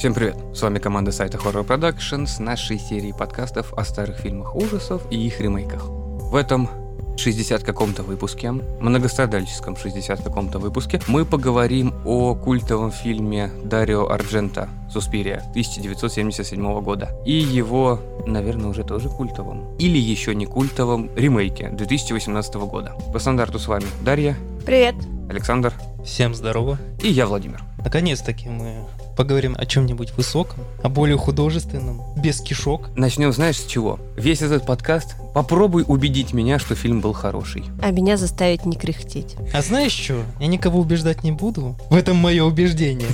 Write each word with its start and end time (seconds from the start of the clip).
Всем 0.00 0.14
привет! 0.14 0.36
С 0.54 0.62
вами 0.62 0.78
команда 0.78 1.12
сайта 1.12 1.36
Horror 1.36 1.62
Production 1.62 2.26
с 2.26 2.38
нашей 2.38 2.78
серией 2.78 3.12
подкастов 3.12 3.74
о 3.74 3.84
старых 3.84 4.16
фильмах 4.16 4.56
ужасов 4.56 5.02
и 5.10 5.26
их 5.26 5.38
ремейках. 5.42 5.84
В 5.90 6.36
этом 6.36 6.70
60 7.18 7.62
каком-то 7.62 8.02
выпуске, 8.02 8.50
многострадальческом 8.50 9.76
60 9.76 10.22
каком-то 10.22 10.58
выпуске, 10.58 11.02
мы 11.06 11.26
поговорим 11.26 11.92
о 12.06 12.34
культовом 12.34 12.92
фильме 12.92 13.50
Дарио 13.62 14.08
Арджента 14.08 14.70
«Суспирия» 14.90 15.40
1977 15.50 16.80
года 16.80 17.10
и 17.26 17.32
его, 17.32 18.00
наверное, 18.26 18.70
уже 18.70 18.84
тоже 18.84 19.10
культовом, 19.10 19.76
или 19.76 19.98
еще 19.98 20.34
не 20.34 20.46
культовом 20.46 21.10
ремейке 21.14 21.68
2018 21.68 22.54
года. 22.54 22.94
По 23.12 23.18
стандарту 23.18 23.58
с 23.58 23.68
вами 23.68 23.84
Дарья. 24.00 24.34
Привет. 24.64 24.94
Александр. 25.28 25.74
Всем 26.04 26.34
здорово. 26.34 26.78
И 27.02 27.08
я, 27.08 27.26
Владимир. 27.26 27.62
Наконец-таки 27.84 28.48
мы 28.48 28.69
поговорим 29.16 29.54
о 29.58 29.66
чем-нибудь 29.66 30.12
высоком, 30.12 30.64
о 30.82 30.88
более 30.88 31.16
художественном, 31.16 32.02
без 32.20 32.40
кишок. 32.40 32.90
Начнем, 32.96 33.32
знаешь, 33.32 33.58
с 33.58 33.66
чего? 33.66 33.98
Весь 34.16 34.42
этот 34.42 34.66
подкаст 34.66 35.16
попробуй 35.34 35.84
убедить 35.86 36.32
меня, 36.32 36.58
что 36.58 36.74
фильм 36.74 37.00
был 37.00 37.12
хороший. 37.12 37.64
А 37.82 37.90
меня 37.90 38.16
заставить 38.16 38.66
не 38.66 38.76
кряхтеть. 38.76 39.36
А 39.52 39.62
знаешь 39.62 39.92
что? 39.92 40.22
Я 40.38 40.46
никого 40.46 40.80
убеждать 40.80 41.24
не 41.24 41.32
буду. 41.32 41.76
В 41.88 41.94
этом 41.94 42.16
мое 42.16 42.44
убеждение. 42.44 43.08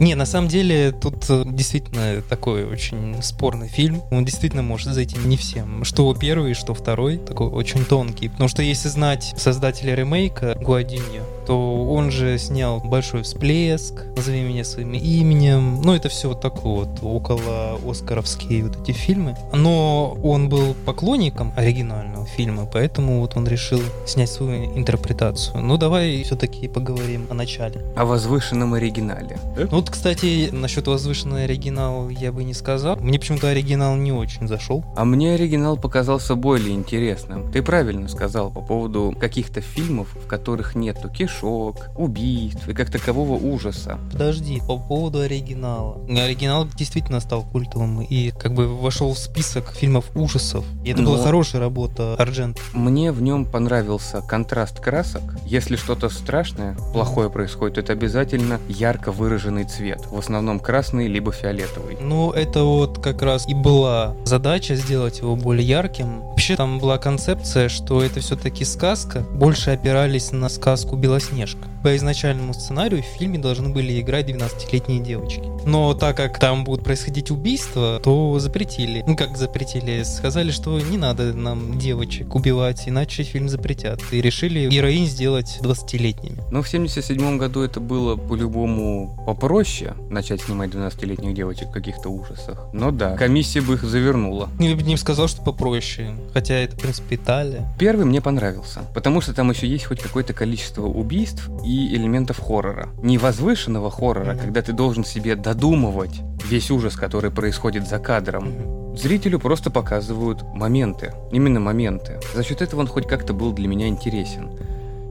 Не, 0.00 0.16
на 0.16 0.26
самом 0.26 0.48
деле, 0.48 0.90
тут 0.90 1.24
э, 1.28 1.44
действительно 1.46 2.20
такой 2.28 2.64
очень 2.64 3.22
спорный 3.22 3.68
фильм. 3.68 4.02
Он 4.10 4.24
действительно 4.24 4.62
может 4.62 4.92
зайти 4.92 5.16
не 5.18 5.36
всем. 5.36 5.84
Что 5.84 6.12
первый, 6.14 6.54
что 6.54 6.74
второй, 6.74 7.18
такой 7.18 7.48
очень 7.48 7.84
тонкий. 7.84 8.28
Потому 8.28 8.48
что 8.48 8.62
если 8.62 8.88
знать 8.88 9.34
создателя 9.36 9.94
ремейка 9.94 10.56
Гуадиньо, 10.60 11.22
то 11.46 11.84
он 11.86 12.10
же 12.10 12.38
снял 12.38 12.80
большой 12.80 13.22
всплеск, 13.22 14.04
назови 14.16 14.42
меня 14.42 14.64
своим 14.64 14.94
именем. 14.94 15.80
Ну, 15.82 15.94
это 15.94 16.08
все 16.08 16.30
вот 16.30 16.40
такое 16.40 16.86
вот, 16.86 16.98
около 17.02 17.78
Оскаровские 17.90 18.64
вот 18.64 18.80
эти 18.82 18.92
фильмы. 18.92 19.36
Но 19.52 20.16
он 20.22 20.48
был 20.48 20.74
поклонником 20.84 21.52
оригинального 21.56 22.26
фильма, 22.26 22.66
поэтому 22.66 23.20
вот 23.20 23.36
он 23.36 23.46
решил 23.46 23.80
снять 24.06 24.30
свою 24.30 24.76
интерпретацию. 24.76 25.60
Ну, 25.60 25.76
давай 25.76 26.22
все-таки 26.22 26.68
поговорим 26.68 27.26
о 27.30 27.34
начале. 27.34 27.82
О 27.96 28.04
возвышенном 28.04 28.74
оригинале. 28.74 29.38
Ну, 29.56 29.66
вот, 29.66 29.90
кстати, 29.90 30.50
насчет 30.50 30.86
возвышенного 30.86 31.42
оригинала 31.42 32.08
я 32.08 32.32
бы 32.32 32.44
не 32.44 32.54
сказал. 32.54 32.96
Мне 32.96 33.18
почему-то 33.18 33.48
оригинал 33.48 33.96
не 33.96 34.12
очень 34.12 34.48
зашел. 34.48 34.84
А 34.96 35.04
мне 35.04 35.34
оригинал 35.34 35.76
показался 35.76 36.34
более 36.34 36.74
интересным. 36.74 37.50
Ты 37.52 37.62
правильно 37.62 38.08
сказал 38.08 38.50
по 38.50 38.60
поводу 38.60 39.14
каких-то 39.18 39.60
фильмов, 39.60 40.08
в 40.14 40.26
которых 40.26 40.74
нету 40.74 41.08
кишок, 41.08 41.88
убийств 41.96 42.68
и 42.68 42.74
как 42.74 42.90
такового 42.90 43.34
ужаса. 43.34 43.98
Подожди, 44.12 44.60
по 44.66 44.78
поводу 44.78 45.20
оригинала. 45.20 45.98
Оригинал 46.08 46.66
действительно 46.66 47.20
стал 47.20 47.42
культовым 47.42 47.73
и 48.08 48.30
как 48.30 48.54
бы 48.54 48.66
вошел 48.68 49.12
в 49.14 49.18
список 49.18 49.72
фильмов 49.72 50.04
ужасов. 50.14 50.64
И 50.84 50.90
это 50.90 51.02
Но- 51.02 51.12
была 51.12 51.24
хорошая 51.24 51.60
работа 51.60 52.14
Арджент. 52.14 52.60
Мне 52.72 53.12
в 53.12 53.20
нем 53.22 53.44
понравился 53.44 54.22
контраст 54.22 54.78
красок. 54.80 55.22
Если 55.44 55.76
что-то 55.76 56.08
страшное, 56.08 56.76
плохое 56.92 57.30
происходит, 57.30 57.78
это 57.78 57.92
обязательно 57.92 58.60
ярко 58.68 59.12
выраженный 59.12 59.64
цвет. 59.64 60.00
В 60.10 60.18
основном 60.18 60.60
красный 60.60 61.08
либо 61.08 61.32
фиолетовый. 61.32 61.96
Ну, 62.00 62.30
это 62.30 62.64
вот 62.64 62.98
как 63.02 63.22
раз 63.22 63.48
и 63.48 63.54
была 63.54 64.14
задача 64.24 64.74
сделать 64.76 65.18
его 65.20 65.36
более 65.36 65.66
ярким. 65.66 66.20
Вообще 66.20 66.56
там 66.56 66.78
была 66.78 66.98
концепция, 66.98 67.68
что 67.68 68.02
это 68.02 68.20
все-таки 68.20 68.64
сказка. 68.64 69.20
Больше 69.20 69.70
опирались 69.70 70.32
на 70.32 70.48
сказку 70.48 70.96
Белоснежка. 70.96 71.68
По 71.84 71.94
изначальному 71.96 72.54
сценарию 72.54 73.02
в 73.02 73.04
фильме 73.04 73.38
должны 73.38 73.68
были 73.68 74.00
играть 74.00 74.30
12-летние 74.30 75.00
девочки. 75.00 75.42
Но 75.66 75.92
так 75.92 76.16
как 76.16 76.38
там 76.38 76.64
будут 76.64 76.82
происходить 76.82 77.30
убийства, 77.30 78.00
то 78.02 78.38
запретили. 78.38 79.04
Ну 79.06 79.14
как 79.14 79.36
запретили? 79.36 80.02
Сказали, 80.02 80.50
что 80.50 80.80
не 80.80 80.96
надо 80.96 81.34
нам 81.34 81.78
девочек 81.78 82.34
убивать, 82.34 82.88
иначе 82.88 83.22
фильм 83.22 83.50
запретят. 83.50 84.00
И 84.12 84.22
решили 84.22 84.70
героинь 84.70 85.06
сделать 85.06 85.58
20-летними. 85.60 86.40
Но 86.50 86.62
в 86.62 86.68
77 86.70 87.36
году 87.36 87.60
это 87.60 87.80
было 87.80 88.16
по-любому 88.16 89.22
попроще 89.26 89.92
начать 90.08 90.40
снимать 90.40 90.70
12-летних 90.70 91.34
девочек 91.34 91.68
в 91.68 91.72
каких-то 91.72 92.08
ужасах. 92.08 92.66
Но 92.72 92.92
да, 92.92 93.14
комиссия 93.18 93.60
бы 93.60 93.74
их 93.74 93.84
завернула. 93.84 94.48
Я 94.58 94.74
бы 94.74 94.82
не 94.82 94.96
сказал, 94.96 95.28
что 95.28 95.42
попроще. 95.42 96.14
Хотя 96.32 96.54
это, 96.54 96.76
в 96.76 96.80
принципе, 96.80 97.16
Италия. 97.16 97.68
Первый 97.78 98.06
мне 98.06 98.22
понравился, 98.22 98.80
потому 98.94 99.20
что 99.20 99.34
там 99.34 99.50
еще 99.50 99.66
есть 99.66 99.84
хоть 99.84 100.00
какое-то 100.00 100.32
количество 100.32 100.86
убийств 100.86 101.50
и 101.62 101.73
элементов 101.94 102.38
хоррора. 102.40 102.88
Не 103.02 103.18
возвышенного 103.18 103.90
хоррора, 103.90 104.32
Мгм. 104.34 104.38
когда 104.40 104.62
ты 104.62 104.72
должен 104.72 105.04
себе 105.04 105.34
додумывать 105.36 106.20
весь 106.48 106.70
ужас, 106.70 106.94
который 106.96 107.30
происходит 107.30 107.88
за 107.88 107.98
кадром. 107.98 108.44
Мгм. 108.50 108.96
Зрителю 108.96 109.38
просто 109.40 109.70
показывают 109.70 110.42
моменты, 110.54 111.12
именно 111.32 111.60
моменты. 111.60 112.20
За 112.34 112.44
счет 112.44 112.62
этого 112.62 112.80
он 112.80 112.86
хоть 112.86 113.06
как-то 113.08 113.32
был 113.34 113.52
для 113.52 113.66
меня 113.68 113.88
интересен. 113.88 114.50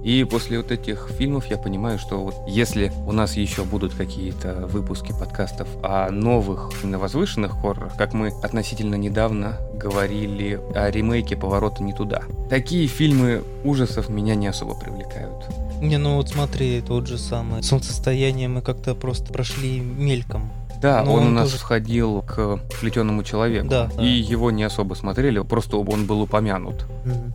И 0.04 0.26
после 0.26 0.58
вот 0.58 0.70
этих 0.72 1.10
фильмов 1.18 1.46
я 1.46 1.58
понимаю, 1.58 1.98
что 1.98 2.22
вот 2.22 2.36
если 2.46 2.92
у 3.08 3.14
нас 3.14 3.38
еще 3.38 3.64
будут 3.64 3.94
какие-то 3.94 4.68
выпуски 4.68 5.14
подкастов 5.18 5.68
о 5.82 6.10
новых, 6.12 6.72
именно 6.84 7.00
возвышенных 7.00 7.54
хоррорах, 7.62 7.96
как 7.96 8.14
мы 8.14 8.34
относительно 8.44 8.96
недавно 8.96 9.60
говорили 9.76 10.60
о 10.76 10.92
ремейке 10.92 11.38
«Поворота 11.38 11.84
не 11.84 11.94
туда». 11.94 12.24
Такие 12.50 12.88
фильмы 12.88 13.44
ужасов 13.64 14.10
меня 14.10 14.36
не 14.36 14.48
особо 14.48 14.76
привлекают. 14.76 15.46
Не, 15.84 15.98
ну 15.98 16.16
вот 16.16 16.30
смотри, 16.30 16.80
тот 16.80 17.08
же 17.08 17.18
самый 17.18 17.62
солнцестояние 17.62 18.48
мы 18.48 18.62
как-то 18.62 18.96
просто 18.96 19.34
прошли 19.34 19.82
мельком. 19.82 20.50
Да, 20.84 21.02
Но 21.04 21.14
он, 21.14 21.24
у 21.24 21.26
он 21.28 21.34
нас 21.34 21.46
тоже- 21.50 21.60
сходил 21.62 22.22
к 22.22 22.60
плетеному 22.82 23.24
человеку. 23.24 23.68
Да, 23.70 23.90
да. 23.96 24.04
И 24.04 24.08
его 24.08 24.52
не 24.52 24.64
особо 24.64 24.96
смотрели, 24.96 25.40
просто 25.40 25.78
он 25.78 26.06
был 26.06 26.22
упомянут. 26.22 26.86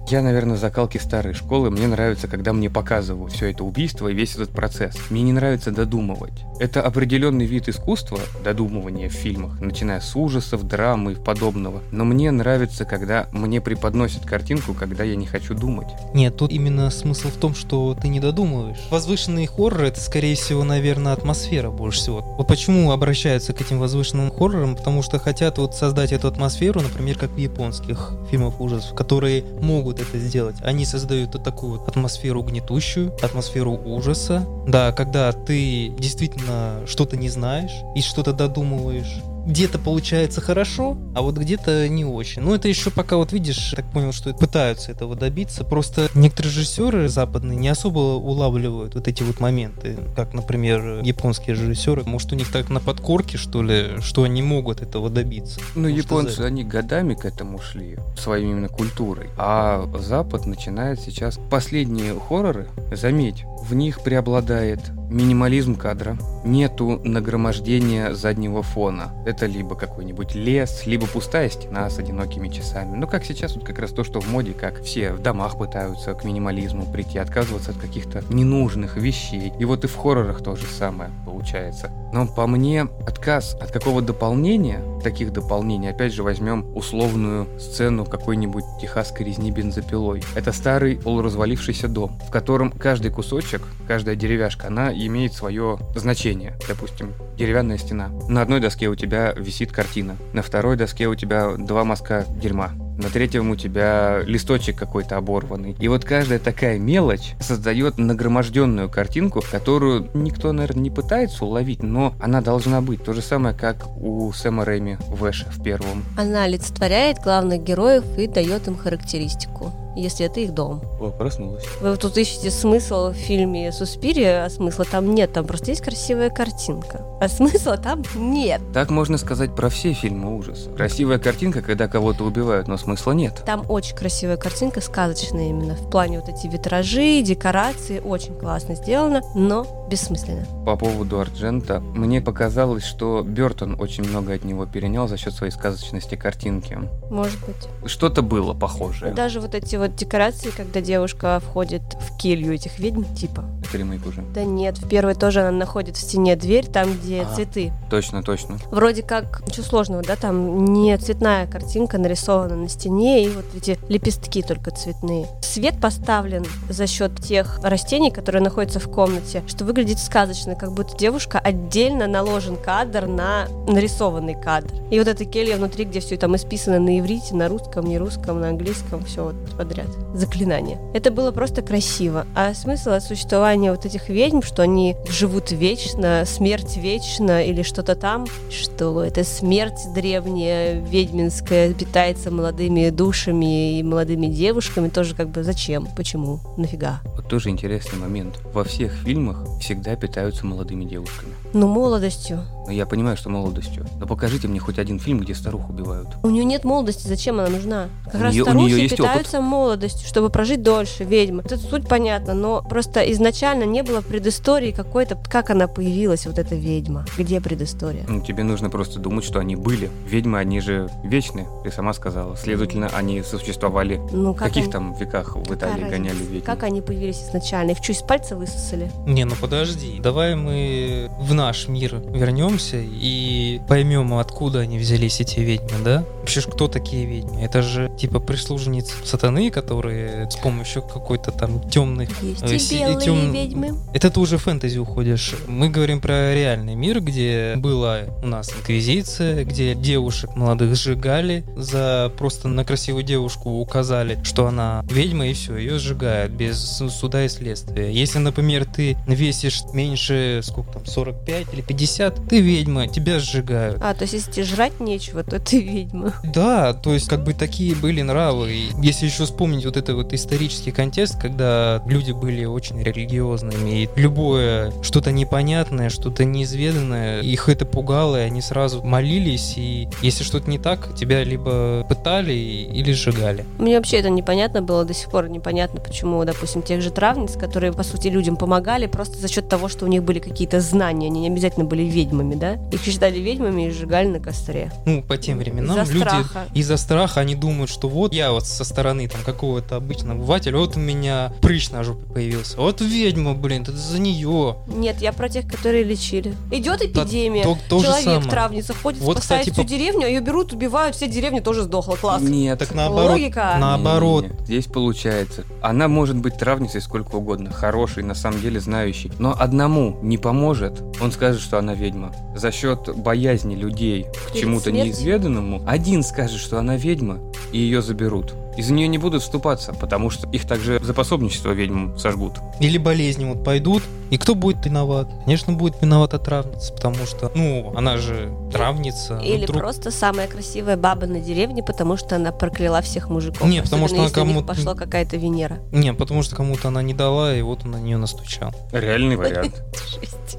Я, 0.09 0.22
наверное, 0.22 0.56
закалки 0.56 0.98
старой 0.98 1.32
школы. 1.34 1.70
Мне 1.70 1.86
нравится, 1.86 2.28
когда 2.28 2.53
мне 2.53 2.69
показывают 2.70 3.32
все 3.32 3.50
это 3.50 3.64
убийство 3.64 4.09
и 4.09 4.14
весь 4.14 4.34
этот 4.34 4.50
процесс. 4.50 4.97
Мне 5.10 5.22
не 5.22 5.32
нравится 5.32 5.70
додумывать. 5.70 6.44
Это 6.60 6.82
определенный 6.82 7.47
вид 7.47 7.69
искусства, 7.69 8.19
додумывания 8.44 9.09
в 9.09 9.12
фильмах, 9.12 9.60
начиная 9.60 10.00
с 10.00 10.15
ужасов, 10.15 10.65
драмы 10.69 11.12
и 11.12 11.15
подобного. 11.15 11.80
Но 11.91 12.04
мне 12.04 12.30
нравится, 12.30 12.84
когда 12.84 13.28
мне 13.32 13.60
преподносят 13.62 14.26
картинку, 14.26 14.75
когда 14.75 15.04
я 15.04 15.16
не 15.16 15.25
хочу 15.26 15.54
думать. 15.54 15.88
Нет, 16.15 16.36
тут 16.36 16.50
именно 16.53 16.91
смысл 16.91 17.28
в 17.28 17.36
том, 17.36 17.54
что 17.54 17.97
ты 18.00 18.09
не 18.09 18.20
додумываешь. 18.20 18.78
Возвышенные 18.91 19.47
хорроры 19.47 19.88
это, 19.88 20.00
скорее 20.00 20.34
всего, 20.34 20.65
наверное, 20.65 21.12
атмосфера 21.15 21.70
больше 21.70 22.00
всего. 22.00 22.20
Вот 22.36 22.47
почему 22.47 22.91
обращаются 23.38 23.53
к 23.53 23.60
этим 23.60 23.78
возвышенным 23.78 24.31
хоррорам, 24.32 24.75
потому 24.75 25.03
что 25.03 25.19
хотят 25.19 25.59
вот 25.59 25.75
создать 25.75 26.12
эту 26.12 26.26
атмосферу, 26.26 26.81
например, 26.81 27.16
как 27.16 27.31
в 27.31 27.37
японских 27.37 28.12
фильмах 28.31 28.60
ужасов, 28.60 28.97
которые 28.97 29.44
могут 29.60 30.00
это 30.00 30.19
сделать. 30.19 30.56
Они 30.62 30.84
создают 30.84 31.34
вот 31.34 31.44
такую 31.44 31.81
атмосферу 31.82 32.43
гнетущую, 32.43 33.12
атмосферу 33.22 33.78
ужаса. 33.84 34.44
Да, 34.66 34.93
когда 34.93 35.32
ты 35.32 35.88
действительно 35.98 36.81
что-то 36.87 37.16
не 37.16 37.28
знаешь 37.28 37.72
и 37.94 38.03
что-то 38.03 38.32
додумываешь. 38.32 39.22
Где-то 39.48 39.78
получается 39.78 40.41
хорошо, 40.42 40.98
а 41.14 41.22
вот 41.22 41.38
где-то 41.38 41.88
не 41.88 42.04
очень. 42.04 42.42
Ну, 42.42 42.54
это 42.54 42.69
еще 42.69 42.91
пока, 42.91 43.16
вот 43.16 43.32
видишь, 43.32 43.72
так 43.75 43.91
понял, 43.91 44.12
что 44.12 44.32
пытаются 44.34 44.92
этого 44.92 45.16
добиться. 45.16 45.64
Просто 45.64 46.10
некоторые 46.14 46.53
режиссеры 46.53 47.09
западные 47.09 47.56
не 47.56 47.69
особо 47.69 47.98
улавливают 47.98 48.94
вот 48.94 49.09
эти 49.09 49.22
вот 49.22 49.41
моменты. 49.41 49.97
Как, 50.14 50.34
например, 50.34 51.00
японские 51.03 51.56
режиссеры. 51.56 52.04
Может, 52.04 52.32
у 52.32 52.36
них 52.36 52.53
так 52.53 52.69
на 52.69 52.81
подкорке, 52.81 53.38
что 53.38 53.62
ли, 53.62 54.00
что 54.00 54.25
они 54.25 54.42
могут 54.42 54.82
этого 54.82 55.09
добиться. 55.09 55.60
Ну, 55.75 55.88
японцы, 55.88 56.33
из-за 56.33 56.44
они 56.44 56.62
годами 56.62 57.15
к 57.15 57.24
этому 57.24 57.59
шли, 57.59 57.97
своей 58.18 58.44
именно 58.44 58.68
культурой. 58.68 59.30
А 59.39 59.89
Запад 59.98 60.44
начинает 60.44 61.01
сейчас... 61.01 61.39
Последние 61.51 62.15
хорроры, 62.18 62.68
заметь, 62.92 63.44
в 63.62 63.74
них 63.74 64.03
преобладает 64.03 64.80
минимализм 65.10 65.77
кадра, 65.77 66.16
нету 66.45 67.01
нагромождения 67.05 68.15
заднего 68.15 68.63
фона. 68.63 69.13
Это 69.27 69.47
либо 69.47 69.75
какой-нибудь 69.75 70.34
лес, 70.34 70.87
либо 70.87 71.07
пустая 71.07 71.49
стена 71.49 71.89
с 71.89 71.99
одинокими 71.99 72.49
часами. 72.49 72.97
Ну, 72.97 73.07
как 73.07 73.25
сейчас 73.25 73.55
вот 73.55 73.65
как 73.65 73.78
раз 73.78 73.91
то, 73.91 74.05
что 74.05 74.21
в 74.21 74.31
моде, 74.31 74.53
как 74.53 74.83
все 74.83 75.13
в 75.13 75.21
домах 75.21 75.59
пытаются 75.59 76.15
к 76.15 76.25
минимализму 76.25 76.91
прийти, 76.91 77.19
отказываться 77.19 77.71
от 77.71 77.78
каких-то 77.78 78.22
ненужных 78.31 78.97
вещей. 78.97 79.53
И 79.59 79.65
вот 79.65 79.84
и 79.84 79.89
в 79.89 79.97
хоррорах 79.97 80.43
то 80.43 80.57
же 80.57 80.66
самое 80.66 81.11
получается. 81.25 81.91
Но 82.13 82.27
по 82.27 82.47
мне, 82.47 82.89
отказ 83.07 83.54
от 83.61 83.71
какого 83.71 84.03
дополнения, 84.03 84.81
таких 85.03 85.33
дополнений, 85.33 85.91
опять 85.91 86.12
же, 86.12 86.22
возьмем 86.22 86.66
условную 86.74 87.47
сцену 87.59 88.04
какой-нибудь 88.04 88.65
техасской 88.80 89.27
резни 89.27 89.50
бензопилой. 89.50 90.22
Это 90.34 90.53
старый 90.53 90.97
полуразвалившийся 90.97 91.89
дом, 91.89 92.18
в 92.27 92.30
котором 92.30 92.71
каждый 92.71 93.10
кусочек, 93.10 93.62
каждая 93.86 94.16
деревяшка, 94.16 94.68
она 94.68 94.92
имеет 94.92 95.33
свое 95.33 95.78
значение. 95.95 96.56
Допустим, 96.68 97.12
деревянная 97.36 97.78
стена. 97.78 98.10
На 98.28 98.42
одной 98.42 98.60
доске 98.60 98.89
у 98.89 98.95
тебя 98.95 99.33
висит 99.33 99.72
картина, 99.72 100.16
на 100.33 100.42
второй 100.42 100.77
доске 100.77 101.06
у 101.09 101.15
тебя 101.15 101.54
два 101.56 101.84
мазка 101.84 102.27
дерьма. 102.41 102.72
На 102.98 103.09
третьем 103.09 103.50
у 103.50 103.56
тебя 103.56 104.21
листочек 104.27 104.77
какой-то 104.77 105.16
оборванный. 105.16 105.77
И 105.78 105.89
вот 105.89 106.04
каждая 106.04 106.39
такая 106.39 106.78
мелочь 106.78 107.34
создает 107.41 107.98
нагроможденную 107.98 108.91
картинку, 108.91 109.42
которую 109.50 110.10
никто, 110.15 110.53
наверное, 110.53 110.83
не 110.83 110.91
пытается 110.91 111.45
уловить, 111.45 111.83
но 111.83 112.15
она 112.21 112.41
должна 112.41 112.80
быть. 112.80 113.04
То 113.04 113.12
же 113.12 113.22
самое, 113.22 113.54
как 113.54 113.86
у 113.97 114.33
Сэма 114.33 114.65
Рэйми 114.65 114.98
в 115.09 115.28
Эше 115.28 115.47
в 115.50 115.62
первом. 115.62 116.04
Она 116.16 116.45
олицетворяет 116.45 117.18
главных 117.18 117.62
героев 117.62 118.04
и 118.16 118.27
дает 118.27 118.66
им 118.66 118.77
характеристику 118.77 119.72
если 119.97 120.27
это 120.27 120.41
их 120.41 120.53
дом. 120.53 120.83
О, 121.01 121.11
проснулась. 121.11 121.65
Вы 121.81 121.97
тут 121.97 122.17
ищете 122.17 122.51
смысл 122.51 123.11
в 123.11 123.15
фильме 123.15 123.73
«Суспирия», 123.73 124.45
а 124.45 124.51
смысла 124.51 124.85
там 124.85 125.15
нет, 125.15 125.33
там 125.33 125.47
просто 125.47 125.71
есть 125.71 125.83
красивая 125.83 126.31
картинка. 126.31 127.03
А 127.21 127.29
смысла 127.29 127.77
там 127.77 128.03
нет. 128.15 128.61
Так 128.73 128.91
можно 128.91 129.19
сказать 129.19 129.55
про 129.55 129.69
все 129.69 129.93
фильмы 129.93 130.37
ужасов. 130.37 130.75
Красивая 130.75 131.19
картинка, 131.19 131.63
когда 131.63 131.89
кого-то 131.89 132.25
убивают, 132.25 132.69
но 132.69 132.77
смысла 132.77 133.13
нет. 133.13 133.43
Там 133.45 133.65
очень 133.69 133.97
красивая 133.97 134.37
картинка, 134.37 134.81
сказочная 134.81 135.49
именно. 135.49 135.75
В 135.75 135.91
плане 135.91 136.21
вот 136.21 136.29
эти 136.29 136.47
витражи, 136.47 137.23
декорации, 137.23 137.99
очень 137.99 138.35
классно 138.35 138.75
сделано, 138.75 139.23
но 139.35 139.67
бессмысленно. 139.91 140.47
По 140.65 140.77
поводу 140.77 141.19
Арджента, 141.19 141.81
мне 141.81 142.21
показалось, 142.21 142.85
что 142.85 143.23
Бертон 143.23 143.77
очень 143.81 144.09
много 144.09 144.35
от 144.35 144.45
него 144.45 144.67
перенял 144.67 145.09
за 145.09 145.17
счет 145.17 145.35
своей 145.35 145.53
сказочности 145.53 146.15
картинки. 146.15 146.79
Может 147.11 147.39
быть. 147.47 147.91
Что-то 147.91 148.23
было 148.23 148.55
похожее. 148.55 149.13
Даже 149.13 149.41
вот 149.41 149.55
эти 149.55 149.77
вот 149.77 149.88
декорации, 149.97 150.51
когда 150.51 150.81
девушка 150.81 151.41
входит 151.41 151.83
в 151.95 152.17
келью 152.19 152.55
этих 152.55 152.79
ведьм, 152.79 153.05
типа. 153.15 153.45
Ремейк 153.74 154.06
уже. 154.06 154.22
Да 154.34 154.44
нет, 154.44 154.78
в 154.78 154.88
первой 154.88 155.15
тоже 155.15 155.41
она 155.41 155.50
находит 155.50 155.97
в 155.97 156.00
стене 156.00 156.36
дверь, 156.36 156.66
там, 156.66 156.92
где 156.92 157.22
а, 157.22 157.34
цветы. 157.34 157.72
Точно, 157.91 158.22
точно. 158.22 158.59
Вроде 158.70 159.03
как, 159.03 159.42
ничего 159.47 159.65
сложного, 159.65 160.03
да, 160.03 160.16
там 160.16 160.65
не 160.65 160.97
цветная 160.98 161.47
картинка 161.47 161.98
нарисована 161.98 162.56
на 162.56 162.68
стене, 162.68 163.24
и 163.24 163.28
вот 163.28 163.44
эти 163.54 163.78
лепестки 163.88 164.42
только 164.42 164.70
цветные. 164.70 165.26
Свет 165.42 165.80
поставлен 165.80 166.44
за 166.68 166.86
счет 166.86 167.16
тех 167.20 167.60
растений, 167.62 168.10
которые 168.10 168.42
находятся 168.42 168.80
в 168.80 168.91
комнате, 168.91 169.42
что 169.47 169.65
выглядит 169.65 169.98
сказочно, 169.98 170.54
как 170.54 170.72
будто 170.72 170.97
девушка 170.97 171.38
отдельно 171.38 172.06
наложен 172.06 172.56
кадр 172.56 173.06
на 173.06 173.48
нарисованный 173.66 174.34
кадр. 174.34 174.72
И 174.91 174.98
вот 174.98 175.09
эта 175.09 175.24
келья 175.24 175.56
внутри, 175.56 175.84
где 175.84 176.00
все 176.00 176.16
там 176.16 176.36
исписано 176.36 176.78
на 176.78 176.98
иврите, 176.98 177.34
на 177.34 177.48
русском, 177.48 177.84
не 177.84 177.98
русском, 177.98 178.41
на 178.41 178.48
английском, 178.48 179.04
все 179.04 179.24
вот 179.24 179.34
подряд. 179.56 179.88
Заклинание. 180.15 180.78
Это 180.94 181.10
было 181.10 181.32
просто 181.32 181.62
красиво. 181.62 182.26
А 182.34 182.54
смысл 182.54 182.91
от 182.91 183.03
существования 183.03 183.58
вот 183.66 183.84
этих 183.84 184.09
ведьм, 184.09 184.41
что 184.43 184.63
они 184.63 184.95
живут 185.09 185.51
вечно, 185.51 186.25
смерть 186.25 186.77
вечна 186.77 187.43
или 187.43 187.63
что-то 187.63 187.95
там, 187.95 188.27
что 188.51 189.03
это 189.03 189.25
смерть 189.25 189.81
древняя, 189.95 190.81
ведьминская, 190.81 191.75
питается 191.75 192.31
молодыми 192.31 192.91
душами 192.91 193.78
и 193.78 193.83
молодыми 193.83 194.27
девушками, 194.27 194.89
тоже 194.89 195.15
как 195.15 195.28
бы 195.28 195.43
зачем, 195.43 195.87
почему, 195.97 196.41
нафига. 196.57 197.01
Вот 197.16 197.28
тоже 197.28 197.51
интересный 197.51 197.99
момент. 197.99 198.39
Во 198.53 198.65
всех 198.65 198.93
фильмах 198.93 199.45
всегда 199.61 199.97
питаются 199.97 200.47
молодыми 200.47 200.84
девушками. 200.84 201.33
Ну, 201.53 201.66
молодостью. 201.66 202.45
Ну, 202.66 202.72
я 202.72 202.87
понимаю, 202.87 203.16
что 203.16 203.31
молодостью. 203.31 203.87
Но 203.99 204.07
покажите 204.07 204.47
мне 204.49 204.61
хоть 204.61 204.78
один 204.78 204.99
фильм, 205.01 205.21
где 205.21 205.34
старух 205.34 205.69
убивают. 205.71 206.09
У 206.22 206.28
нее 206.31 206.45
нет 206.45 206.65
молодости, 206.65 207.07
зачем 207.09 207.41
она 207.41 207.49
нужна? 207.49 207.89
Как 208.04 208.15
У 208.21 208.25
раз 208.25 208.34
нее- 208.34 208.45
старухи 208.45 208.89
питаются 208.89 209.41
молодостью, 209.41 210.07
чтобы 210.07 210.28
прожить 210.31 210.63
дольше, 210.63 211.04
ведьмы. 211.04 211.43
Это 211.45 211.57
суть 211.57 211.89
понятна, 211.89 212.34
но 212.34 212.63
просто 212.63 213.01
изначально 213.13 213.47
не 213.54 213.83
было 213.83 214.00
предыстории 214.00 214.72
какой-то, 214.72 215.16
как 215.30 215.50
она 215.50 215.66
появилась, 215.68 216.27
вот 216.27 216.39
эта 216.39 216.54
ведьма. 216.54 217.04
Где 217.16 217.41
предыстория? 217.41 218.04
Ну, 218.09 218.21
тебе 218.21 218.42
нужно 218.45 218.71
просто 218.71 218.98
думать, 218.98 219.24
что 219.24 219.39
они 219.39 219.56
были. 219.56 219.91
Ведьмы, 220.06 220.39
они 220.39 220.60
же 220.60 220.89
вечны, 221.04 221.47
ты 221.65 221.71
сама 221.72 221.92
сказала. 221.92 222.36
Следовательно, 222.36 222.89
они 222.95 223.22
существовали 223.22 224.00
Ну, 224.12 224.33
в 224.33 224.36
как 224.36 224.48
каких 224.48 224.65
они- 224.65 224.72
там 224.72 224.95
веках 224.95 225.36
в 225.36 225.42
какая 225.42 225.56
Италии 225.56 225.83
разница? 225.83 225.91
гоняли 225.98 226.22
ведьм. 226.24 226.45
Как 226.45 226.62
они 226.62 226.80
появились 226.80 227.22
изначально? 227.22 227.72
Их 227.72 227.78
что, 227.83 227.92
из 227.92 228.03
пальца 228.03 228.36
высосали? 228.36 228.91
Не, 229.06 229.24
ну 229.24 229.34
подожди. 229.41 229.98
Давай 230.01 230.34
мы 230.34 231.10
в 231.21 231.34
наш 231.34 231.68
мир 231.68 231.97
вернемся 231.97 232.78
и 232.80 233.60
поймем, 233.68 234.15
откуда 234.15 234.60
они 234.60 234.78
взялись, 234.78 235.21
эти 235.21 235.41
ведьмы, 235.41 235.78
да? 235.84 236.04
Вообще, 236.21 236.41
ж 236.41 236.47
кто 236.47 236.68
такие 236.68 237.06
ведьмы? 237.06 237.41
Это 237.42 237.62
же 237.62 237.91
типа 237.98 238.21
прислужницы 238.21 238.94
сатаны, 239.04 239.51
которые 239.51 240.30
с 240.30 240.36
помощью 240.36 240.83
какой-то 240.83 241.33
там 241.33 241.60
темных... 241.68 242.10
Есть 242.22 242.72
э, 242.72 242.77
и 242.77 242.78
белые 242.80 243.01
тем- 243.01 243.33
ведьмы. 243.39 243.77
Это 243.95 244.11
ты 244.11 244.21
уже 244.21 244.39
в 244.39 244.43
фэнтези 244.43 244.79
уходишь. 244.79 245.35
Мы 245.47 245.69
говорим 245.69 246.01
про 246.01 246.35
реальный 246.35 246.75
мир, 246.75 247.01
где 247.01 247.55
была 247.57 248.01
у 248.23 248.27
нас 248.27 248.51
инквизиция, 248.53 249.45
где 249.45 249.75
девушек 249.75 250.35
молодых 250.37 250.75
сжигали 250.77 251.45
за 251.57 252.13
просто 252.17 252.49
на 252.49 252.65
красивую 252.65 253.05
девушку 253.05 253.51
указали, 253.61 254.19
что 254.25 254.47
она 254.47 254.85
ведьма, 254.91 255.29
и 255.29 255.33
все, 255.35 255.57
ее 255.57 255.79
сжигают 255.79 256.33
без 256.33 256.59
суда 256.59 257.25
и 257.25 257.29
следствия. 257.29 257.93
Если, 257.93 258.19
например, 258.19 258.64
ты 258.64 258.97
весишь 259.07 259.62
меньше, 259.73 260.40
сколько 260.43 260.73
там, 260.75 260.87
45 260.87 261.52
или 261.52 261.61
50, 261.61 262.29
ты 262.29 262.40
ведьма, 262.40 262.88
тебя 262.88 263.19
сжигают. 263.19 263.79
А, 263.81 263.95
то 263.95 264.02
есть 264.02 264.14
если 264.14 264.33
тебе 264.33 264.45
жрать 264.45 264.81
нечего, 264.81 265.23
то 265.23 265.38
ты 265.38 265.61
ведьма. 265.61 266.14
Да, 266.25 266.73
то 266.73 266.93
есть 266.93 267.09
как 267.09 267.25
бы 267.25 267.33
такие 267.33 267.75
были 267.75 268.02
нравы. 268.02 268.52
И 268.52 268.71
если 268.83 269.07
еще 269.07 269.25
вспомнить 269.25 269.64
вот 269.64 269.76
это 269.76 269.95
вот 269.95 270.12
исторический 270.12 270.73
контекст, 270.73 271.21
когда 271.21 271.83
люди 271.87 272.12
были 272.12 272.45
очень 272.45 272.83
религиозными, 273.28 273.83
и 273.83 273.88
любое 273.97 274.73
что-то 274.83 275.12
непонятное, 275.12 275.90
что-то 275.90 276.25
неизведанное, 276.25 277.21
их 277.21 277.49
это 277.49 277.66
пугало, 277.66 278.16
и 278.16 278.25
они 278.25 278.40
сразу 278.40 278.83
молились, 278.83 279.54
и 279.57 279.88
если 280.02 280.25
что-то 280.25 280.50
не 280.50 280.59
так, 280.59 280.95
тебя 280.97 281.25
либо 281.25 281.85
пытали 281.88 282.33
или 282.33 282.92
сжигали. 282.92 283.45
Мне 283.59 283.76
вообще 283.76 283.99
это 283.99 284.11
непонятно 284.11 284.62
было, 284.62 284.85
до 284.85 284.95
сих 284.95 285.11
пор 285.11 285.28
непонятно, 285.28 285.80
почему, 285.80 286.25
допустим, 286.25 286.62
тех 286.62 286.83
же 286.83 286.90
травниц, 286.90 287.37
которые, 287.37 287.73
по 287.73 287.83
сути, 287.83 288.09
людям 288.09 288.37
помогали 288.37 288.87
просто 288.87 289.19
за 289.19 289.28
счет 289.28 289.49
того, 289.49 289.69
что 289.69 289.85
у 289.85 289.88
них 289.88 290.02
были 290.02 290.19
какие-то 290.19 290.61
знания, 290.61 291.07
они 291.07 291.21
не 291.21 291.28
обязательно 291.28 291.64
были 291.64 291.83
ведьмами, 291.83 292.35
да? 292.35 292.59
Их 292.73 292.83
считали 292.83 293.19
ведьмами 293.19 293.69
и 293.69 293.71
сжигали 293.71 294.09
на 294.09 294.21
костре. 294.21 294.73
Ну, 294.85 295.02
по 295.02 295.16
тем 295.16 295.38
временам 295.38 295.83
Из-за 295.83 295.92
люди 295.92 296.04
страха. 296.04 296.47
из-за 296.54 296.76
страха 296.76 297.21
они 297.21 297.35
думают, 297.35 297.71
что 297.71 297.88
вот 297.88 298.12
я 298.12 298.33
вот 298.33 298.47
со 298.47 298.64
стороны 298.64 299.09
там 299.09 299.21
какого-то 299.25 299.76
обычного 299.76 300.14
обывателя, 300.14 300.59
вот 300.59 300.76
у 300.76 300.80
меня 300.80 301.33
прыщ 301.40 301.71
на 301.71 301.85
жопе 301.85 302.04
появился, 302.12 302.57
вот 302.57 302.80
ведьма, 302.80 303.17
блин, 303.35 303.62
это 303.62 303.73
за 303.73 303.99
нее. 303.99 304.56
Нет, 304.66 305.00
я 305.00 305.12
про 305.12 305.28
тех, 305.28 305.47
которые 305.49 305.85
лечили. 305.85 306.35
Идет 306.50 306.82
эпидемия, 306.82 307.42
то- 307.44 307.59
то 307.68 307.78
же 307.80 307.87
человек, 307.87 308.28
травница, 308.28 308.75
ходит, 308.75 309.00
Вот, 309.00 309.18
спасает 309.18 309.42
кстати, 309.42 309.54
всю 309.54 309.62
по- 309.62 309.68
деревню, 309.68 310.06
ее 310.06 310.20
берут, 310.20 310.52
убивают, 310.52 310.94
вся 310.97 311.06
деревня 311.06 311.40
тоже 311.42 311.62
сдохла, 311.62 311.97
класс. 311.97 312.23
Нет. 312.23 312.58
Так 312.58 312.75
наоборот, 312.75 313.12
Логика. 313.12 313.56
наоборот. 313.58 314.25
Не-не-не. 314.25 314.44
Здесь 314.46 314.66
получается, 314.66 315.44
она 315.62 315.88
может 315.88 316.16
быть 316.16 316.37
травницей 316.38 316.80
сколько 316.80 317.16
угодно, 317.16 317.50
хорошей, 317.50 318.02
на 318.02 318.14
самом 318.14 318.40
деле 318.40 318.60
знающей, 318.60 319.10
но 319.18 319.34
одному 319.38 319.98
не 320.02 320.18
поможет, 320.18 320.82
он 321.00 321.12
скажет, 321.12 321.40
что 321.40 321.58
она 321.58 321.75
ведьма. 321.75 322.12
За 322.37 322.52
счет 322.52 322.88
боязни 322.96 323.54
людей 323.54 324.06
к 324.30 324.34
чему-то 324.34 324.70
неизведанному, 324.72 325.62
один 325.66 326.02
скажет, 326.02 326.40
что 326.40 326.58
она 326.58 326.76
ведьма, 326.76 327.18
и 327.52 327.58
ее 327.58 327.82
заберут. 327.82 328.34
И 328.58 328.62
за 328.62 328.74
нее 328.74 328.88
не 328.88 328.98
будут 328.98 329.22
вступаться, 329.22 329.72
потому 329.72 330.10
что 330.10 330.28
их 330.30 330.44
также 330.44 330.80
за 330.82 330.92
пособничество 330.92 331.52
ведьмам 331.52 331.96
сожгут. 331.96 332.40
Или 332.58 332.76
болезни 332.76 333.24
вот 333.24 333.44
пойдут, 333.44 333.84
и 334.10 334.18
кто 334.18 334.34
будет 334.34 334.66
виноват? 334.66 335.08
Конечно, 335.24 335.52
будет 335.52 335.80
виновата 335.80 336.18
травница, 336.18 336.72
потому 336.72 337.06
что, 337.06 337.30
ну, 337.36 337.72
она 337.76 337.98
же 337.98 338.34
травница. 338.50 339.14
ну, 339.17 339.23
Или 339.23 339.45
вдруг- 339.45 339.61
просто 339.61 339.90
самая 339.90 340.26
красивая 340.28 340.76
баба 340.76 341.07
на 341.07 341.21
деревне, 341.21 341.62
потому 341.62 341.97
что 341.97 342.17
она 342.17 342.33
прокляла 342.33 342.81
всех 342.83 343.09
мужиков. 343.11 343.47
Не, 343.49 343.62
потому 343.62 343.88
что 343.88 344.00
она 344.00 344.11
кому-то- 344.11 344.47
пошла 344.47 344.75
какая-то 344.75 345.17
Венера. 345.17 345.59
Не, 345.73 345.93
потому 345.95 346.23
что 346.23 346.37
кому-то 346.37 346.69
она 346.69 346.83
не 346.83 346.95
дала, 346.95 347.35
и 347.35 347.43
вот 347.43 347.64
он 347.64 347.73
на 347.73 347.76
нее 347.81 347.97
настучал. 347.97 348.52
Реальный 348.73 349.17
вариант. 349.17 349.62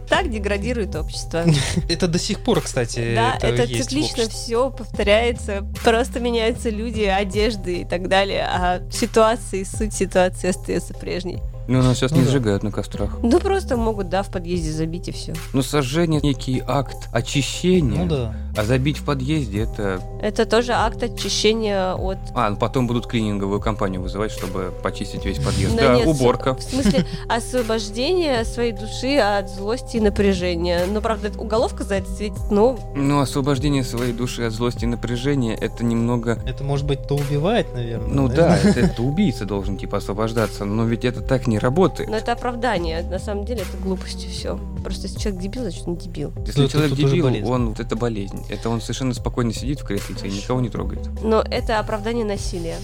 Так 0.08 0.30
деградирует 0.32 0.96
общество. 0.96 1.44
Это 1.90 2.08
до 2.08 2.20
сих 2.20 2.40
пор, 2.42 2.62
кстати, 2.62 3.14
Да, 3.16 3.38
это, 3.42 3.68
циклично 3.68 4.28
все 4.30 4.70
повторяется. 4.72 5.66
Просто 5.84 6.20
меняются 6.20 6.70
люди, 6.70 7.04
одежды 7.04 7.82
и 7.82 7.86
так 7.86 8.08
далее, 8.08 8.44
а 8.48 8.82
ситуации, 8.92 9.64
суть 9.64 9.94
ситуации 9.94 10.50
остается 10.50 10.94
прежней. 10.94 11.40
Но 11.70 11.84
нас 11.84 11.98
сейчас 11.98 12.12
Ну 12.12 12.18
не 12.18 12.24
да. 12.26 12.32
сжигают 12.32 12.64
на 12.64 12.72
кострах. 12.72 13.12
Ну 13.22 13.40
просто 13.40 13.78
могут, 13.78 14.10
да, 14.10 14.24
в 14.24 14.30
подъезде 14.32 14.72
забить 14.72 15.08
и 15.08 15.12
все. 15.12 15.34
Но 15.54 15.62
сожжение 15.62 16.20
некий 16.22 16.64
акт 16.66 17.08
очищения, 17.14 18.00
Ну 18.04 18.08
да. 18.08 18.34
а 18.58 18.64
забить 18.64 18.98
в 18.98 19.06
подъезде 19.06 19.62
это... 19.62 20.02
Это 20.22 20.46
тоже 20.48 20.72
акт 20.74 21.04
очищения 21.04 21.94
от... 21.94 22.18
А, 22.34 22.50
ну 22.50 22.56
потом 22.56 22.88
будут 22.88 23.06
клининговую 23.06 23.60
компанию 23.62 24.02
вызывать, 24.02 24.32
чтобы 24.32 24.74
почистить 24.82 25.26
весь 25.26 25.38
подъезд. 25.38 25.76
Да 25.76 25.96
нет, 25.96 26.08
уборка. 26.08 26.56
В 26.56 26.64
смысле, 26.64 27.06
освобождение 27.30 28.46
своей 28.46 28.72
души 28.72 29.18
от 29.18 29.48
злости 29.50 29.98
и 29.98 30.00
напряжения. 30.00 30.86
Ну, 30.92 31.02
правда, 31.02 31.28
это 31.28 31.40
уголовка 31.40 31.84
за 31.84 31.96
это 31.96 32.10
светит, 32.12 32.40
ну, 32.50 32.80
Ну, 32.96 33.20
освобождение 33.20 33.84
своей 33.84 34.14
души 34.14 34.42
от 34.44 34.54
злости 34.54 34.86
и 34.86 34.88
напряжения, 34.88 35.54
это 35.56 35.86
немного... 35.86 36.40
Это 36.48 36.64
может 36.64 36.88
быть, 36.88 37.04
кто 37.04 37.16
убивает, 37.16 37.68
наверное. 37.76 38.08
Ну 38.10 38.28
да? 38.28 38.58
это 38.58 39.04
убийца 39.04 39.46
должен 39.46 39.78
типа 39.78 39.98
освобождаться, 39.98 40.66
но 40.66 40.86
ведь 40.86 41.06
это 41.06 41.22
так 41.22 41.46
не 41.46 41.59
не 41.60 41.64
работает. 41.64 42.10
Но 42.10 42.18
это 42.18 42.32
оправдание. 42.32 43.04
На 43.04 43.20
самом 43.20 43.46
деле 43.46 43.62
это 43.62 43.78
глупостью 43.84 44.30
все. 44.30 44.60
Просто 44.84 45.08
если 45.08 45.20
человек 45.20 45.42
дебил, 45.42 45.62
значит 45.64 45.88
он 45.88 45.96
дебил. 45.98 46.34
Если 46.46 46.64
это 46.64 46.72
человек 46.72 46.94
уже 46.94 47.04
дебил, 47.04 47.26
болезнь. 47.26 47.48
он 47.48 47.70
вот 47.70 47.80
это 47.80 47.96
болезнь. 47.96 48.44
Это 48.50 48.70
он 48.70 48.82
совершенно 48.82 49.14
спокойно 49.14 49.54
сидит 49.54 49.82
в 49.82 49.84
креслице 49.84 50.28
и 50.28 50.32
никого 50.32 50.62
не 50.62 50.70
трогает. 50.70 51.10
Но 51.22 51.44
это 51.50 51.80
оправдание 51.80 52.26
насилия. 52.26 52.78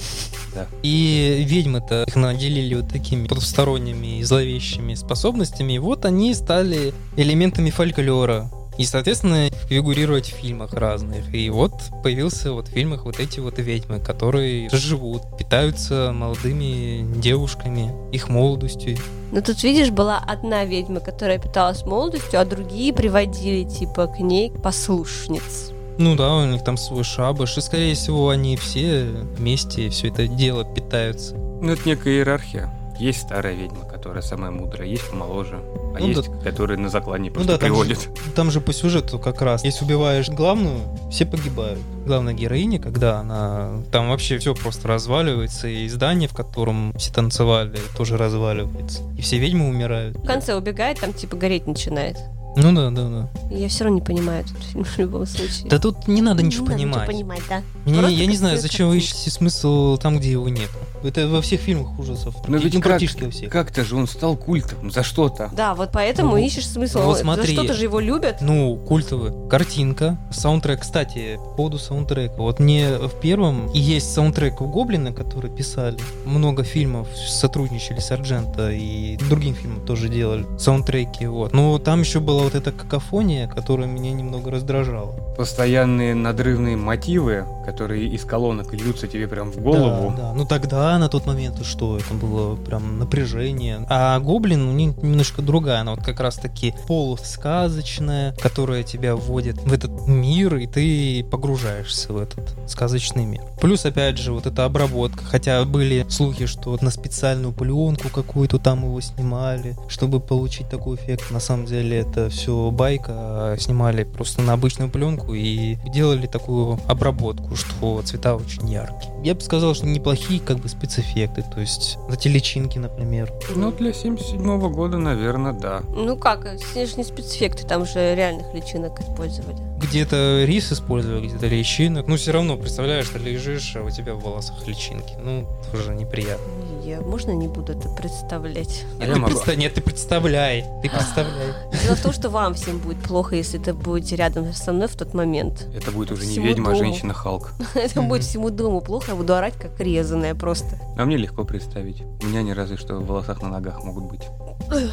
И 0.84 1.46
ведьмы-то 1.48 2.04
их 2.08 2.16
наделили 2.16 2.76
вот 2.76 2.90
такими 2.90 3.28
потусторонними 3.28 4.20
и 4.20 4.24
зловещими 4.24 4.94
способностями, 4.94 5.74
и 5.74 5.80
вот 5.80 6.06
они 6.06 6.34
стали 6.34 6.94
элементами 7.18 7.70
фольклора. 7.70 8.50
И, 8.78 8.86
соответственно, 8.86 9.50
фигурировать 9.70 10.26
в 10.26 10.36
фильмах 10.36 10.74
разных. 10.74 11.34
И 11.34 11.50
вот 11.50 11.74
появился 12.04 12.52
вот 12.52 12.68
в 12.68 12.72
фильмах 12.72 13.06
вот 13.06 13.20
эти 13.20 13.40
вот 13.40 13.58
ведьмы, 13.58 14.00
которые 14.00 14.70
живут, 14.70 15.22
питаются 15.38 16.12
молодыми 16.14 17.06
девушками, 17.20 17.92
их 18.12 18.30
молодостью. 18.30 18.98
Но 19.32 19.42
тут, 19.42 19.64
видишь, 19.64 19.92
была 19.92 20.18
одна 20.18 20.66
ведьма, 20.66 21.00
которая 21.00 21.40
питалась 21.40 21.84
молодостью, 21.84 22.40
а 22.40 22.46
другие 22.46 22.94
приводили, 22.94 23.64
типа, 23.64 24.08
к 24.08 24.20
ней 24.20 24.52
послушниц. 24.52 25.72
Ну 25.98 26.16
да, 26.16 26.36
у 26.36 26.46
них 26.46 26.64
там 26.64 26.76
свой 26.76 27.06
шабаш, 27.06 27.58
и, 27.58 27.62
скорее 27.62 27.96
всего, 27.96 28.30
они 28.30 28.58
все 28.58 29.06
вместе 29.38 29.90
все 29.90 30.10
это 30.10 30.28
дело 30.28 30.66
питаются. 30.66 31.36
Ну, 31.36 31.72
это 31.72 31.88
некая 31.88 32.16
иерархия. 32.16 32.75
Есть 33.00 33.22
старая 33.24 33.54
ведьма, 33.54 33.86
которая 33.86 34.22
самая 34.22 34.52
мудрая, 34.52 34.88
есть 34.88 35.10
помоложе, 35.10 35.60
а 35.96 36.00
Ну 36.00 36.08
есть, 36.08 36.30
которые 36.44 36.78
на 36.80 36.90
заклане 36.90 37.30
просто 37.32 37.54
да, 37.54 37.58
там 37.58 37.68
же- 37.70 37.74
приводят. 37.84 38.10
Там 38.36 38.52
же 38.52 38.62
по 38.62 38.72
сюжету 38.74 39.20
как 39.20 39.42
раз, 39.42 39.64
если 39.64 39.84
убиваешь 39.86 40.30
главную, 40.30 40.80
все 41.12 41.26
погибают. 41.26 41.80
Главная 42.06 42.34
героиня, 42.34 42.80
когда 42.80 43.20
она... 43.20 43.82
Там 43.92 44.10
вообще 44.10 44.38
все 44.38 44.54
просто 44.56 44.88
разваливается, 44.88 45.68
и 45.68 45.88
здание, 45.90 46.30
в 46.30 46.34
котором 46.34 46.94
все 46.98 47.12
танцевали, 47.14 47.78
тоже 47.98 48.18
разваливается. 48.18 49.02
И 49.18 49.22
все 49.22 49.38
ведьмы 49.40 49.68
умирают. 49.68 50.18
В 50.18 50.26
конце 50.26 50.56
убегает, 50.56 51.00
там, 51.00 51.14
типа, 51.14 51.36
гореть 51.36 51.68
начинает. 51.68 52.18
Ну 52.58 52.72
да, 52.74 52.90
да, 52.90 53.10
да. 53.10 53.30
Я 53.54 53.68
все 53.68 53.84
равно 53.84 54.00
не 54.00 54.06
понимаю 54.06 54.46
этот 54.46 54.64
фильм 54.64 54.86
в 54.86 54.98
любом 54.98 55.26
случае. 55.26 55.68
Да 55.70 55.78
тут 55.78 56.08
не 56.08 56.22
надо 56.22 56.42
Не 56.42 56.48
ничего 56.48 56.64
надо 56.68 56.78
понимать. 56.78 57.08
понимать, 57.08 57.42
да. 57.50 57.62
Не- 57.86 57.94
Просто 57.96 58.12
я 58.12 58.26
не 58.28 58.38
знаю, 58.38 58.58
зачем 58.58 58.88
вы 58.88 58.98
ищете 58.98 59.30
смысл 59.30 59.98
там, 59.98 60.18
где 60.20 60.32
его 60.32 60.48
нет. 60.48 60.70
Это 61.06 61.28
во 61.28 61.42
всех 61.42 61.62
фильмах 61.62 61.98
ужасов. 62.00 62.36
Но 62.48 62.58
ведь 62.58 62.74
ну, 62.74 62.80
как- 62.82 62.90
практически 62.92 63.24
во 63.24 63.32
всех. 63.32 63.50
Как-то 63.52 63.84
же 63.84 63.96
он 63.96 64.08
стал 64.08 64.36
культом 64.36 64.92
за 64.92 65.04
что-то. 65.04 65.50
Да, 65.56 65.76
вот 65.76 65.90
поэтому 65.94 66.32
Ну, 66.32 66.38
ищешь 66.38 66.68
смысл. 66.68 67.00
вот 67.02 67.18
За 67.18 67.22
смотри. 67.24 67.54
что-то 67.54 67.74
же 67.74 67.84
его 67.84 68.00
любят. 68.00 68.38
Ну, 68.42 68.76
культовый. 68.78 69.32
Картинка, 69.50 70.18
саундтрек. 70.32 70.82
Кстати, 70.82 71.38
по 71.38 71.50
поводу 71.58 71.78
саундтрека. 71.80 72.36
Вот 72.38 72.60
мне 72.60 72.98
в 72.98 73.20
первом 73.20 73.72
и 73.72 73.80
есть 73.80 74.14
саундтрек 74.14 74.62
у 74.62 74.68
Гоблина, 74.68 75.14
который 75.14 75.50
писали. 75.50 75.98
Много 76.26 76.64
фильмов 76.64 77.08
сотрудничали 77.16 78.00
с 78.00 78.12
Арджента 78.12 78.72
и 78.72 79.18
другим 79.30 79.56
фильмам 79.56 79.86
тоже 79.86 80.10
делали 80.10 80.46
саундтреки. 80.58 81.28
Вот. 81.28 81.54
Но 81.54 81.78
там 81.80 82.02
еще 82.02 82.20
была 82.20 82.44
вот 82.44 82.56
эта 82.56 82.72
какофония, 82.72 83.48
которая 83.48 83.88
меня 83.88 84.12
немного 84.12 84.52
раздражала. 84.52 85.14
Постоянные 85.38 86.16
надрывные 86.16 86.78
мотивы, 86.78 87.46
которые 87.66 88.08
из 88.08 88.24
колонок 88.24 88.74
льются 88.74 89.08
тебе 89.08 89.28
прям 89.28 89.52
в 89.52 89.58
голову. 89.58 90.14
Да, 90.16 90.24
да. 90.24 90.34
Ну 90.34 90.46
тогда, 90.46 90.98
на 90.98 91.10
тот 91.10 91.26
момент, 91.26 91.64
что 91.66 91.98
это 91.98 92.14
было 92.14 92.56
прям 92.56 93.00
напряжение. 93.00 93.86
А 93.90 94.20
Гоблин 94.20 94.68
у 94.68 94.72
них 94.72 94.98
немножко 94.98 95.42
другая. 95.42 95.82
Она 95.82 95.96
вот 95.96 96.04
как 96.04 96.20
раз 96.20 96.36
таки 96.36 96.74
полусказочная, 96.88 98.34
которая 98.42 98.84
тебя 98.84 99.16
вводит 99.16 99.58
в 99.58 99.74
этот 99.74 100.08
мир, 100.08 100.56
и 100.56 100.68
ты 100.68 101.26
погружаешься 101.30 102.14
в 102.14 102.18
этот 102.18 102.56
сказочный 102.68 103.26
мир. 103.26 103.42
Плюс, 103.60 103.86
опять 103.86 104.18
же, 104.18 104.32
вот 104.32 104.46
эта 104.46 104.66
обработка. 104.66 105.24
Хотя 105.26 105.64
были 105.66 106.06
слухи, 106.10 106.46
что 106.46 106.72
вот 106.72 106.82
на 106.82 106.92
специальную 106.92 107.54
пленку 107.54 108.10
какую-то 108.10 108.60
там 108.60 108.84
его 108.86 109.02
снимали, 109.02 109.76
чтобы 109.88 110.20
получить 110.20 110.70
такой 110.70 110.96
эффект. 110.98 111.32
На 111.32 111.40
самом 111.40 111.66
деле 111.66 111.98
это 112.00 112.30
все 112.30 112.72
байка. 112.72 113.14
а 113.16 113.58
Снимали 113.60 114.04
просто 114.04 114.42
на 114.42 114.54
обычную 114.54 114.90
пленку 114.90 115.25
и 115.34 115.78
делали 115.86 116.28
такую 116.28 116.80
обработку, 116.88 117.56
что 117.56 118.02
цвета 118.04 118.36
очень 118.36 118.70
яркие. 118.70 119.14
Я 119.24 119.36
бы 119.36 119.42
сказал, 119.42 119.74
что 119.74 119.86
неплохие 119.86 120.40
как 120.40 120.58
бы 120.58 120.70
спецэффекты, 120.70 121.44
то 121.54 121.60
есть 121.60 121.98
эти 122.12 122.28
личинки, 122.28 122.78
например. 122.78 123.32
Ну, 123.56 123.72
для 123.72 123.94
77 123.94 124.72
года, 124.72 124.98
наверное, 124.98 125.54
да. 125.54 125.82
Ну 125.90 126.16
как, 126.18 126.44
же 126.46 126.96
не 126.98 127.04
спецэффекты, 127.04 127.66
там 127.66 127.86
же 127.86 128.16
реальных 128.16 128.54
личинок 128.54 129.00
использовали. 129.00 129.58
Где-то 129.82 130.44
рис 130.46 130.72
использовали, 130.72 131.28
где-то 131.28 131.48
личинок. 131.48 132.08
Ну, 132.08 132.16
все 132.16 132.32
равно, 132.32 132.56
представляешь, 132.58 133.10
ты 133.10 133.20
лежишь, 133.20 133.76
а 133.76 133.84
у 133.84 133.90
тебя 133.90 134.14
в 134.14 134.24
волосах 134.24 134.66
личинки. 134.68 135.14
Ну, 135.22 135.48
тоже 135.72 135.94
неприятно. 135.94 136.46
Я, 136.84 137.02
можно 137.02 137.32
не 137.32 137.48
буду 137.48 137.74
это 137.74 137.90
представлять? 137.90 138.86
А 139.00 139.06
ты, 139.06 139.16
могу. 139.16 139.34
представ- 139.34 139.58
Нет, 139.58 139.74
ты 139.74 139.82
представляй. 139.82 140.64
Ты 140.82 140.90
представляй. 140.90 141.54
Дело 141.84 141.96
в 141.96 142.02
том, 142.02 142.14
что 142.14 142.30
вам 142.30 142.54
всем 142.54 142.78
будет 142.78 143.00
плохо, 143.00 143.36
если 143.36 143.60
это 143.60 143.74
будете 143.74 144.16
рядом 144.16 144.54
со 144.54 144.72
мной 144.72 144.88
в 144.88 144.96
тот 144.96 145.14
момент. 145.16 145.68
Это 145.74 145.92
будет 145.92 146.12
уже 146.12 146.26
не 146.26 146.32
Всему 146.34 146.46
ведьма, 146.46 146.70
а 146.70 146.74
дому. 146.74 146.86
женщина-халк. 146.86 147.54
Это 147.74 148.02
будет 148.02 148.24
всему 148.24 148.50
дому 148.52 148.82
плохо, 148.82 149.12
я 149.12 149.16
буду 149.16 149.34
орать 149.36 149.56
как 149.56 149.80
резаная 149.80 150.36
просто. 150.36 150.80
А 150.98 151.06
мне 151.06 151.18
легко 151.18 151.44
представить. 151.44 152.04
У 152.22 152.28
меня 152.28 152.44
не 152.44 152.54
разве 152.54 152.78
что 152.78 152.96
в 152.98 153.08
волосах 153.08 153.42
на 153.42 153.50
ногах 153.50 153.84
могут 153.84 154.06
быть. 154.06 154.22
Блин, 154.70 154.92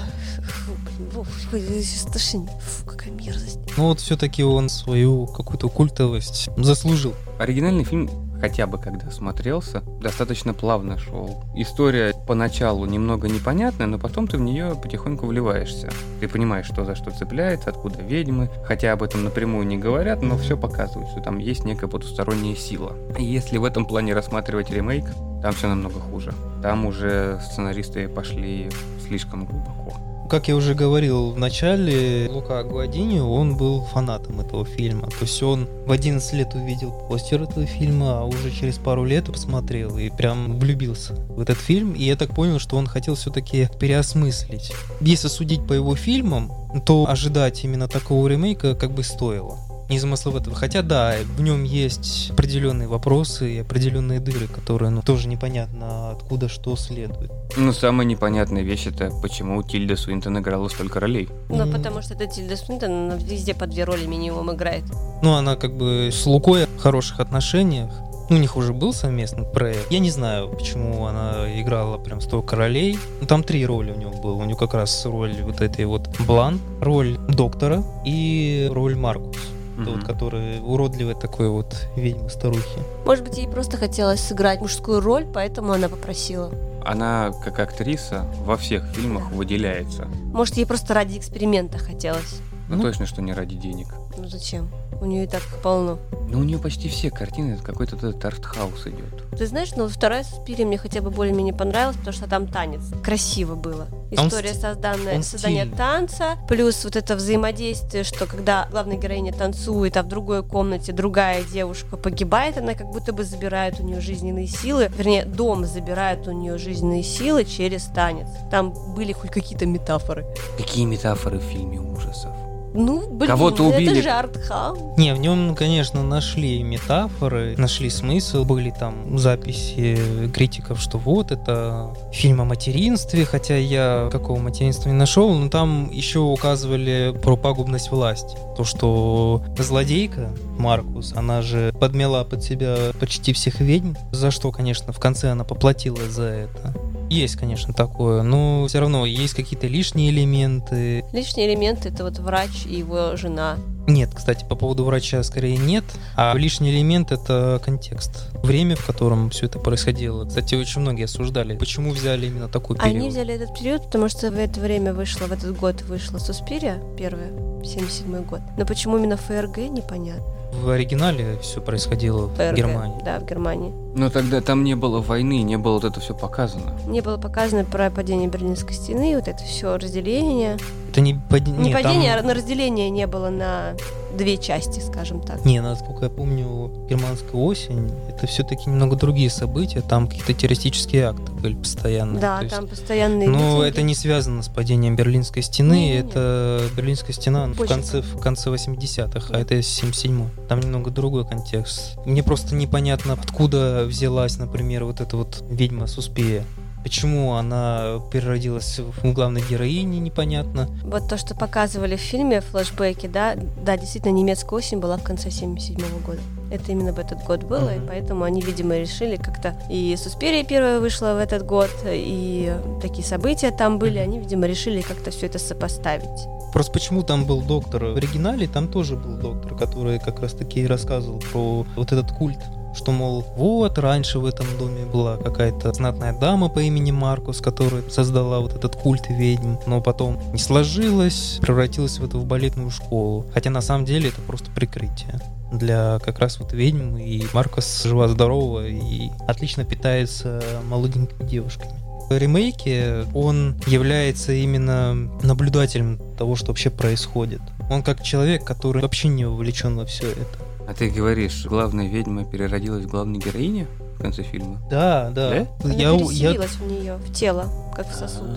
тошнит. 2.12 2.49
Фу, 2.50 2.87
какая 2.87 3.11
мерзость. 3.11 3.59
Ну, 3.76 3.88
вот 3.88 4.00
все-таки 4.00 4.43
он 4.45 4.69
свою 4.69 5.26
какую-то 5.26 5.69
культовость 5.69 6.50
заслужил. 6.57 7.14
Оригинальный 7.38 7.85
фильм, 7.85 8.09
хотя 8.42 8.66
бы 8.66 8.76
когда 8.76 9.08
смотрелся, 9.12 9.84
достаточно 10.00 10.52
плавно 10.52 10.99
шел. 10.99 11.44
История 11.54 12.12
поначалу 12.26 12.84
немного 12.87 13.28
непонятная, 13.28 13.87
но 13.87 14.00
потом 14.00 14.26
ты 14.26 14.37
в 14.37 14.40
нее 14.40 14.75
потихоньку 14.82 15.26
вливаешься. 15.26 15.90
Ты 16.18 16.26
понимаешь, 16.26 16.66
что 16.66 16.84
за 16.84 16.96
что 16.96 17.12
цепляется, 17.12 17.70
откуда 17.70 18.02
ведьмы. 18.02 18.50
Хотя 18.64 18.94
об 18.94 19.04
этом 19.04 19.22
напрямую 19.22 19.64
не 19.64 19.78
говорят, 19.78 20.22
но 20.22 20.37
все 20.37 20.56
показывает, 20.56 21.08
что 21.11 21.20
там 21.20 21.38
есть 21.38 21.64
некая 21.64 21.87
потусторонняя 21.87 22.56
сила. 22.56 22.96
Если 23.16 23.58
в 23.58 23.64
этом 23.64 23.87
плане 23.87 24.12
рассматривать 24.12 24.70
ремейк, 24.70 25.04
там 25.40 25.52
все 25.52 25.68
намного 25.68 26.00
хуже. 26.00 26.34
Там 26.62 26.84
уже 26.84 27.40
сценаристы 27.49 28.08
пошли 28.08 28.70
слишком 29.06 29.44
глубоко. 29.44 30.12
Как 30.33 30.49
я 30.49 30.57
уже 30.57 30.73
говорил 30.75 31.33
в 31.33 31.39
начале, 31.39 32.27
Лука 32.33 32.62
Гуадини, 32.62 33.19
он 33.19 33.55
был 33.55 33.83
фанатом 33.83 34.41
этого 34.41 34.65
фильма. 34.65 35.11
То 35.11 35.27
есть 35.27 35.43
он 35.43 35.69
в 35.85 35.93
11 35.93 36.33
лет 36.33 36.55
увидел 36.55 36.91
постер 37.07 37.43
этого 37.43 37.67
фильма, 37.67 38.21
а 38.21 38.25
уже 38.25 38.51
через 38.51 38.79
пару 38.79 39.05
лет 39.05 39.27
посмотрел 39.27 39.99
и 39.99 40.09
прям 40.09 40.59
влюбился 40.59 41.17
в 41.29 41.39
этот 41.39 41.59
фильм. 41.59 41.93
И 41.93 42.05
я 42.05 42.17
так 42.17 42.35
понял, 42.35 42.59
что 42.59 42.79
он 42.79 42.87
хотел 42.87 43.15
все-таки 43.15 43.69
переосмыслить. 43.79 44.73
Если 45.03 45.29
судить 45.29 45.67
по 45.67 45.75
его 45.75 45.95
фильмам, 45.97 46.51
то 46.87 47.07
ожидать 47.07 47.62
именно 47.65 47.87
такого 47.87 48.27
ремейка 48.27 48.75
как 48.75 48.93
бы 48.93 49.03
стоило. 49.03 49.59
Не 49.89 49.99
замыслов 49.99 50.37
этого. 50.37 50.57
Хотя 50.57 50.83
да, 50.83 51.17
в 51.37 51.43
нем 51.43 51.65
есть 51.65 52.31
определенные 52.31 52.89
вопросы 52.89 53.55
и 53.55 53.59
определенные 53.59 54.21
дыры, 54.21 54.47
которые 54.47 54.91
ну, 54.91 55.03
тоже 55.03 55.29
непонятно 55.29 56.11
откуда 56.11 56.49
что 56.49 56.77
следует. 56.77 57.31
Ну, 57.57 57.73
самая 57.73 58.07
непонятная 58.07 58.62
вещь 58.62 58.87
это, 58.87 59.11
почему 59.23 59.62
Тильда 59.62 59.97
Свинтон 59.97 60.39
играла 60.39 60.69
столько 60.69 61.01
ролей. 61.01 61.29
Ну, 61.49 61.71
потому 61.71 62.03
что 62.03 62.15
это 62.15 62.27
Тильда 62.27 62.57
Свинтон, 62.57 62.91
она 62.91 63.17
везде 63.17 63.55
по 63.55 63.67
две 63.67 63.85
роли 63.85 64.07
минимум 64.07 64.53
играет. 64.53 64.85
Ну, 65.23 65.35
она 65.35 65.57
как 65.57 65.77
бы 65.77 66.11
с 66.12 66.25
Лукой 66.27 66.67
в 66.67 66.79
хороших 66.79 67.21
отношениях. 67.21 67.91
У 68.31 68.35
них 68.35 68.57
уже 68.57 68.73
был 68.73 68.95
совместный 68.95 69.45
проект. 69.45 69.91
Я 69.91 69.99
не 69.99 70.11
знаю, 70.11 70.49
почему 70.49 71.05
она 71.05 71.61
играла 71.61 71.99
прям 71.99 72.21
столько 72.23 72.57
ролей. 72.57 72.99
Ну, 73.21 73.27
там 73.27 73.45
три 73.45 73.67
роли 73.67 73.93
у 73.93 73.99
него 73.99 74.12
было. 74.12 74.35
У 74.35 74.45
него 74.45 74.57
как 74.57 74.73
раз 74.73 75.05
роль 75.05 75.37
вот 75.43 75.61
этой 75.61 75.85
вот 75.85 76.09
Блан, 76.27 76.59
роль 76.81 77.19
доктора 77.29 77.85
и 78.07 78.71
роль 78.73 78.97
Маркус. 78.97 79.37
Мгм. 79.76 79.95
вот, 79.95 80.05
который 80.05 80.61
уродливый 80.61 81.14
такой 81.14 81.49
вот 81.49 81.75
ведьмы-старухи. 81.97 82.81
Может 83.07 83.25
быть, 83.25 83.38
ей 83.38 83.49
просто 83.49 83.76
хотелось 83.76 84.21
сыграть 84.21 84.61
мужскую 84.61 85.00
роль, 85.00 85.26
поэтому 85.33 85.73
она 85.73 85.88
попросила. 85.88 86.50
Она, 86.85 87.31
как 87.45 87.59
актриса, 87.61 88.26
во 88.45 88.57
всех 88.57 88.85
фильмах 88.95 89.31
выделяется. 89.31 90.09
Может, 90.33 90.57
ей 90.57 90.67
просто 90.67 90.95
ради 90.95 91.17
эксперимента 91.19 91.79
хотелось. 91.79 92.41
Ну, 92.69 92.76
Ну. 92.76 92.83
точно, 92.83 93.07
что 93.07 93.23
не 93.23 93.33
ради 93.33 93.57
денег. 93.57 93.88
Ну 94.16 94.28
зачем? 94.28 94.71
У 95.00 95.04
нее 95.04 95.25
и 95.25 95.26
так 95.26 95.42
полно. 95.62 95.99
Но 96.28 96.38
у 96.38 96.45
нее 96.45 96.59
почти 96.59 96.88
все 96.88 97.11
картины, 97.11 97.54
это 97.54 97.62
какой-то 97.62 97.97
этот 97.97 98.25
артхаус 98.25 98.87
идет. 98.87 99.28
Ты 99.37 99.47
знаешь, 99.47 99.75
ну 99.76 99.88
вторая 99.88 100.23
Суспирия 100.23 100.64
мне 100.64 100.78
хотя 100.78 101.00
бы 101.00 101.11
более-менее 101.11 101.54
понравилась, 101.54 101.97
потому 101.97 102.14
что 102.14 102.28
там 102.28 102.47
танец. 102.47 102.83
Красиво 103.02 103.54
было. 103.54 103.87
История 104.11 104.54
созданная, 104.54 105.23
создания 105.23 105.62
стильный. 105.62 105.76
танца, 105.76 106.38
плюс 106.49 106.85
вот 106.85 106.97
это 106.97 107.16
взаимодействие, 107.16 108.04
что 108.04 108.26
когда 108.26 108.69
главная 108.71 108.97
героиня 108.97 109.33
танцует, 109.33 109.97
а 109.97 110.02
в 110.02 110.09
другой 110.09 110.42
комнате 110.42 110.92
другая 110.92 111.42
девушка 111.45 111.97
погибает, 111.97 112.59
она 112.59 112.75
как 112.75 112.90
будто 112.90 113.12
бы 113.12 113.25
забирает 113.25 113.81
у 113.81 113.83
нее 113.83 114.00
жизненные 114.00 114.47
силы, 114.47 114.90
вернее, 114.97 115.25
дом 115.25 115.64
забирает 115.64 116.28
у 116.28 116.33
нее 116.33 116.59
жизненные 116.59 117.02
силы 117.02 117.45
через 117.45 117.85
танец. 117.87 118.28
Там 118.50 118.73
были 118.95 119.12
хоть 119.12 119.31
какие-то 119.31 119.66
метафоры. 119.66 120.26
Какие 120.59 120.85
метафоры 120.85 121.38
в 121.38 121.42
фильме 121.42 121.81
ужасов? 121.81 122.33
Ну, 122.75 123.09
блин, 123.11 123.31
Кого-то 123.31 123.64
убили. 123.64 123.93
это 123.93 124.02
же 124.02 124.11
артхаус. 124.11 124.99
Не, 124.99 125.14
в 125.14 125.19
нем, 125.19 125.55
конечно, 125.55 126.02
нашли 126.02 126.62
метафоры, 126.62 127.55
нашли 127.59 127.91
смысл, 127.91 128.45
были 128.45 128.71
там 128.71 129.19
записи 129.19 130.31
критиков, 130.33 130.81
что 130.81 130.99
вот 130.99 131.31
это 131.33 131.95
фильм 132.12 132.41
о 132.41 132.45
материнстве, 132.45 133.25
хотя 133.25 133.57
я 133.57 134.09
какого 134.11 134.38
материнства 134.38 134.88
не 134.88 134.95
нашел, 134.95 135.33
но 135.35 135.49
там 135.49 135.91
еще 135.91 136.21
указывали 136.21 137.14
про 137.23 137.37
пагубность 137.37 137.91
власти. 137.91 138.37
То, 138.57 138.64
что 138.64 139.43
злодейка 139.59 140.31
Маркус, 140.59 141.12
она 141.14 141.43
же 141.43 141.73
подмела 141.79 142.25
под 142.25 142.43
себя 142.43 142.76
почти 142.99 143.33
всех 143.33 143.61
ведьм, 143.61 143.95
за 144.12 144.31
что, 144.31 144.50
конечно, 144.50 144.93
в 144.93 144.99
конце 144.99 145.31
она 145.31 145.45
поплатилась 145.45 146.11
за 146.12 146.25
это. 146.25 146.75
Есть, 147.12 147.37
конечно, 147.37 147.75
такое, 147.75 148.23
но 148.23 148.66
все 148.69 148.81
равно 148.81 149.04
есть 149.04 149.35
какие-то 149.35 149.66
лишние 149.66 150.11
элементы. 150.11 151.04
Лишний 151.12 151.47
элемент 151.47 151.85
это 151.85 152.04
вот 152.04 152.19
врач 152.19 152.64
и 152.64 152.76
его 152.76 153.16
жена. 153.16 153.59
Нет, 153.87 154.11
кстати, 154.14 154.47
по 154.49 154.54
поводу 154.54 154.85
врача 154.85 155.23
скорее 155.23 155.59
нет, 155.59 155.85
а 156.16 156.33
лишний 156.35 156.71
элемент 156.71 157.12
это 157.12 157.61
контекст. 157.62 158.31
Время, 158.42 158.76
в 158.76 158.87
котором 158.87 159.28
все 159.28 159.45
это 159.45 159.59
происходило. 159.59 160.25
Кстати, 160.25 160.54
очень 160.54 160.81
многие 160.81 161.04
осуждали, 161.04 161.54
почему 161.54 161.90
взяли 161.90 162.28
именно 162.28 162.49
такой 162.49 162.76
период. 162.76 162.97
Они 162.97 163.09
взяли 163.11 163.35
этот 163.35 163.59
период, 163.59 163.85
потому 163.85 164.09
что 164.09 164.31
в 164.31 164.38
это 164.38 164.59
время 164.61 164.95
вышло, 164.95 165.26
в 165.26 165.33
этот 165.33 165.54
год 165.59 165.83
вышла 165.83 166.16
Суспирия, 166.19 166.81
первая, 166.97 167.31
77 167.62 168.25
год. 168.25 168.40
Но 168.57 168.64
почему 168.64 168.97
именно 168.97 169.19
ФРГ, 169.19 169.59
непонятно. 169.59 170.25
В 170.52 170.71
оригинале 170.71 171.38
все 171.42 171.61
происходило 171.61 172.26
в 172.26 172.35
ФРГ, 172.37 172.57
Германии. 172.57 173.04
Да, 173.04 173.19
в 173.19 173.26
Германии. 173.26 173.82
Но 173.94 174.08
тогда 174.11 174.40
там 174.40 174.64
не 174.64 174.75
было 174.75 175.00
войны, 175.00 175.42
не 175.42 175.58
было 175.58 175.75
вот 175.75 175.84
это 175.84 176.00
все 176.00 176.14
показано. 176.14 176.72
Не 176.87 177.00
было 177.02 177.18
показано 177.18 177.64
про 177.64 177.90
падение 177.90 178.28
Берлинской 178.28 178.75
стены, 178.75 179.14
вот 179.16 179.28
это 179.28 179.42
все 179.44 179.76
разделение. 179.76 180.56
Это 180.90 181.00
не, 181.00 181.14
пади- 181.14 181.50
Не 181.52 181.68
нет, 181.70 181.82
падение, 181.82 182.14
там- 182.16 182.25
а 182.25 182.28
на 182.28 182.34
разделение 182.34 182.90
не 182.90 183.06
было 183.06 183.30
на 183.30 183.75
две 184.16 184.37
части, 184.37 184.78
скажем 184.80 185.20
так. 185.22 185.42
Не, 185.46 185.62
насколько 185.62 186.04
я 186.04 186.11
помню, 186.11 186.70
германская 186.88 187.32
осень 187.40 187.90
это 188.11 188.26
все-таки 188.26 188.68
немного 188.68 188.94
другие 188.96 189.30
события. 189.30 189.80
Там 189.80 190.06
какие-то 190.06 190.34
террористические 190.34 191.04
акты 191.08 191.32
были 191.32 191.54
постоянно. 191.54 192.20
Да, 192.20 192.37
То 192.38 192.44
есть- 192.44 192.54
там 192.56 192.66
постоянные 192.66 193.26
Но 193.28 193.38
митинги. 193.38 193.68
это 193.68 193.82
не 193.82 193.94
связано 193.94 194.42
с 194.42 194.49
падением 194.49 194.96
Берлинской 194.96 195.42
стены. 195.42 195.72
Не-не-не. 195.75 195.99
Это 196.00 196.61
Берлинская 196.76 197.14
стена 197.14 197.46
в 197.46 197.54
Позже. 197.56 197.72
конце, 197.72 198.00
в 198.02 198.18
конце 198.20 198.50
80-х, 198.50 199.28
а 199.32 199.38
это 199.40 199.54
77-й. 199.62 200.28
Там 200.46 200.61
немного 200.61 200.90
другой 200.90 201.26
контекст. 201.26 201.99
Мне 202.04 202.22
просто 202.22 202.54
непонятно, 202.54 203.14
откуда 203.14 203.82
взялась, 203.87 204.39
например, 204.39 204.85
вот 204.85 205.01
эта 205.01 205.17
вот 205.17 205.43
ведьма 205.49 205.87
Суспея. 205.87 206.45
Почему 206.83 207.35
она 207.35 208.01
переродилась 208.11 208.81
в 208.81 209.12
главной 209.12 209.41
героине, 209.49 210.01
непонятно. 210.01 210.69
Вот 210.83 211.09
то, 211.09 211.17
что 211.17 211.33
показывали 211.37 211.95
в 211.95 212.01
фильме, 212.01 212.41
флешбеки, 212.41 213.07
да, 213.07 213.37
да, 213.65 213.77
действительно, 213.77 214.11
немецкая 214.11 214.57
осень 214.57 214.79
была 214.81 214.97
в 214.97 215.03
конце 215.05 215.31
77 215.31 215.77
года. 216.05 216.19
Это 216.51 216.73
именно 216.73 216.93
в 216.93 216.99
этот 216.99 217.23
год 217.23 217.45
было, 217.45 217.71
Мгм. 217.71 217.85
и 217.85 217.87
поэтому 217.89 218.25
они, 218.25 218.41
видимо, 218.43 218.77
решили 218.77 219.15
как-то... 219.15 219.55
И 219.71 219.95
Суспирия 219.97 220.43
первая 220.43 220.81
вышла 220.81 221.15
в 221.15 221.19
этот 221.19 221.47
год, 221.47 221.71
и 221.87 222.53
такие 222.83 223.07
события 223.07 223.53
там 223.53 223.79
были, 223.79 223.99
они, 223.99 224.19
видимо, 224.19 224.49
решили 224.49 224.81
как-то 224.81 225.12
все 225.12 225.27
это 225.27 225.39
сопоставить. 225.39 226.27
Просто 226.53 226.73
почему 226.73 227.05
там 227.05 227.25
был 227.27 227.43
доктор? 227.43 227.85
В 227.85 227.97
оригинале 227.97 228.49
там 228.49 228.67
тоже 228.67 228.97
был 228.97 229.17
доктор, 229.19 229.57
который 229.57 230.01
как 230.01 230.21
раз 230.21 230.33
таки 230.33 230.67
рассказывал 230.67 231.21
про 231.33 231.65
вот 231.77 231.93
этот 231.93 232.11
культ. 232.11 232.41
Что, 232.75 232.93
мол, 232.93 233.25
вот, 233.37 233.79
раньше 233.79 234.19
в 234.19 234.26
этом 234.26 234.47
доме 234.59 234.85
была 234.87 235.17
какая-то 235.17 235.73
знатная 235.73 236.19
дама 236.19 236.49
по 236.49 236.61
имени 236.61 236.91
Маркус, 236.91 237.41
которая 237.41 237.83
создала 237.91 238.41
вот 238.41 238.55
этот 238.55 238.76
культ 238.76 239.09
ведьм, 239.09 239.57
но 239.67 239.81
потом 239.81 240.19
не 240.33 240.38
сложилось, 240.38 241.38
превратилась 241.41 241.99
в 241.99 242.05
эту 242.05 242.21
в 242.21 242.26
балетную 242.26 242.71
школу. 242.71 243.26
Хотя 243.35 243.50
на 243.50 243.61
самом 243.61 243.85
деле 243.85 244.09
это 244.09 244.21
просто 244.23 244.50
прикрытие 244.50 245.21
для 245.52 245.99
как 245.99 246.19
раз 246.19 246.41
вот 246.41 246.52
ведьм, 246.52 246.97
и 246.97 247.26
Маркус 247.35 247.85
жива-здорова 247.85 248.67
и 248.67 249.11
отлично 249.29 249.64
питается 249.64 250.43
молоденькими 250.64 251.29
девушками. 251.29 251.73
Ремейке 252.11 253.07
он 253.14 253.57
является 253.67 254.33
именно 254.33 254.95
наблюдателем 255.23 255.99
того, 256.19 256.37
что 256.37 256.49
вообще 256.49 256.71
происходит. 256.71 257.41
Он 257.71 257.83
как 257.83 258.02
человек, 258.02 258.45
который 258.45 258.83
вообще 258.83 259.09
не 259.09 259.25
вовлечен 259.25 259.76
во 259.76 259.87
все 259.87 260.11
это. 260.11 260.51
А 260.66 260.75
ты 260.75 260.90
говоришь, 260.90 261.47
главная 261.47 261.88
ведьма 261.88 262.25
переродилась 262.25 262.85
в 262.85 262.88
главной 262.88 263.19
героине 263.19 263.66
в 263.97 264.00
конце 264.00 264.23
фильма? 264.23 264.61
Да, 264.71 265.11
да. 265.14 265.47
Она 265.64 265.75
Я, 265.75 265.90
я, 265.90 265.92
в 265.92 266.62
нее, 266.62 266.96
в 266.96 267.12
тело, 267.12 267.46
как 267.75 267.88
в 267.88 267.94
сосуд. 267.94 268.29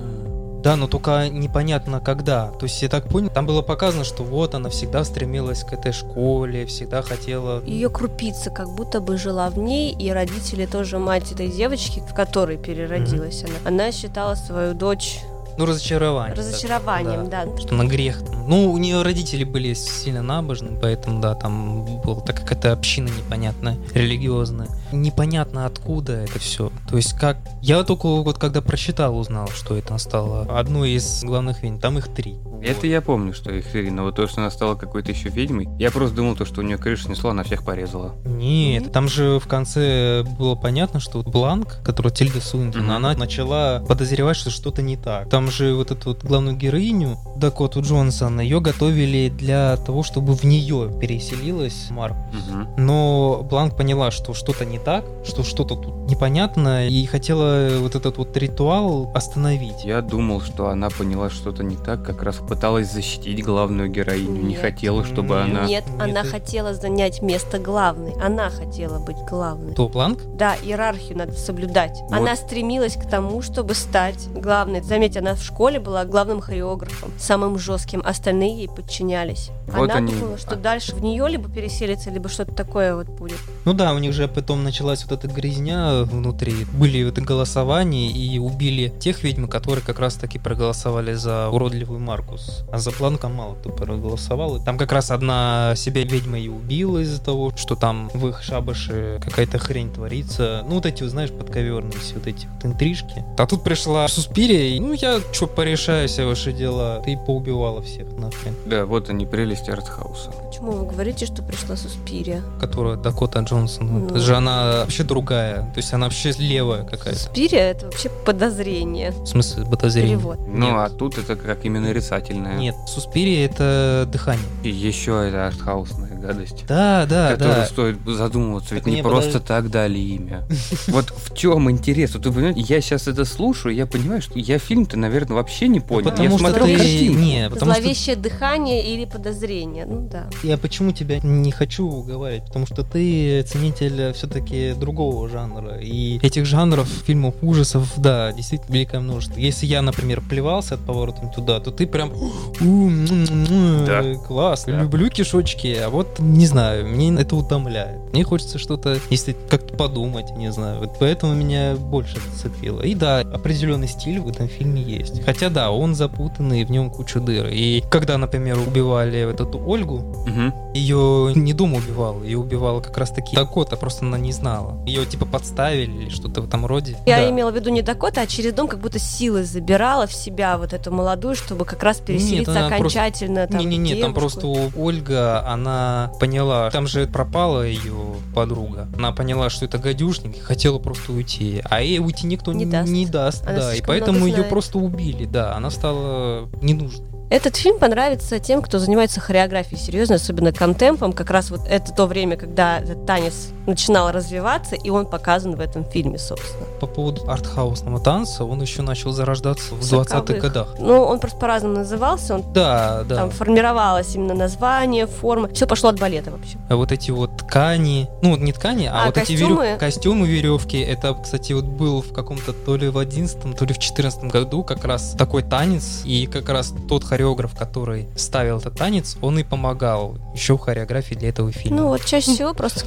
Да, 0.65 0.75
но 0.75 0.87
только 0.87 1.29
непонятно 1.29 1.99
когда. 1.99 2.47
То 2.47 2.65
есть 2.65 2.81
я 2.81 2.89
так 2.89 3.07
понял, 3.07 3.29
там 3.29 3.45
было 3.45 3.61
показано, 3.61 4.03
что 4.03 4.23
вот 4.23 4.55
она 4.55 4.69
всегда 4.71 5.03
стремилась 5.03 5.63
к 5.63 5.71
этой 5.73 5.91
школе, 5.91 6.65
всегда 6.65 7.03
хотела... 7.03 7.63
Ее 7.63 7.87
крупица 7.91 8.49
как 8.49 8.69
будто 8.69 8.99
бы 8.99 9.15
жила 9.17 9.51
в 9.51 9.59
ней, 9.59 9.93
и 9.93 10.09
родители 10.09 10.65
тоже 10.65 10.97
мать 10.97 11.31
этой 11.31 11.49
девочки, 11.49 12.01
в 12.09 12.15
которой 12.15 12.57
переродилась 12.57 13.43
она. 13.43 13.53
Она 13.63 13.91
считала 13.91 14.33
свою 14.33 14.73
дочь 14.73 15.19
Ну, 15.57 15.65
разочарование. 15.65 16.35
разочарованием, 16.35 17.29
да. 17.29 17.45
Что 17.57 17.73
на 17.75 17.85
грех. 17.85 18.21
Ну, 18.47 18.71
у 18.71 18.77
нее 18.77 19.01
родители 19.01 19.43
были 19.43 19.73
сильно 19.73 20.21
набожны, 20.21 20.77
поэтому, 20.79 21.21
да, 21.21 21.33
там 21.35 22.01
была 22.01 22.21
так 22.21 22.41
какая-то 22.41 22.71
община 22.71 23.07
непонятная, 23.07 23.77
религиозная. 23.93 24.67
Непонятно 24.91 25.65
откуда 25.65 26.13
это 26.13 26.39
все. 26.39 26.71
То 26.89 26.97
есть 26.97 27.13
как... 27.13 27.37
Я 27.61 27.83
только 27.83 28.07
вот 28.07 28.37
когда 28.37 28.61
прочитал, 28.61 29.17
узнал, 29.17 29.47
что 29.47 29.75
это 29.75 29.97
стало 29.97 30.41
одной 30.59 30.91
из 30.91 31.23
главных 31.23 31.63
ведьм. 31.63 31.79
Там 31.79 31.97
их 31.97 32.07
три. 32.13 32.37
Это 32.61 32.75
Вот. 32.75 32.83
я 32.85 33.01
помню, 33.01 33.33
что 33.33 33.51
их 33.51 33.75
Ирина, 33.75 34.03
вот 34.03 34.15
то, 34.15 34.27
что 34.27 34.41
она 34.41 34.49
стала 34.51 34.75
какой-то 34.75 35.11
еще 35.11 35.29
ведьмой. 35.29 35.67
Я 35.79 35.91
просто 35.91 36.15
думал, 36.15 36.35
то, 36.35 36.45
что 36.45 36.61
у 36.61 36.63
нее 36.63 36.77
крышу 36.77 37.03
снесло, 37.05 37.29
она 37.31 37.43
всех 37.43 37.63
порезала. 37.63 38.15
Нет, 38.25 38.91
там 38.91 39.07
же 39.07 39.39
в 39.39 39.47
конце 39.47 40.23
было 40.37 40.55
понятно, 40.55 40.99
что 40.99 41.21
Бланк, 41.23 41.79
которая 41.83 42.13
Тильда 42.13 42.41
Суинтон, 42.41 42.83
Мгм. 42.83 42.91
она 42.91 43.13
начала 43.15 43.83
подозревать, 43.87 44.37
что 44.37 44.49
что-то 44.49 44.81
не 44.81 44.97
так. 44.97 45.29
Там 45.29 45.49
же 45.51 45.73
вот 45.75 45.91
эту 45.91 46.09
вот 46.09 46.23
главную 46.23 46.55
героиню, 46.55 47.17
Дакоту 47.37 47.81
Джонсон, 47.81 48.39
ее 48.39 48.59
готовили 48.61 49.29
для 49.29 49.77
того, 49.77 50.03
чтобы 50.03 50.33
в 50.35 50.43
нее 50.43 50.91
переселилась 50.99 51.87
Марк. 51.89 52.15
Мгм. 52.33 52.67
Но 52.77 53.45
Бланк 53.49 53.75
поняла, 53.77 54.11
что 54.11 54.33
что-то 54.33 54.65
не 54.65 54.79
так, 54.79 55.05
что 55.25 55.43
что-то 55.43 55.75
тут 55.75 56.09
непонятно, 56.09 56.87
и 56.87 57.05
хотела 57.05 57.69
вот 57.79 57.95
этот 57.95 58.17
вот 58.17 58.35
ритуал 58.37 59.11
остановить. 59.13 59.83
Я 59.83 60.01
думал, 60.01 60.41
что 60.41 60.69
она 60.69 60.89
поняла 60.89 61.29
что-то 61.29 61.63
не 61.63 61.75
так, 61.77 62.03
как 62.03 62.21
раз 62.23 62.37
пыталась 62.55 62.89
защитить 62.91 63.43
главную 63.43 63.89
героиню. 63.89 64.41
Не 64.41 64.53
Нет. 64.53 64.61
хотела, 64.61 65.03
чтобы 65.03 65.35
Нет. 65.35 65.43
она... 65.43 65.65
Нет, 65.65 65.83
она 65.99 66.21
это- 66.21 66.29
хотела 66.29 66.73
занять 66.73 67.21
место 67.21 67.59
главной. 67.59 68.13
Она 68.13 68.49
хотела 68.49 68.99
быть 68.99 69.17
главной. 69.29 69.73
То 69.75 69.89
Бланк? 69.89 70.19
Да, 70.37 70.55
иерархию 70.55 71.17
надо 71.17 71.33
соблюдать. 71.33 71.99
Вот. 72.03 72.13
Она 72.13 72.35
стремилась 72.37 72.95
к 72.95 73.09
тому, 73.09 73.41
чтобы 73.41 73.75
стать 73.75 74.29
главной. 74.33 74.81
Заметьте, 74.81 75.19
она 75.19 75.35
в 75.35 75.43
школе 75.43 75.79
была 75.81 76.05
главным 76.05 76.39
хореографом, 76.39 77.11
самым 77.19 77.59
жестким. 77.59 78.01
Остальные 78.05 78.55
ей 78.57 78.69
подчинялись. 78.69 79.49
Вот 79.67 79.89
она 79.89 79.95
они- 79.95 80.13
думала, 80.13 80.37
что 80.37 80.53
а. 80.53 80.55
дальше 80.55 80.95
в 80.95 81.03
нее 81.03 81.27
либо 81.27 81.49
переселится, 81.49 82.09
либо 82.09 82.29
что-то 82.29 82.53
такое 82.53 82.95
вот 82.95 83.07
будет. 83.07 83.37
Ну 83.65 83.73
да, 83.73 83.93
у 83.93 83.97
них 83.97 84.13
же 84.13 84.29
потом 84.29 84.63
началась 84.63 85.03
вот 85.03 85.11
эта 85.11 85.27
грязня 85.27 86.03
внутри. 86.03 86.65
Были 86.73 87.03
вот 87.03 87.17
голосования 87.19 88.11
и 88.11 88.39
убили 88.39 88.93
тех 88.99 89.23
ведьм, 89.23 89.47
которые 89.47 89.83
как 89.83 89.99
раз 89.99 90.15
таки 90.15 90.39
проголосовали 90.39 91.13
за 91.13 91.49
уродливый 91.49 91.99
Маркус. 92.35 92.63
А 92.71 92.77
за 92.77 92.91
Бланка 92.91 93.29
мало 93.29 93.55
кто 93.55 93.69
проголосовал. 93.69 94.57
И 94.57 94.63
Там 94.63 94.77
как 94.77 94.91
раз 94.91 95.11
одна 95.11 95.73
себя 95.75 96.03
ведьма 96.03 96.39
и 96.39 96.47
убила 96.47 96.99
из-за 96.99 97.21
того, 97.21 97.51
что 97.55 97.75
там 97.75 98.09
в 98.13 98.27
их 98.27 98.43
шабаше 98.43 99.19
какая-то 99.23 99.57
хрень 99.57 99.91
творится. 99.91 100.63
Ну 100.67 100.75
вот 100.75 100.85
эти, 100.85 101.03
знаешь, 101.07 101.31
подковерные 101.31 101.93
все 101.99 102.15
вот 102.15 102.27
эти 102.27 102.47
вот 102.47 102.65
интрижки. 102.65 103.23
А 103.37 103.45
тут 103.45 103.63
пришла 103.63 104.07
Суспирия, 104.07 104.75
и 104.75 104.79
ну 104.79 104.93
я 104.93 105.19
что, 105.31 105.47
порешаю 105.47 106.07
все 106.07 106.25
ваши 106.25 106.51
дела. 106.51 107.01
Ты 107.05 107.17
поубивала 107.17 107.81
всех 107.81 108.11
нахрен. 108.17 108.55
Да, 108.65 108.85
вот 108.85 109.09
они 109.09 109.25
прелести 109.25 109.69
артхауса. 109.69 110.31
Почему 110.47 110.71
вы 110.71 110.85
говорите, 110.85 111.25
что 111.25 111.41
пришла 111.41 111.75
Суспирия? 111.75 112.41
Которая 112.59 112.95
Дакота 112.95 113.39
Джонсон. 113.39 113.87
Ну. 113.87 114.07
Это 114.07 114.19
же 114.19 114.35
она 114.35 114.79
вообще 114.81 115.03
другая. 115.03 115.61
То 115.73 115.77
есть 115.77 115.93
она 115.93 116.05
вообще 116.05 116.31
левая 116.37 116.83
какая-то. 116.83 117.19
Суспирия 117.19 117.71
это 117.71 117.85
вообще 117.85 118.09
подозрение. 118.09 119.11
В 119.11 119.25
смысле, 119.25 119.65
подозрение? 119.65 120.17
Перевод. 120.17 120.39
Ну, 120.47 120.67
Нет. 120.67 120.75
а 120.75 120.89
тут 120.89 121.17
это 121.17 121.35
как 121.35 121.65
именно 121.65 121.91
нарицательное. 122.33 122.57
Нет, 122.57 122.75
Суспирия 122.87 123.45
это 123.45 124.07
дыхание. 124.11 124.45
И 124.63 124.69
еще 124.69 125.27
это 125.27 125.47
артхаусное 125.47 126.04
гадость. 126.25 126.65
Да, 126.67 127.05
да, 127.09 127.31
которую 127.31 127.55
да. 127.55 127.65
стоит 127.65 127.97
задумываться, 128.05 128.75
ведь 128.75 128.83
Так 128.83 128.91
не 128.91 128.97
не, 128.97 129.03
просто 129.03 129.39
подожди. 129.39 129.47
так 129.47 129.69
дали 129.69 129.99
имя. 129.99 130.43
Вот 130.87 131.11
в 131.15 131.35
чем 131.35 131.69
интерес? 131.71 132.13
Вот 132.15 132.25
вы 132.25 132.31
понимаете, 132.33 132.61
я 132.61 132.81
сейчас 132.81 133.07
это 133.07 133.25
слушаю, 133.25 133.75
я 133.75 133.85
понимаю, 133.85 134.21
что 134.21 134.37
я 134.39 134.57
фильм-то, 134.59 134.97
наверное, 134.97 135.35
вообще 135.35 135.67
не 135.67 135.79
понял. 135.79 136.09
Потому 136.09 136.23
я 136.23 136.29
что 136.29 136.39
смотрел 136.39 136.65
ты... 136.65 136.77
картинку. 136.77 137.19
Не, 137.19 137.49
потому 137.49 137.71
что 137.71 137.81
Зловещее 137.81 138.15
дыхание 138.15 138.93
или 138.93 139.05
подозрение. 139.05 139.85
Ну 139.85 140.07
да. 140.11 140.29
Я 140.43 140.57
почему 140.57 140.91
тебя 140.91 141.19
не 141.19 141.51
хочу 141.51 141.87
уговаривать? 141.87 142.45
Потому 142.47 142.65
что 142.65 142.83
ты 142.83 143.41
ценитель 143.43 144.13
все-таки 144.13 144.73
другого 144.73 145.27
жанра. 145.29 145.77
И 145.77 146.19
этих 146.21 146.45
жанров, 146.45 146.87
фильмов 147.05 147.35
ужасов, 147.41 147.91
да, 147.97 148.31
действительно 148.31 148.73
великое 148.73 148.99
множество. 149.01 149.39
Если 149.39 149.65
я, 149.65 149.81
например, 149.81 150.21
плевался 150.21 150.75
от 150.75 150.81
поворота 150.81 151.31
туда, 151.35 151.59
то 151.59 151.71
ты 151.71 151.85
прям 151.87 152.11
«У, 152.13 152.31
м, 152.61 153.05
м, 153.05 153.45
м, 153.49 153.85
Да. 153.85 154.13
класс, 154.25 154.63
Да. 154.65 154.81
люблю 154.81 155.09
кишочки, 155.09 155.77
а 155.83 155.89
вот 155.89 156.14
не 156.19 156.45
знаю, 156.45 156.87
мне 156.87 157.13
это 157.19 157.35
утомляет. 157.35 157.99
Мне 158.13 158.23
хочется 158.23 158.57
что-то, 158.57 158.97
если 159.09 159.35
как-то 159.49 159.75
подумать, 159.75 160.31
не 160.37 160.51
знаю. 160.51 160.79
Вот 160.79 160.91
поэтому 160.99 161.33
меня 161.33 161.75
больше 161.75 162.17
зацепило. 162.33 162.81
И 162.81 162.95
да, 162.95 163.19
определенный 163.19 163.87
стиль 163.87 164.19
в 164.19 164.29
этом 164.29 164.47
фильме 164.47 164.81
есть. 164.81 165.23
Хотя 165.23 165.49
да, 165.49 165.71
он 165.71 165.95
запутанный, 165.95 166.63
в 166.63 166.71
нем 166.71 166.89
куча 166.89 167.19
дыр. 167.19 167.47
И 167.51 167.83
когда, 167.89 168.17
например, 168.17 168.57
убивали 168.57 169.25
вот 169.25 169.41
эту 169.41 169.59
Ольгу, 169.65 169.99
Мгм. 170.27 170.53
ее 170.73 171.33
не 171.35 171.53
дома 171.53 171.77
убивал, 171.77 172.23
ее 172.23 172.37
убивала 172.37 172.81
как 172.81 172.97
раз 172.97 173.09
таки 173.11 173.35
Дакота, 173.35 173.75
просто 173.75 174.05
она 174.05 174.17
не 174.17 174.31
знала. 174.31 174.81
Ее 174.85 175.05
типа 175.05 175.25
подставили 175.25 176.03
или 176.03 176.09
что-то 176.09 176.41
в 176.41 176.47
этом 176.47 176.65
роде. 176.65 176.97
Я 177.05 177.17
Да. 177.17 177.29
имела 177.29 177.51
в 177.51 177.55
виду 177.55 177.69
не 177.69 177.81
Дакота, 177.81 178.21
а 178.21 178.27
через 178.27 178.53
дом 178.53 178.67
как 178.67 178.79
будто 178.79 178.99
силой 178.99 179.43
забирала 179.43 180.07
в 180.07 180.13
себя 180.13 180.57
вот 180.57 180.73
эту 180.73 180.91
молодую, 180.91 181.35
чтобы 181.35 181.65
как 181.65 181.83
раз 181.83 181.97
переселиться 181.97 182.53
просто- 182.53 182.75
окончательно 182.75 183.47
там 183.47 183.59
Не-не-не, 183.59 183.95
там 184.01 184.13
девушку. 184.13 184.19
просто 184.19 184.47
у 184.47 184.69
Ольга, 184.83 185.45
она 185.47 185.94
поняла, 186.19 186.69
там 186.71 186.87
же 186.87 187.07
пропала 187.07 187.61
ее 187.65 188.15
подруга. 188.33 188.87
Она 188.97 189.11
поняла, 189.11 189.49
что 189.49 189.65
это 189.65 189.77
гадюшник 189.77 190.37
и 190.37 190.39
хотела 190.39 190.79
просто 190.79 191.11
уйти. 191.11 191.61
А 191.69 191.81
ей 191.81 191.99
уйти 191.99 192.27
никто 192.27 192.53
Не 192.53 192.65
не, 192.65 192.71
даст. 192.71 192.91
не 192.91 193.05
даст. 193.05 193.45
Она 193.47 193.59
да, 193.59 193.75
и 193.75 193.81
поэтому 193.81 194.25
ее 194.25 194.43
просто 194.43 194.77
убили, 194.77 195.25
да. 195.25 195.55
Она 195.55 195.69
стала 195.69 196.49
ненужной. 196.61 197.14
Этот 197.35 197.57
фильм 197.57 197.79
понравится 197.79 198.39
тем, 198.39 198.61
кто 198.61 198.79
занимается 198.79 199.19
хореографией 199.19 199.77
серьезно, 199.77 200.15
особенно 200.15 200.53
контемпом. 200.53 201.11
Как 201.11 201.29
раз 201.31 201.51
вот 201.51 201.67
это 201.67 201.91
то 201.91 202.05
время, 202.05 202.37
когда 202.37 202.79
этот 202.79 203.05
танец 203.05 203.49
начинал 203.67 204.11
развиваться, 204.13 204.75
и 204.75 204.89
он 204.89 205.05
показан 205.05 205.55
в 205.57 205.59
этом 205.59 205.83
фильме, 205.83 206.17
собственно. 206.17 206.65
По 206.79 206.87
поводу 206.87 207.29
артхаусного 207.29 207.99
танца, 207.99 208.45
он 208.45 208.61
еще 208.61 208.83
начал 208.83 209.11
зарождаться 209.11 209.75
в 209.75 209.79
20-х 209.81 210.03
Сороковых. 210.05 210.41
годах. 210.41 210.75
Ну, 210.79 211.01
он 211.01 211.19
просто 211.19 211.37
по-разному 211.37 211.75
назывался, 211.75 212.35
он 212.35 212.53
Да, 212.53 213.03
да. 213.03 213.15
там 213.15 213.31
формировалось 213.31 214.15
именно 214.15 214.33
название, 214.35 215.05
форма. 215.05 215.49
Все 215.49 215.67
пошло 215.67 215.89
от 215.89 215.99
балета 215.99 216.31
вообще. 216.31 216.57
А 216.69 216.77
вот 216.77 216.93
эти 216.93 217.11
вот 217.11 217.35
ткани, 217.37 218.07
ну 218.21 218.37
не 218.37 218.53
ткани, 218.53 218.85
а, 218.85 219.01
А, 219.01 219.05
вот 219.07 219.17
эти 219.17 219.31
костюмы? 219.33 219.63
верев- 219.65 219.77
костюмы, 219.79 220.27
веревки, 220.27 220.79
это, 220.79 221.13
кстати, 221.15 221.51
вот 221.51 221.65
был 221.65 222.01
в 222.01 222.13
каком-то 222.13 222.53
то 222.53 222.77
ли 222.77 222.87
в 222.87 222.97
11 222.97 223.57
то 223.57 223.65
ли 223.65 223.73
в 223.73 223.79
14 223.79 224.23
году 224.31 224.63
как 224.63 224.85
раз 224.85 225.15
такой 225.17 225.43
танец, 225.43 226.03
и 226.05 226.27
как 226.27 226.47
раз 226.47 226.71
тот 226.87 227.03
хореограф, 227.03 227.24
который 227.33 228.07
ставил 228.15 228.57
этот 228.59 228.75
танец, 228.75 229.17
он 229.21 229.39
и 229.39 229.43
помогал 229.43 230.17
еще 230.35 230.57
в 230.57 230.59
хореографии 230.59 231.15
для 231.15 231.29
этого 231.29 231.51
фильма. 231.51 231.77
Ну, 231.81 231.87
вот 231.87 232.03
чаще 232.05 232.31
всего 232.33 232.53
просто 232.53 232.81
в 232.81 232.83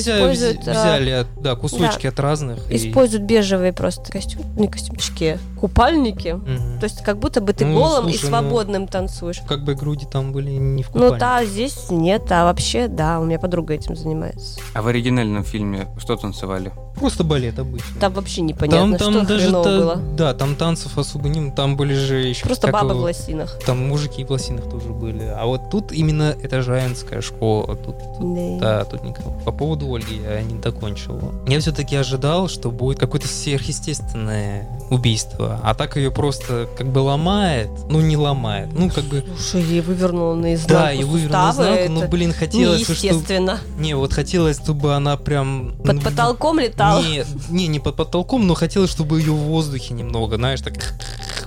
взяли, 0.00 0.18
используют... 0.18 0.66
а, 0.68 0.70
взяли 0.72 1.10
от- 1.10 1.40
да, 1.42 1.54
кусочки 1.54 2.06
от 2.06 2.18
разных. 2.18 2.58
и- 2.70 2.76
Используют 2.76 3.24
бежевые 3.24 3.72
просто 3.72 4.10
костюм, 4.10 4.42
не 4.56 4.66
костюмчики, 4.68 5.38
купальники. 5.60 6.28
Мгм. 6.32 6.78
То 6.80 6.84
есть 6.84 7.02
как 7.02 7.18
будто 7.18 7.40
бы 7.40 7.52
ты 7.52 7.66
Ну, 7.66 7.74
голым 7.78 8.08
и 8.08 8.12
слушай, 8.12 8.24
ну, 8.24 8.28
свободным 8.30 8.88
танцуешь. 8.88 9.42
Как 9.46 9.62
бы 9.62 9.74
груди 9.74 10.06
там 10.10 10.32
были 10.32 10.50
не 10.52 10.82
в 10.82 10.88
Ну 10.88 10.92
купальнике. 10.94 11.18
да, 11.20 11.44
здесь 11.44 11.90
нет, 11.90 12.22
а 12.32 12.44
вообще, 12.44 12.88
да, 12.88 13.20
у 13.20 13.24
меня 13.24 13.38
подруга 13.38 13.74
этим 13.74 13.94
занимается. 13.94 14.58
А 14.74 14.82
в 14.82 14.86
оригинальном 14.88 15.44
фильме 15.44 15.88
что 15.98 16.16
танцевали? 16.16 16.72
Просто 16.96 17.24
балет 17.24 17.58
обычный. 17.58 18.00
Там 18.00 18.12
вообще 18.14 18.40
непонятно, 18.40 18.98
там, 18.98 19.10
что 19.10 19.18
там 19.20 19.26
даже 19.26 19.44
хреново 19.44 19.64
та- 19.64 19.78
было. 19.78 19.96
да, 20.16 20.34
там 20.34 20.56
танцев 20.56 20.96
особо 20.96 21.28
не, 21.28 21.50
там 21.50 21.76
были 21.76 21.94
же 21.94 22.16
еще 22.16 22.44
Просто 22.44 22.68
бабы 22.68 22.94
в 22.94 22.98
лосинах. 23.00 23.58
Там 23.66 23.86
мужики 23.88 24.24
в 24.24 24.30
лосинах 24.30 24.64
тоже 24.70 24.88
были. 24.88 25.24
А 25.24 25.44
вот 25.46 25.70
тут 25.70 25.92
именно 25.92 26.34
это 26.42 26.62
женская 26.62 27.20
школа. 27.20 27.76
Тут, 27.76 27.96
тут- 28.18 28.60
Да. 28.60 28.78
да, 28.78 28.84
тут 28.84 29.04
никого. 29.04 29.32
По 29.44 29.52
поводу 29.52 29.94
Ольги 29.94 30.16
я 30.22 30.42
не 30.42 30.58
докончил. 30.58 31.20
Я 31.46 31.60
все-таки 31.60 31.96
ожидал, 31.96 32.48
что 32.48 32.70
будет 32.70 32.98
какое-то 32.98 33.28
сверхъестественное 33.28 34.66
убийство. 34.90 35.60
А 35.62 35.74
так 35.74 35.96
ее 35.96 36.10
просто 36.10 36.68
как 36.76 36.86
бы 36.88 37.00
ломает. 37.00 37.68
Ну, 37.88 38.00
не 38.00 38.16
ломает. 38.16 38.68
Ну, 38.72 38.90
как 38.90 39.04
бы... 39.04 39.24
Слушай, 39.38 39.62
ей 39.66 39.80
вывернула 39.80 40.34
наизнанку 40.34 40.72
Да, 40.72 40.92
и 40.92 41.04
вывернул 41.04 41.46
суставы, 41.48 41.68
наизнанку, 41.70 42.02
это 42.02 42.10
блин, 42.10 42.32
хотелось, 42.32 42.82
чтобы... 42.82 42.98
неестественно. 43.00 43.58
Не, 43.78 43.94
вот 43.94 44.12
хотелось, 44.12 44.56
чтобы 44.62 44.94
она 44.94 45.16
прям... 45.16 45.74
Под 45.84 46.02
потолком 46.02 46.58
летала. 46.58 46.85
Не, 46.94 47.24
не, 47.48 47.66
не 47.66 47.80
под 47.80 47.96
потолком, 47.96 48.46
но 48.46 48.54
хотелось, 48.54 48.90
чтобы 48.90 49.20
ее 49.20 49.32
в 49.32 49.36
воздухе 49.36 49.94
немного, 49.94 50.36
знаешь, 50.36 50.60
так 50.60 50.94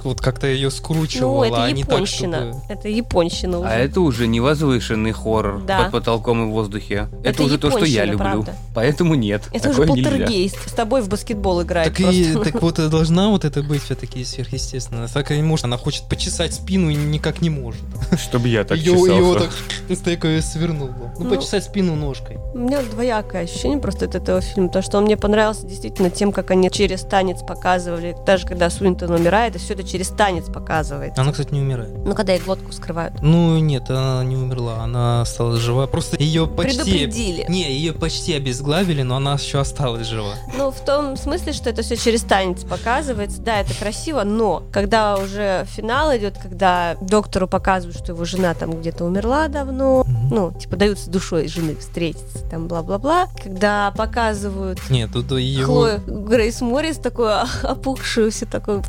вот 0.06 0.22
как-то 0.22 0.48
ее 0.48 0.68
Ну, 0.68 0.72
скручивало, 0.72 1.44
это 1.46 1.64
а 1.64 1.72
не 1.72 1.84
так, 1.84 2.06
чтобы... 2.08 2.54
Это 2.70 2.88
японщина 2.88 3.60
уже. 3.60 3.68
А 3.70 3.76
это 3.78 4.02
уже 4.02 4.28
не 4.28 4.40
возвышенный 4.40 5.12
хоррор 5.12 5.62
Да. 5.66 5.84
под 5.84 5.92
потолком 5.92 6.44
и 6.44 6.48
в 6.48 6.52
воздухе. 6.52 7.08
Это, 7.24 7.30
Это 7.30 7.44
уже 7.44 7.58
то, 7.58 7.72
что 7.72 7.86
я 7.86 8.06
люблю. 8.06 8.18
правда. 8.20 8.56
Поэтому 8.74 9.16
нет. 9.16 9.44
Это 9.54 9.70
уже 9.70 9.82
такое 9.82 9.96
нельзя. 9.98 10.10
полтергейст. 10.12 10.70
С 10.70 10.74
тобой 10.74 11.02
в 11.02 11.10
баскетбол 11.10 11.64
играет 11.64 11.96
Так, 11.96 12.00
и, 12.14 12.34
так 12.36 12.62
вот 12.62 12.80
и 12.80 12.88
должна 12.90 13.30
вот 13.30 13.46
это 13.46 13.62
быть 13.64 13.84
все-таки 13.84 14.24
сверхъестественно. 14.24 15.08
Так 15.08 15.32
и 15.32 15.36
не 15.36 15.44
может. 15.44 15.66
Она 15.66 15.78
хочет 15.78 16.04
почесать 16.10 16.54
спину 16.54 16.90
и 16.90 16.96
никак 16.96 17.42
не 17.42 17.50
может. 17.50 17.82
Чтобы 18.22 18.48
я 18.50 18.64
так 18.64 18.78
ее, 18.78 18.94
чесался. 18.94 19.12
ее 19.14 19.34
так 19.40 19.50
из 19.90 20.00
такой 20.00 20.42
свернула. 20.42 21.14
Ну, 21.18 21.26
Ну. 21.26 21.30
почесать 21.36 21.64
спину 21.64 21.96
ножкой. 21.96 22.38
У 22.54 22.58
меня 22.60 22.82
двоякое 22.82 23.44
ощущение 23.44 23.78
просто 23.80 24.06
от 24.06 24.16
этого 24.16 24.42
фильма, 24.42 24.70
то 24.70 24.82
что 24.82 24.98
он 24.98 25.06
мне 25.06 25.18
понравился 25.18 25.66
действительно 25.68 26.10
тем, 26.10 26.32
как 26.32 26.52
они 26.52 26.70
через 26.72 27.02
танец 27.02 27.42
показывали, 27.42 28.16
даже 28.26 28.48
когда 28.48 28.70
Суинтон 28.70 29.12
умирает, 29.12 29.56
и 29.56 29.60
все 29.60 29.74
это 29.74 29.84
через 29.90 30.10
танец 30.10 30.46
показывает. 30.46 31.18
Она, 31.18 31.32
кстати, 31.32 31.54
не 31.54 31.62
умирает. 31.62 31.92
Ну, 32.06 32.14
когда 32.16 32.34
ей 32.34 32.42
глотку 32.42 32.72
скрывают. 32.72 33.16
Ну, 33.22 33.58
нет, 33.60 33.90
она 33.90 34.24
не 34.24 34.36
умерла. 34.36 34.84
Она 34.84 35.22
осталась 35.22 35.60
жива. 35.60 35.88
Просто 35.88 36.18
ее 36.22 36.48
почти... 36.48 36.80
Предупредили. 36.80 37.46
Не, 37.50 37.72
ее 37.72 37.94
почти 37.94 38.34
обезглавили, 38.34 39.02
но 39.02 39.16
она 39.18 39.34
еще 39.34 39.60
осталась 39.60 40.08
жива. 40.08 40.34
Ну, 40.58 40.72
в 40.72 40.80
том 40.86 41.18
смысле, 41.18 41.54
что 41.54 41.70
это 41.70 41.82
все 41.82 41.96
через 41.98 42.22
танец 42.22 42.64
показывается. 42.64 43.42
Да, 43.42 43.60
это 43.62 43.74
красиво, 43.74 44.24
но 44.24 44.64
когда 44.72 45.18
уже 45.18 45.66
финал 45.70 46.16
идет, 46.16 46.38
когда 46.42 46.96
доктору 47.02 47.48
показывают, 47.48 47.98
что 47.98 48.14
его 48.14 48.26
жена 48.26 48.54
там 48.54 48.80
где-то 48.80 49.06
умерла 49.06 49.48
давно, 49.48 50.04
Мгм. 50.06 50.30
ну, 50.30 50.52
типа 50.52 50.76
дают 50.76 51.00
с 51.00 51.06
душой 51.06 51.48
жены 51.48 51.76
встретиться, 51.76 52.40
там, 52.50 52.68
бла-бла-бла. 52.68 53.28
Когда 53.42 53.92
показывают 53.96 54.80
Нет, 54.90 55.12
тут 55.14 55.32
ее... 55.32 55.66
Хлою 55.66 56.02
Грейс 56.06 56.62
Моррис 56.62 56.98
такую 56.98 57.34
опухшую, 57.64 58.32
все 58.32 58.46
такую 58.46 58.84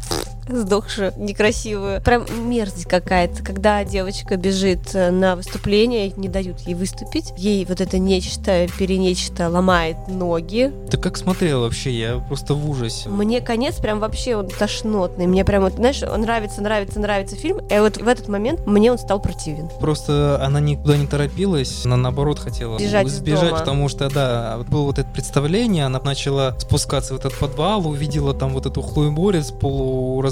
сдохшую, 0.52 1.12
некрасивую. 1.16 2.00
Прям 2.02 2.24
мерзость 2.48 2.86
какая-то, 2.86 3.42
когда 3.42 3.84
девочка 3.84 4.36
бежит 4.36 4.94
э, 4.94 5.10
на 5.10 5.36
выступление, 5.36 6.12
не 6.16 6.28
дают 6.28 6.60
ей 6.60 6.74
выступить. 6.74 7.32
Ей 7.36 7.64
вот 7.64 7.80
это 7.80 7.98
нечто, 7.98 8.66
перенечто 8.78 9.48
ломает 9.48 9.96
ноги. 10.08 10.72
Ты 10.90 10.96
как 10.98 11.16
смотрел 11.16 11.60
вообще? 11.62 11.90
Я 11.90 12.18
просто 12.18 12.54
в 12.54 12.68
ужасе. 12.68 13.08
Мне 13.08 13.40
конец 13.40 13.76
прям 13.76 14.00
вообще 14.00 14.36
он 14.36 14.48
тошнотный. 14.48 15.26
Мне 15.26 15.44
прям, 15.44 15.62
вот, 15.62 15.74
знаешь, 15.74 16.02
он 16.02 16.22
нравится, 16.22 16.62
нравится, 16.62 17.00
нравится 17.00 17.36
фильм. 17.36 17.58
И 17.58 17.78
вот 17.78 17.96
в 17.96 18.08
этот 18.08 18.28
момент 18.28 18.66
мне 18.66 18.90
он 18.90 18.98
стал 18.98 19.20
противен. 19.20 19.68
Просто 19.80 20.40
она 20.42 20.60
никуда 20.60 20.96
не 20.96 21.06
торопилась, 21.06 21.84
она 21.84 21.96
наоборот 21.96 22.38
хотела 22.38 22.78
Бежать 22.78 23.08
сбежать, 23.08 23.50
потому 23.50 23.88
что, 23.88 24.08
да, 24.10 24.60
было 24.68 24.82
вот 24.82 24.98
это 24.98 25.08
представление, 25.10 25.86
она 25.86 26.00
начала 26.00 26.58
спускаться 26.58 27.14
в 27.14 27.18
этот 27.18 27.34
подвал, 27.38 27.86
увидела 27.86 28.34
там 28.34 28.52
вот 28.52 28.66
эту 28.66 28.82
Хлою 28.82 29.12
Борис 29.12 29.50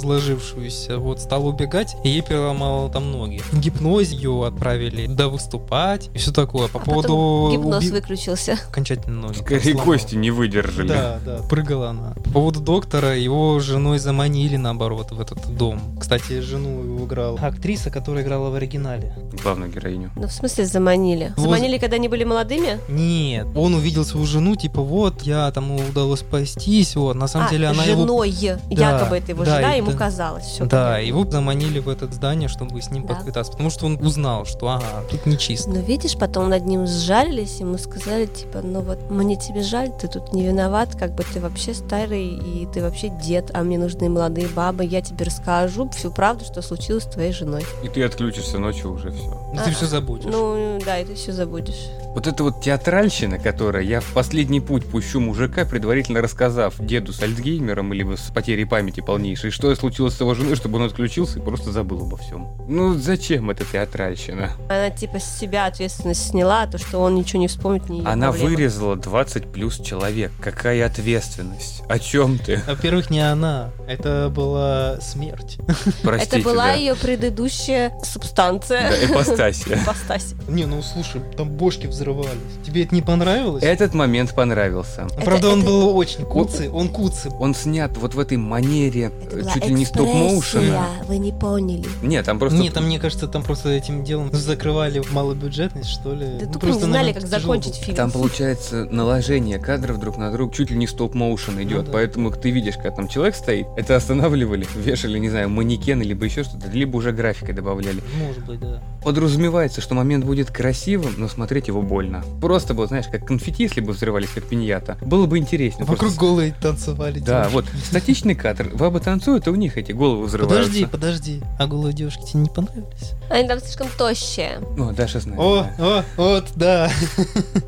полуразложившуюся, 0.08 0.98
вот, 0.98 1.20
стала 1.20 1.44
убегать, 1.44 1.96
и 2.02 2.08
ей 2.08 2.22
переломала 2.22 2.90
там 2.90 3.12
ноги. 3.12 3.42
В 3.52 3.60
гипнозе 3.60 4.16
ее 4.16 4.46
отправили, 4.46 5.06
да, 5.06 5.28
выступать, 5.28 6.10
и 6.14 6.18
все 6.18 6.32
такое. 6.32 6.68
По 6.68 6.80
А 6.80 6.82
поводу... 6.82 7.02
потом 7.02 7.52
гипноз 7.52 7.84
уби- 7.84 7.92
выключился. 7.92 8.58
Окончательно 8.70 9.28
ноги. 9.28 9.38
Скорее 9.38 9.60
сломала. 9.60 9.84
кости 9.84 10.14
не 10.14 10.30
выдержали. 10.30 10.88
Да, 10.88 11.20
да, 11.24 11.38
прыгала 11.48 11.90
она. 11.90 12.14
По 12.24 12.30
поводу 12.30 12.60
доктора, 12.60 13.16
его 13.16 13.60
женой 13.60 13.98
заманили, 13.98 14.56
наоборот, 14.56 15.10
в 15.10 15.20
этот 15.20 15.56
дом. 15.56 15.80
Кстати, 16.00 16.40
жену 16.40 16.82
его 16.82 17.04
играла 17.04 17.38
актриса, 17.40 17.90
которая 17.90 18.24
играла 18.24 18.50
в 18.50 18.54
оригинале. 18.54 19.14
Главную 19.42 19.70
героиню. 19.70 20.10
Ну, 20.16 20.26
в 20.26 20.32
смысле, 20.32 20.64
заманили. 20.64 21.32
Вот. 21.36 21.42
Заманили, 21.42 21.78
когда 21.78 21.96
они 21.96 22.08
были 22.08 22.24
молодыми? 22.24 22.78
Нет, 22.88 23.46
он 23.54 23.74
увидел 23.74 24.04
свою 24.04 24.26
жену, 24.26 24.56
типа, 24.56 24.80
вот, 24.80 25.22
я 25.22 25.50
там 25.50 25.70
удалось 25.72 26.20
спастись, 26.20 26.96
вот, 26.96 27.14
на 27.14 27.28
самом 27.28 27.48
а, 27.48 27.50
деле 27.50 27.66
она 27.68 27.84
его... 27.84 28.02
женой. 28.02 28.30
Якобы 28.30 29.16
это 29.16 29.32
его 29.32 29.44
да, 29.44 29.56
жена, 29.56 29.74
и 29.74 29.78
ему 29.78 29.92
да. 29.92 29.97
Казалось. 29.98 30.44
Все 30.44 30.64
Да, 30.64 30.98
его 30.98 31.24
заманили 31.28 31.78
в 31.80 31.88
это 31.88 32.06
здание, 32.12 32.48
чтобы 32.48 32.80
с 32.80 32.90
ним 32.90 33.06
Да. 33.06 33.14
поквитаться, 33.14 33.52
потому 33.52 33.70
что 33.70 33.86
он 33.86 33.94
узнал, 34.04 34.44
что 34.46 34.68
ага, 34.68 35.04
тут 35.10 35.26
нечисто. 35.26 35.70
Но 35.70 35.80
видишь, 35.80 36.16
потом 36.16 36.48
над 36.48 36.64
ним 36.66 36.86
сжалились, 36.86 37.60
ему 37.60 37.78
сказали, 37.78 38.26
типа, 38.26 38.60
ну 38.62 38.80
вот, 38.80 39.10
мне 39.10 39.36
тебе 39.36 39.62
жаль, 39.62 39.90
ты 40.00 40.08
тут 40.08 40.32
не 40.32 40.46
виноват, 40.46 40.94
как 40.96 41.14
бы 41.14 41.24
ты 41.24 41.40
вообще 41.40 41.74
старый, 41.74 42.26
и 42.28 42.66
ты 42.72 42.80
вообще 42.82 43.08
дед, 43.08 43.50
а 43.54 43.62
мне 43.62 43.78
нужны 43.78 44.08
молодые 44.08 44.48
бабы, 44.48 44.84
я 44.84 45.00
тебе 45.02 45.24
расскажу 45.24 45.88
всю 45.90 46.10
правду, 46.10 46.44
что 46.44 46.62
случилось 46.62 47.04
с 47.04 47.06
твоей 47.06 47.32
женой. 47.32 47.64
И 47.82 47.88
ты 47.88 48.02
отключишься 48.04 48.58
ночью 48.58 48.92
уже 48.92 49.10
все. 49.10 49.24
Ну, 49.52 49.60
ты 49.64 49.70
А, 49.70 49.74
все 49.74 49.86
забудешь. 49.86 50.30
Ну, 50.32 50.78
да, 50.84 50.98
и 50.98 51.04
ты 51.04 51.14
все 51.14 51.32
забудешь. 51.32 51.88
Вот 52.14 52.26
это 52.26 52.42
вот 52.42 52.60
театральщина, 52.62 53.38
которая 53.38 53.82
я 53.82 54.00
в 54.00 54.12
последний 54.12 54.60
путь 54.60 54.84
пущу 54.86 55.20
мужика, 55.20 55.64
предварительно 55.64 56.20
рассказав 56.20 56.74
деду 56.78 57.12
с 57.12 57.22
Альцгеймером 57.22 57.92
или 57.92 58.16
с 58.16 58.30
потерей 58.32 58.64
памяти 58.64 59.00
полнейшей, 59.00 59.50
что 59.50 59.70
случилось 59.78 60.14
с 60.14 60.20
его 60.20 60.34
женой, 60.34 60.56
чтобы 60.56 60.76
он 60.78 60.84
отключился 60.84 61.38
и 61.38 61.42
просто 61.42 61.72
забыл 61.72 62.02
обо 62.02 62.16
всем. 62.16 62.48
Ну 62.68 62.94
зачем 62.94 63.50
эта 63.50 63.64
театральщина? 63.64 64.52
Она 64.68 64.90
типа 64.90 65.18
с 65.18 65.38
себя 65.38 65.66
ответственность 65.66 66.28
сняла, 66.30 66.66
то, 66.66 66.78
что 66.78 66.98
он 67.00 67.14
ничего 67.14 67.40
не 67.40 67.48
вспомнит, 67.48 67.88
не 67.88 68.00
Она 68.04 68.30
проблема. 68.30 68.50
вырезала 68.50 68.96
20 68.96 69.52
плюс 69.52 69.78
человек. 69.78 70.32
Какая 70.40 70.86
ответственность? 70.86 71.82
О 71.88 71.98
чем 71.98 72.38
ты? 72.38 72.60
Во-первых, 72.66 73.10
не 73.10 73.20
она, 73.20 73.70
это 73.86 74.30
была 74.34 75.00
смерть. 75.00 75.58
Простите, 76.02 76.36
Это 76.40 76.44
была 76.48 76.66
да. 76.66 76.72
ее 76.74 76.94
предыдущая 76.94 77.92
субстанция. 78.02 78.90
Да, 78.90 79.04
ипостасия. 79.12 79.76
Ипостась. 79.82 80.34
Не, 80.48 80.66
ну 80.66 80.82
слушай, 80.82 81.20
там 81.36 81.48
бошки 81.50 81.86
взрывались. 81.86 82.28
Тебе 82.64 82.84
это 82.84 82.94
не 82.94 83.02
понравилось? 83.02 83.62
Этот 83.62 83.94
момент 83.94 84.34
понравился. 84.34 85.06
Ну, 85.16 85.24
Правда, 85.24 85.48
Это- 85.48 85.52
он 85.54 85.60
это- 85.60 85.68
был 85.68 85.96
очень 85.96 86.24
куцый, 86.24 86.68
он 86.68 86.88
куцый. 86.88 87.30
Он 87.38 87.54
снят 87.54 87.96
вот 87.96 88.14
в 88.14 88.18
этой 88.20 88.36
манере 88.36 89.10
Это 89.26 89.50
чуть 89.52 89.67
ли 89.68 89.74
не 89.74 89.84
стоп-моушена. 89.84 90.86
Вы 91.06 91.18
не 91.18 91.32
поняли. 91.32 91.86
Нет, 92.02 92.24
там 92.26 92.38
просто... 92.38 92.58
Нет, 92.58 92.74
там, 92.74 92.84
мне 92.86 92.98
кажется, 92.98 93.28
там 93.28 93.42
просто 93.42 93.70
этим 93.70 94.04
делом 94.04 94.30
закрывали 94.32 95.02
малобюджетность, 95.10 95.88
что 95.90 96.12
ли. 96.14 96.26
Да 96.40 96.46
Ну, 96.46 96.52
тупо 96.52 96.66
не 96.66 96.72
знали, 96.72 96.90
наверное, 96.92 97.14
как 97.14 97.22
тяжело 97.24 97.40
закончить 97.40 97.74
фильм. 97.76 97.96
Там 97.96 98.10
получается 98.10 98.84
наложение 98.90 99.58
кадров 99.58 99.98
друг 100.00 100.16
на 100.18 100.30
друга, 100.32 100.54
чуть 100.54 100.70
ли 100.70 100.76
не 100.76 100.86
стоп-моушен 100.86 101.62
идет, 101.62 101.78
Ну 101.78 101.82
да. 101.84 101.92
поэтому 101.92 102.30
ты 102.30 102.50
видишь, 102.50 102.74
когда 102.74 102.90
там 102.90 103.08
человек 103.08 103.34
стоит, 103.36 103.66
это 103.76 103.96
останавливали, 103.96 104.66
вешали, 104.76 105.18
не 105.18 105.30
знаю, 105.30 105.48
манекен, 105.48 106.00
либо 106.02 106.24
еще 106.24 106.44
что-то, 106.44 106.68
либо 106.70 106.96
уже 106.96 107.12
графикой 107.12 107.54
добавляли. 107.54 108.02
Может 108.26 108.44
быть, 108.46 108.60
да. 108.60 108.82
Подразумевается, 109.02 109.80
что 109.80 109.94
момент 109.94 110.24
будет 110.24 110.50
красивым, 110.50 111.14
но 111.16 111.28
смотреть 111.28 111.68
его 111.68 111.82
больно. 111.82 112.22
Просто 112.40 112.74
было, 112.74 112.86
знаешь, 112.86 113.06
как 113.10 113.26
конфетти, 113.26 113.64
если 113.64 113.80
бы 113.80 113.92
взрывались, 113.92 114.28
как 114.34 114.44
пиньята. 114.44 114.98
Было 115.02 115.26
бы 115.26 115.38
интереснее. 115.38 115.82
Вокруг 115.84 115.98
Просто- 116.00 116.20
голые 116.20 116.54
танцевали. 116.60 117.18
Да, 117.20 117.48
девушки. 117.48 117.54
вот, 117.72 117.84
статичный 117.84 118.34
кадр. 118.34 118.70
Бабы 118.74 119.00
танцуют, 119.00 119.46
и 119.46 119.50
у 119.50 119.54
них 119.58 119.76
эти 119.76 119.92
головы 119.92 120.26
взрываются. 120.26 120.70
Подожди, 120.70 120.86
подожди. 120.86 121.42
А 121.58 121.66
голые 121.66 121.92
девушки 121.92 122.22
тебе 122.22 122.40
не 122.40 122.48
понравились? 122.48 123.12
Они 123.30 123.46
там 123.48 123.60
слишком 123.60 123.88
тощие. 123.96 124.60
О, 124.78 124.92
Даша 124.92 125.20
знает. 125.20 125.40
О, 125.40 125.66
да. 125.76 125.84
о, 125.84 126.04
вот, 126.16 126.44
да. 126.56 126.90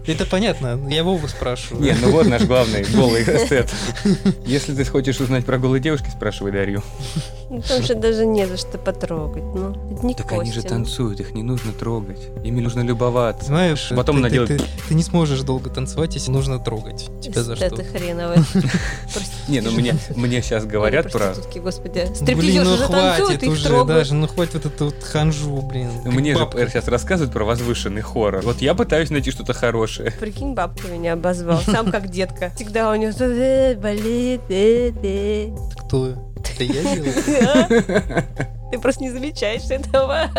Это 0.06 0.26
понятно. 0.26 0.80
Я 0.88 1.04
Вову 1.04 1.28
спрашиваю. 1.28 1.82
Не, 1.82 1.92
ну 2.00 2.10
вот 2.10 2.26
наш 2.26 2.42
главный 2.44 2.84
голый 2.94 3.22
эстет. 3.22 3.70
Если 4.46 4.74
ты 4.74 4.84
хочешь 4.84 5.20
узнать 5.20 5.44
про 5.44 5.58
голые 5.58 5.80
девушки, 5.80 6.08
спрашивай 6.10 6.52
Дарью. 6.52 6.82
Ну, 7.50 7.60
Там 7.62 7.82
же 7.82 7.96
даже 7.96 8.26
не 8.26 8.46
за 8.46 8.56
что 8.56 8.78
потрогать. 8.78 9.42
Ну, 9.42 9.70
это 9.92 10.06
не 10.06 10.14
Так 10.14 10.30
они 10.30 10.52
же 10.52 10.60
кости. 10.60 10.68
танцуют, 10.68 11.18
их 11.18 11.34
не 11.34 11.42
нужно 11.42 11.72
трогать. 11.72 12.28
Ими 12.44 12.60
нужно 12.60 12.80
любоваться. 12.82 13.46
Знаешь, 13.46 13.90
Потом 13.96 14.16
ты, 14.16 14.22
наделать- 14.22 14.48
ты, 14.50 14.58
ты- 14.58 14.64
ты 14.88 14.94
не 14.94 15.02
сможешь 15.02 15.40
долго 15.40 15.68
танцевать, 15.68 16.14
если 16.14 16.30
нужно 16.30 16.60
трогать. 16.60 17.10
Тебя 17.20 17.42
за 17.42 17.56
что? 17.56 17.64
Это 17.64 17.82
хреново. 17.82 18.36
Не, 19.48 19.60
ну 19.62 19.72
мне, 19.72 19.96
мне 20.14 20.42
сейчас 20.42 20.64
говорят 20.64 21.10
про... 21.10 21.34
господи. 21.60 22.06
Блин, 22.34 22.62
ну 22.62 22.76
же 22.76 22.84
хватит 22.84 23.16
танцуют, 23.16 23.42
их 23.42 23.50
уже, 23.50 23.84
даже, 23.84 24.14
ну 24.14 24.28
хватит 24.28 24.54
вот 24.54 24.66
эту 24.66 24.84
вот 24.86 25.02
ханжу, 25.02 25.60
блин. 25.62 25.90
Мне 26.04 26.36
же 26.36 26.46
сейчас 26.54 26.86
рассказывают 26.86 27.32
про 27.32 27.44
возвышенный 27.44 28.02
хоррор. 28.02 28.42
Вот 28.44 28.60
я 28.62 28.74
пытаюсь 28.74 29.10
найти 29.10 29.32
что-то 29.32 29.54
хорошее. 29.54 30.12
Прикинь, 30.20 30.54
бабка 30.54 30.86
меня 30.86 31.14
обозвал. 31.14 31.60
Сам 31.62 31.90
как 31.90 32.10
детка. 32.10 32.52
Всегда 32.54 32.92
у 32.92 32.94
него 32.94 33.10
«Э, 33.18 33.74
болит. 33.74 34.42
э, 34.48 34.92
э». 35.02 35.50
Кто? 35.86 36.29
Это 36.60 36.72
я 36.72 36.82
делаю? 36.94 38.24
Ты 38.70 38.78
просто 38.78 39.02
не 39.02 39.10
замечаешь 39.10 39.68
этого. 39.70 40.30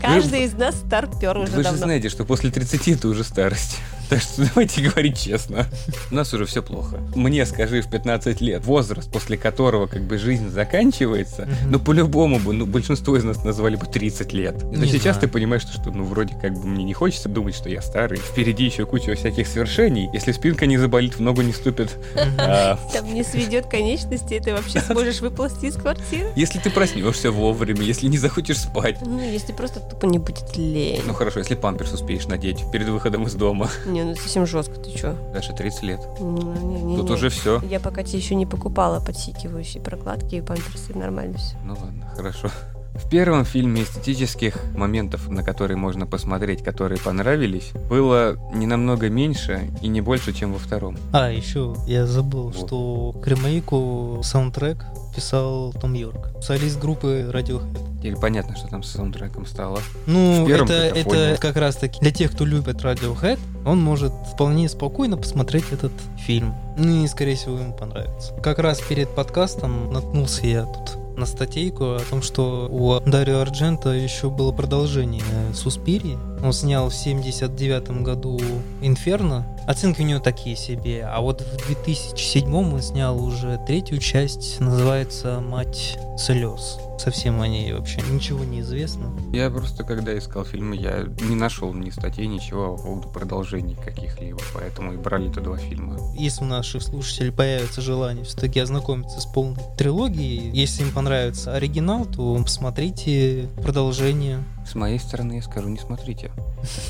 Каждый 0.00 0.44
из 0.44 0.54
нас 0.54 0.74
старпер 0.74 1.36
уже 1.38 1.52
Вы 1.52 1.58
же 1.58 1.62
давно. 1.64 1.78
знаете, 1.78 2.08
что 2.08 2.24
после 2.24 2.50
30 2.50 2.88
это 2.88 3.08
уже 3.08 3.22
старость. 3.22 3.78
Так 4.08 4.20
что 4.20 4.44
давайте 4.46 4.82
говорить 4.82 5.18
честно. 5.20 5.66
У 6.10 6.14
нас 6.14 6.32
уже 6.32 6.46
все 6.46 6.62
плохо. 6.62 6.98
Мне 7.14 7.44
скажи 7.46 7.80
в 7.82 7.90
15 7.90 8.40
лет, 8.40 8.64
возраст, 8.64 9.10
после 9.10 9.36
которого 9.36 9.86
как 9.86 10.02
бы 10.02 10.16
жизнь 10.18 10.48
заканчивается, 10.48 11.42
Мгм. 11.42 11.70
ну 11.72 11.78
по-любому 11.80 12.38
бы, 12.38 12.52
ну 12.52 12.66
большинство 12.66 13.16
из 13.16 13.24
нас 13.24 13.42
назвали 13.44 13.76
бы 13.76 13.86
30 13.86 14.32
лет. 14.32 14.62
Но 14.62 14.84
Не 14.84 14.86
сейчас 14.86 15.16
знаю. 15.16 15.20
ты 15.22 15.28
понимаешь, 15.28 15.62
что, 15.62 15.72
что, 15.72 15.90
ну 15.90 16.04
вроде 16.04 16.34
как 16.40 16.52
бы 16.54 16.66
мне 16.66 16.84
не 16.84 16.92
хочется 16.94 17.28
думать, 17.28 17.54
что 17.56 17.68
я 17.68 17.82
старый. 17.82 18.18
Впереди 18.18 18.64
еще 18.64 18.86
куча 18.86 19.14
всяких 19.14 19.46
свершений. 19.48 20.08
Если 20.12 20.32
спинка 20.32 20.66
не 20.66 20.78
заболит, 20.78 21.16
в 21.16 21.20
ногу 21.20 21.42
не 21.42 21.52
ступит. 21.52 21.96
А, 22.38 22.78
Там 22.92 23.12
не 23.12 23.24
сведет 23.24 23.66
конечности, 23.66 24.40
ты 24.44 24.52
вообще 24.52 24.80
сможешь 24.80 25.20
выползти 25.20 25.66
из 25.66 25.74
квартиры. 25.76 26.30
Если 26.36 26.58
ты 26.58 26.70
проснешься 26.70 27.30
вовремя, 27.32 27.82
если 27.82 28.06
не 28.06 28.18
захочешь 28.18 28.58
спать. 28.58 28.98
Ну, 29.04 29.20
если 29.20 29.52
просто 29.52 29.80
тупо 29.80 30.06
не 30.06 30.18
будет 30.18 30.56
лень. 30.56 31.02
Ну 31.06 31.12
хорошо, 31.14 31.40
если 31.40 31.54
памперс 31.54 31.92
успеешь 31.92 32.26
надеть 32.26 32.64
перед 32.72 32.88
выходом 32.88 33.26
из 33.26 33.34
дома. 33.34 33.70
Не, 33.96 34.04
ну 34.04 34.14
совсем 34.14 34.46
жестко, 34.46 34.74
ты 34.74 34.90
чё? 34.92 35.14
Даже 35.32 35.54
30 35.54 35.82
лет. 35.84 36.00
Ну, 36.20 36.52
не, 36.52 36.82
не, 36.82 36.96
Тут 36.96 37.08
не. 37.08 37.14
уже 37.14 37.30
все. 37.30 37.60
Я 37.62 37.80
пока 37.80 38.02
тебе 38.02 38.18
еще 38.18 38.34
не 38.34 38.44
покупала 38.44 39.00
подсикивающие 39.00 39.82
прокладки 39.82 40.34
и 40.34 40.40
памперсы, 40.42 40.92
нормально 40.94 41.38
все. 41.38 41.56
Ну 41.64 41.72
ладно, 41.80 42.06
хорошо. 42.14 42.50
В 42.94 43.08
первом 43.10 43.44
фильме 43.44 43.82
эстетических 43.82 44.58
моментов, 44.74 45.28
на 45.28 45.42
которые 45.42 45.76
можно 45.78 46.06
посмотреть, 46.06 46.62
которые 46.62 46.98
понравились, 47.00 47.72
было 47.90 48.36
не 48.54 48.66
намного 48.66 49.08
меньше 49.10 49.70
и 49.82 49.88
не 49.88 50.00
больше, 50.02 50.32
чем 50.34 50.52
во 50.52 50.58
втором. 50.58 50.96
А, 51.12 51.30
еще 51.30 51.74
я 51.86 52.06
забыл, 52.06 52.44
Вот. 52.56 52.56
что 52.66 53.12
к 53.22 53.26
ремейку 53.28 54.20
саундтрек 54.22 54.84
писал 55.16 55.72
Том 55.72 55.94
Йорк, 55.94 56.30
солист 56.42 56.78
группы 56.78 57.28
Radiohead. 57.32 58.02
Или 58.02 58.14
понятно, 58.14 58.54
что 58.54 58.68
там 58.68 58.82
с 58.82 58.90
саундтреком 58.90 59.46
стало. 59.46 59.80
Ну, 60.06 60.46
это, 60.48 60.74
это 60.74 61.38
как 61.40 61.56
раз 61.56 61.76
таки 61.76 61.98
для 62.00 62.12
тех, 62.12 62.32
кто 62.32 62.44
любит 62.44 62.76
Radiohead, 62.76 63.40
он 63.64 63.80
может 63.80 64.12
вполне 64.32 64.68
спокойно 64.68 65.16
посмотреть 65.16 65.64
этот 65.72 65.92
фильм. 66.18 66.54
Ну 66.76 67.04
и, 67.04 67.08
скорее 67.08 67.34
всего, 67.34 67.58
ему 67.58 67.72
понравится. 67.72 68.34
Как 68.42 68.58
раз 68.58 68.80
перед 68.80 69.08
подкастом 69.08 69.92
наткнулся 69.92 70.46
я 70.46 70.64
тут 70.64 70.98
на 71.16 71.24
статейку 71.24 71.94
о 71.94 72.00
том, 72.10 72.20
что 72.20 72.68
у 72.70 73.00
Дарио 73.08 73.40
Арджента 73.40 73.88
еще 73.90 74.28
было 74.28 74.52
продолжение 74.52 75.22
Суспирии. 75.54 76.18
Он 76.42 76.52
снял 76.52 76.88
в 76.88 76.94
79 76.94 78.02
году 78.02 78.38
Инферно. 78.82 79.46
Оценки 79.66 80.02
у 80.02 80.04
него 80.04 80.20
такие 80.20 80.56
себе. 80.56 81.04
А 81.04 81.20
вот 81.20 81.40
в 81.40 81.66
2007 81.66 82.54
он 82.54 82.80
снял 82.80 83.20
уже 83.22 83.58
третью 83.66 83.98
часть, 83.98 84.60
называется 84.60 85.40
«Мать 85.40 85.98
слез». 86.18 86.78
Совсем 86.98 87.42
о 87.42 87.48
ней 87.48 87.72
вообще 87.72 88.00
ничего 88.10 88.44
не 88.44 88.60
известно. 88.60 89.12
Я 89.32 89.50
просто, 89.50 89.84
когда 89.84 90.16
искал 90.16 90.44
фильмы, 90.44 90.76
я 90.76 91.04
не 91.28 91.34
нашел 91.34 91.72
ни 91.74 91.90
статей, 91.90 92.26
ничего 92.26 92.76
по 92.76 92.82
поводу 92.82 93.08
продолжений 93.08 93.76
каких-либо, 93.76 94.40
поэтому 94.54 94.92
и 94.94 94.96
брали 94.96 95.30
это 95.30 95.40
два 95.40 95.58
фильма. 95.58 95.98
Если 96.16 96.42
у 96.42 96.46
наших 96.46 96.82
слушателей 96.82 97.32
появится 97.32 97.82
желание 97.82 98.24
все-таки 98.24 98.60
ознакомиться 98.60 99.20
с 99.20 99.26
полной 99.26 99.62
трилогией, 99.76 100.50
если 100.52 100.82
им 100.84 100.92
понравится 100.92 101.54
оригинал, 101.54 102.06
то 102.06 102.36
посмотрите 102.42 103.48
продолжение. 103.62 104.42
С 104.66 104.74
моей 104.74 104.98
стороны 104.98 105.34
я 105.34 105.42
скажу, 105.42 105.68
не 105.68 105.78
смотрите. 105.78 106.30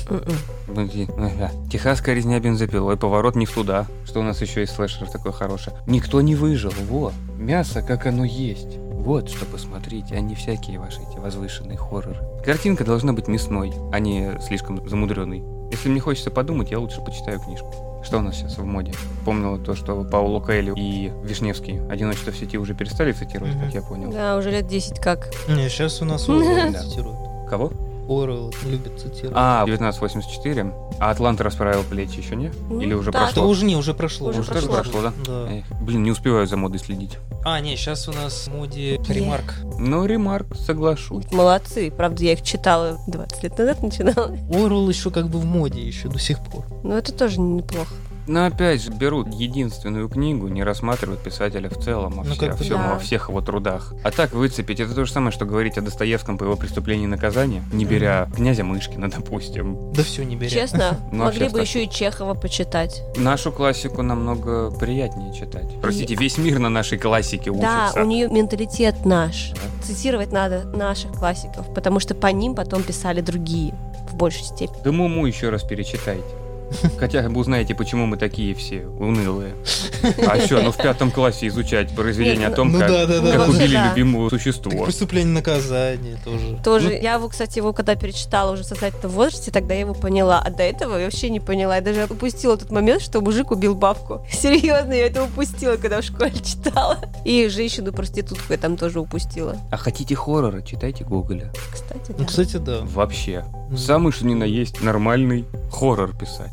М-м. 0.09 0.23
Блин, 0.89 1.09
ага. 1.17 1.51
Техасская 1.71 2.15
резня 2.15 2.39
бензопилой, 2.39 2.97
поворот 2.97 3.35
не 3.35 3.45
в 3.45 3.51
туда. 3.53 3.85
Что 4.05 4.19
у 4.21 4.23
нас 4.23 4.41
еще 4.41 4.63
из 4.63 4.71
слэшеров 4.71 5.11
такое 5.11 5.31
хорошее? 5.31 5.77
Никто 5.85 6.19
не 6.21 6.35
выжил, 6.35 6.73
во. 6.89 7.13
Мясо, 7.37 7.81
как 7.81 8.07
оно 8.07 8.25
есть. 8.25 8.77
Вот 8.91 9.29
что 9.29 9.45
посмотрите, 9.45 10.15
а 10.15 10.19
не 10.19 10.33
всякие 10.35 10.79
ваши 10.79 10.99
эти 11.01 11.17
возвышенные 11.19 11.77
хорроры. 11.77 12.17
Картинка 12.43 12.83
должна 12.83 13.13
быть 13.13 13.27
мясной, 13.27 13.71
а 13.93 13.99
не 13.99 14.37
слишком 14.41 14.87
замудренной. 14.89 15.43
Если 15.71 15.87
мне 15.89 15.99
хочется 15.99 16.31
подумать, 16.31 16.71
я 16.71 16.79
лучше 16.79 17.01
почитаю 17.01 17.39
книжку. 17.39 18.01
Что 18.03 18.19
у 18.19 18.21
нас 18.21 18.35
сейчас 18.35 18.57
в 18.57 18.63
моде? 18.63 18.93
Помнила 19.25 19.59
то, 19.59 19.75
что 19.75 20.03
Пауло 20.03 20.39
Коэльо 20.39 20.73
и 20.75 21.11
Вишневский 21.23 21.81
«Одиночество 21.89 22.31
в 22.31 22.37
сети» 22.37 22.57
уже 22.57 22.73
перестали 22.73 23.11
цитировать, 23.11 23.53
Мгм. 23.55 23.65
как 23.65 23.73
я 23.73 23.81
понял. 23.81 24.11
Да, 24.11 24.37
уже 24.37 24.49
лет 24.51 24.67
10 24.67 24.99
как. 24.99 25.29
Не, 25.47 25.67
сейчас 25.69 26.01
у 26.01 26.05
нас 26.05 26.21
цитируют. 26.25 27.17
Кого? 27.49 27.71
Орел 28.09 28.53
любит 28.65 28.97
цитировать. 28.99 29.33
А, 29.35 29.63
1984. 29.63 30.73
А 30.99 31.11
Атланта 31.11 31.43
расправил 31.43 31.83
плечи 31.83 32.19
еще 32.19 32.35
не? 32.37 32.51
Или 32.81 32.93
уже 32.93 33.11
Да, 33.11 33.19
Да 33.19 33.25
прошло? 33.25 33.47
уже 33.49 33.65
не, 33.65 33.75
уже 33.75 33.93
прошло. 33.93 34.29
Уже 34.29 34.41
Уже 34.41 34.51
тоже 34.51 34.67
прошло, 34.67 35.01
да? 35.01 35.13
Да. 35.25 35.51
Эх, 35.51 35.65
блин, 35.81 36.03
не 36.03 36.11
успеваю 36.11 36.47
за 36.47 36.55
модой 36.55 36.79
следить. 36.79 37.17
А, 37.43 37.59
не, 37.59 37.75
сейчас 37.75 38.07
у 38.07 38.13
нас 38.13 38.47
в 38.47 38.53
моде 38.53 38.97
ремарк. 39.09 39.55
Но 39.77 40.05
ремарк, 40.05 40.55
соглашусь. 40.55 41.29
Молодцы. 41.31 41.91
Правда, 41.91 42.23
я 42.23 42.33
их 42.33 42.43
читала 42.43 42.97
20 43.07 43.43
лет 43.43 43.57
назад 43.57 43.83
начинала. 43.83 44.37
Орел 44.53 44.87
еще 44.89 45.11
как 45.11 45.27
бы 45.27 45.39
в 45.39 45.45
моде 45.45 45.81
еще 45.81 46.07
до 46.07 46.19
сих 46.19 46.39
пор. 46.39 46.65
Но 46.83 46.97
это 46.97 47.11
тоже 47.13 47.41
неплохо. 47.41 47.93
Но 48.27 48.45
опять 48.45 48.81
же, 48.81 48.91
берут 48.91 49.33
единственную 49.33 50.09
книгу, 50.09 50.47
не 50.49 50.63
рассматривают 50.63 51.21
писателя 51.21 51.69
в 51.69 51.77
целом, 51.81 52.19
о, 52.19 52.23
Ну, 52.23 52.33
все- 52.33 52.47
как 52.47 52.59
всем, 52.59 52.77
да. 52.77 52.95
о 52.95 52.99
всех 52.99 53.29
его 53.29 53.41
трудах. 53.41 53.93
А 54.03 54.11
так 54.11 54.33
выцепить, 54.33 54.79
это 54.79 54.93
то 54.93 55.05
же 55.05 55.11
самое, 55.11 55.31
что 55.31 55.45
говорить 55.45 55.77
о 55.77 55.81
Достоевском 55.81 56.37
по 56.37 56.43
его 56.43 56.55
преступлению 56.55 57.05
и 57.07 57.11
наказанию, 57.11 57.63
не 57.71 57.85
беря 57.85 58.27
князя 58.35 58.63
Мышкина, 58.63 59.09
допустим. 59.15 59.91
Да 59.93 60.03
все 60.03 60.23
не 60.25 60.35
беря. 60.35 60.49
Честно, 60.51 60.97
Ну, 61.11 61.23
вообще 61.25 61.41
могли 61.45 61.53
бы 61.53 61.61
еще 61.61 61.83
и 61.85 61.89
Чехова 61.89 62.33
почитать. 62.33 63.01
Нашу 63.15 63.51
классику 63.51 64.01
намного 64.01 64.71
приятнее 64.71 65.33
читать. 65.33 65.69
Простите, 65.81 66.15
весь 66.15 66.37
мир 66.37 66.59
на 66.59 66.69
нашей 66.69 66.97
классике 66.97 67.51
Да, 67.53 67.85
учится. 67.85 68.01
у 68.01 68.05
нее 68.05 68.27
менталитет 68.29 69.05
наш. 69.05 69.51
Да. 69.51 69.83
Цитировать 69.85 70.31
надо 70.31 70.65
наших 70.65 71.13
классиков, 71.13 71.73
потому 71.73 71.99
что 71.99 72.13
по 72.13 72.27
ним 72.27 72.55
потом 72.55 72.83
писали 72.83 73.21
другие 73.21 73.73
в 74.09 74.15
большей 74.15 74.43
степени. 74.43 74.77
Да 74.83 74.91
Муму 74.91 75.25
еще 75.25 75.49
раз 75.49 75.63
перечитайте. 75.63 76.23
Хотя 76.97 77.27
бы 77.29 77.39
узнаете, 77.39 77.75
почему 77.75 78.05
мы 78.05 78.17
такие 78.17 78.53
все 78.55 78.85
унылые. 78.99 79.55
А 80.27 80.37
еще, 80.37 80.61
ну 80.61 80.71
в 80.71 80.77
пятом 80.77 81.11
классе 81.11 81.47
изучать 81.47 81.95
произведение 81.95 82.47
о 82.47 82.51
том, 82.51 82.71
Ну 82.71 82.79
как, 82.79 82.87
да, 82.89 83.05
да, 83.05 83.19
да. 83.21 83.31
как 83.37 83.47
Ну, 83.47 83.53
убили 83.53 83.73
да. 83.75 83.89
любимого 83.89 84.29
Так 84.29 84.39
существо. 84.39 84.83
преступление 84.85 85.33
наказание 85.33 86.17
тоже. 86.23 86.59
Тоже, 86.63 86.87
Ну, 86.89 86.93
я 86.93 87.13
его, 87.15 87.29
кстати, 87.29 87.57
его 87.57 87.73
когда 87.73 87.95
перечитала 87.95 88.51
уже 88.51 88.63
в 88.63 88.65
сознательном 88.65 89.11
возрасте, 89.11 89.51
тогда 89.51 89.73
я 89.73 89.81
его 89.81 89.93
поняла. 89.93 90.41
А 90.43 90.49
до 90.49 90.63
этого 90.63 90.97
я 90.97 91.05
вообще 91.05 91.29
не 91.29 91.39
поняла. 91.39 91.75
Я 91.75 91.81
даже 91.81 92.05
упустила 92.09 92.57
тот 92.57 92.71
момент, 92.71 93.01
что 93.01 93.21
мужик 93.21 93.51
убил 93.51 93.75
бабку. 93.75 94.25
Серьезно, 94.31 94.93
я 94.93 95.07
это 95.07 95.23
упустила, 95.23 95.77
когда 95.77 96.01
в 96.01 96.03
школе 96.03 96.33
читала. 96.33 96.97
И 97.25 97.47
женщину-проститутку 97.47 98.51
я 98.53 98.57
там 98.57 98.77
тоже 98.77 98.99
упустила. 98.99 99.55
А 99.71 99.77
хотите 99.77 100.15
хоррора, 100.15 100.61
читайте 100.61 101.03
Гоголя. 101.03 101.51
Кстати, 101.73 102.07
да. 102.09 102.15
ну, 102.17 102.25
кстати, 102.25 102.57
да. 102.57 102.79
Вообще. 102.83 103.45
Мгм. 103.69 103.77
Самый 103.77 104.11
что 104.11 104.25
ни 104.25 104.33
на 104.33 104.43
есть 104.43 104.81
нормальный 104.81 105.45